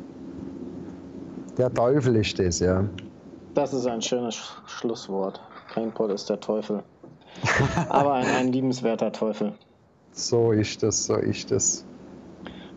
Der 1.56 1.72
Teufel 1.72 2.16
ist 2.16 2.38
das, 2.38 2.58
ja. 2.60 2.88
Das 3.54 3.72
ist 3.72 3.86
ein 3.86 4.02
schönes 4.02 4.36
Schlusswort. 4.66 5.40
Paintball 5.68 6.10
ist 6.10 6.28
der 6.28 6.40
Teufel. 6.40 6.82
Aber 7.88 8.14
ein, 8.14 8.26
ein 8.26 8.52
liebenswerter 8.52 9.12
Teufel. 9.12 9.58
So 10.12 10.52
ist 10.52 10.82
das, 10.84 11.04
so 11.06 11.16
ist 11.16 11.50
das. 11.50 11.84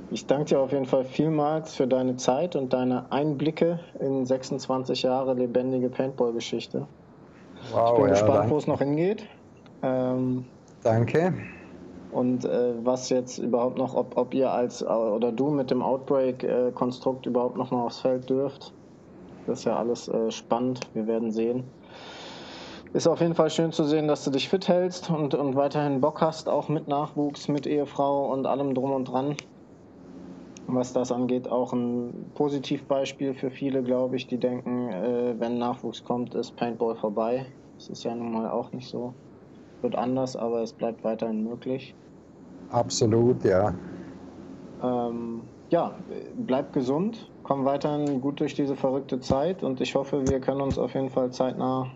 Ich 0.09 0.28
danke 0.28 0.45
dir 0.45 0.59
auf 0.59 0.72
jeden 0.72 0.86
Fall 0.86 1.05
vielmals 1.05 1.76
für 1.76 1.88
deine 1.88 2.16
Zeit 2.18 2.55
und 2.55 2.72
deine 2.74 3.11
Einblicke 3.11 3.80
in 3.99 4.26
26 4.26 5.01
Jahre 5.03 5.34
lebendige 5.34 5.89
Paintball-Geschichte. 5.89 6.88
Wow, 7.72 7.89
ich 7.89 7.93
bin 7.95 8.05
ja, 8.05 8.11
gespannt, 8.11 8.49
wo 8.49 8.57
es 8.57 8.68
noch 8.68 8.80
hingeht. 8.80 9.28
Ähm, 9.82 10.51
danke. 10.84 11.34
Und 12.12 12.46
äh, 12.46 12.74
was 12.84 13.10
jetzt 13.10 13.40
überhaupt 13.40 13.78
noch, 13.78 13.96
ob, 13.96 14.18
ob 14.18 14.34
ihr 14.34 14.52
als 14.52 14.86
oder 14.86 15.32
du 15.32 15.50
mit 15.50 15.72
dem 15.72 15.82
Outbreak-Konstrukt 15.82 17.26
überhaupt 17.26 17.58
noch 17.58 17.72
mal 17.72 17.84
aufs 17.86 18.02
Feld 18.02 18.30
dürft. 18.30 18.72
Das 19.48 19.60
ist 19.60 19.66
ja 19.66 19.78
alles 19.78 20.08
äh, 20.08 20.30
spannend. 20.30 20.82
Wir 20.94 21.08
werden 21.08 21.32
sehen. 21.32 21.64
Ist 22.94 23.08
auf 23.08 23.22
jeden 23.22 23.34
Fall 23.34 23.50
schön 23.50 23.72
zu 23.72 23.84
sehen, 23.86 24.08
dass 24.08 24.24
du 24.24 24.30
dich 24.30 24.48
fit 24.48 24.68
hältst 24.68 25.10
und, 25.10 25.34
und 25.34 25.56
weiterhin 25.56 26.00
Bock 26.00 26.22
hast, 26.22 26.48
auch 26.48 26.70
mit 26.70 26.88
Nachwuchs, 26.88 27.48
mit 27.48 27.66
Ehefrau 27.66 28.32
und 28.32 28.46
allem 28.46 28.76
drum 28.76 28.92
und 28.92 29.06
dran. 29.06 29.36
Was 30.68 30.94
das 30.94 31.12
angeht, 31.12 31.50
auch 31.50 31.74
ein 31.74 32.32
Positivbeispiel 32.36 33.34
für 33.34 33.50
viele, 33.50 33.82
glaube 33.82 34.16
ich, 34.16 34.28
die 34.28 34.38
denken, 34.38 34.90
äh, 34.90 35.34
wenn 35.40 35.58
Nachwuchs 35.58 36.04
kommt, 36.04 36.36
ist 36.36 36.56
Paintball 36.56 36.96
vorbei. 36.96 37.48
Das 37.78 37.90
ist 37.90 38.04
ja 38.04 38.14
nun 38.14 38.32
mal 38.32 38.50
auch 38.50 38.72
nicht 38.72 38.88
so. 38.88 39.14
Wird 39.84 39.96
anders, 39.96 40.36
aber 40.36 40.64
es 40.64 40.74
bleibt 40.74 41.04
weiterhin 41.04 41.44
möglich. 41.44 41.94
Absolut, 42.70 43.44
ja. 43.44 43.76
Ähm, 44.82 45.42
ja, 45.70 45.94
bleib 46.38 46.72
gesund, 46.74 47.30
komm 47.44 47.66
weiterhin 47.66 48.22
gut 48.22 48.40
durch 48.40 48.56
diese 48.56 48.76
verrückte 48.76 49.20
Zeit 49.20 49.62
und 49.62 49.82
ich 49.82 49.94
hoffe, 49.96 50.28
wir 50.30 50.40
können 50.40 50.62
uns 50.62 50.78
auf 50.78 50.94
jeden 50.94 51.10
Fall 51.10 51.32
zeitnah 51.32 51.92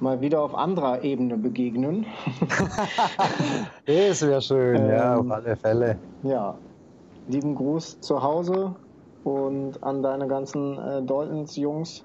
mal 0.00 0.20
wieder 0.20 0.40
auf 0.42 0.54
anderer 0.54 1.04
Ebene 1.04 1.36
begegnen. 1.36 2.06
das 3.86 4.22
wäre 4.22 4.40
schön, 4.40 4.76
ähm, 4.76 4.90
ja, 4.90 5.16
auf 5.16 5.30
alle 5.30 5.56
Fälle. 5.56 5.98
Ja, 6.22 6.58
lieben 7.26 7.54
Gruß 7.54 8.00
zu 8.00 8.22
Hause 8.22 8.74
und 9.22 9.82
an 9.82 10.02
deine 10.02 10.28
ganzen 10.28 10.78
äh, 10.78 11.02
Daltons-Jungs, 11.02 12.04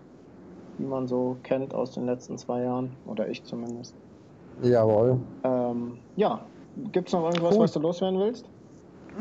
die 0.78 0.84
man 0.84 1.08
so 1.08 1.38
kennt 1.44 1.74
aus 1.74 1.92
den 1.94 2.06
letzten 2.06 2.38
zwei 2.38 2.64
Jahren, 2.64 2.96
oder 3.06 3.30
ich 3.30 3.44
zumindest. 3.46 3.96
Jawohl. 4.62 5.18
Ähm, 5.44 5.98
ja, 6.16 6.42
gibt 6.92 7.08
es 7.08 7.14
noch 7.14 7.26
irgendwas, 7.26 7.56
cool. 7.56 7.64
was 7.64 7.72
du 7.72 7.80
loswerden 7.80 8.20
willst? 8.20 8.46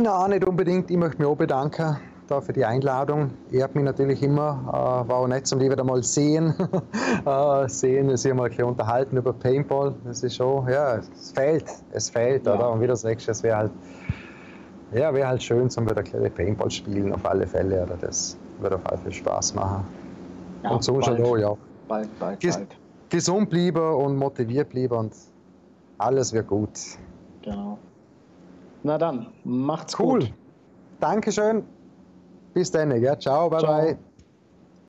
Na, 0.01 0.29
nicht 0.29 0.47
unbedingt. 0.47 0.91
Ich 0.91 0.97
möchte 0.97 1.19
mich 1.19 1.29
auch 1.29 1.37
bedanken 1.37 1.97
da 2.29 2.41
für 2.41 2.53
die 2.53 2.65
Einladung. 2.65 3.31
Ehrt 3.51 3.75
mich 3.75 3.85
natürlich 3.85 4.23
immer. 4.23 4.61
Äh, 4.69 5.09
war 5.09 5.17
auch 5.17 5.27
nett 5.27 5.47
zum 5.47 5.61
wieder 5.61 5.83
mal 5.83 6.03
sehen. 6.03 6.55
äh, 7.27 7.69
sehen, 7.69 8.17
sich 8.17 8.33
mal 8.33 8.45
ein 8.45 8.51
bisschen 8.51 8.65
unterhalten 8.65 9.17
über 9.17 9.33
Paintball. 9.33 9.95
Das 10.05 10.23
ist 10.23 10.37
schon, 10.37 10.69
ja, 10.69 10.97
es 10.97 11.33
fehlt. 11.33 11.65
Es 11.93 12.11
fehlt, 12.11 12.47
ja. 12.47 12.55
oder? 12.55 12.71
Und 12.71 12.81
wie 12.81 12.87
du 12.87 12.97
sagst, 12.97 13.29
es 13.29 13.43
wäre 13.43 13.57
halt, 13.57 13.73
ja, 14.93 15.13
wäre 15.13 15.29
halt 15.29 15.43
schön 15.43 15.69
zum 15.69 15.89
wieder 15.89 16.03
Paintball 16.03 16.71
spielen, 16.71 17.13
auf 17.13 17.25
alle 17.25 17.47
Fälle. 17.47 17.83
Oder? 17.83 17.97
Das 18.01 18.37
würde 18.61 18.77
auf 18.77 18.87
alle 18.87 18.99
Fälle 18.99 19.15
Spaß 19.15 19.55
machen. 19.55 19.85
Ja, 20.63 20.71
und 20.71 20.85
so 20.85 21.01
schon 21.01 21.23
auch, 21.23 21.37
ja. 21.37 21.55
Bald, 21.89 22.09
bald, 22.19 22.41
bald. 22.41 22.77
Gesund 23.11 23.51
bleiben 23.51 23.95
und 23.95 24.17
motiviert 24.17 24.71
bleiben 24.71 24.95
und 24.97 25.15
alles 25.99 26.33
wird 26.33 26.49
gut. 26.49 26.79
Genau. 27.43 27.79
Na 28.83 28.99
dann, 28.99 29.33
macht's 29.45 29.99
cool. 29.99 30.21
gut. 30.21 30.35
Dankeschön. 31.01 31.65
Bis 32.55 32.71
dann, 32.71 32.91
gell? 33.01 33.19
Ciao, 33.19 33.49
bye 33.51 33.61
Ciao. 33.61 33.83
bye. 33.87 33.99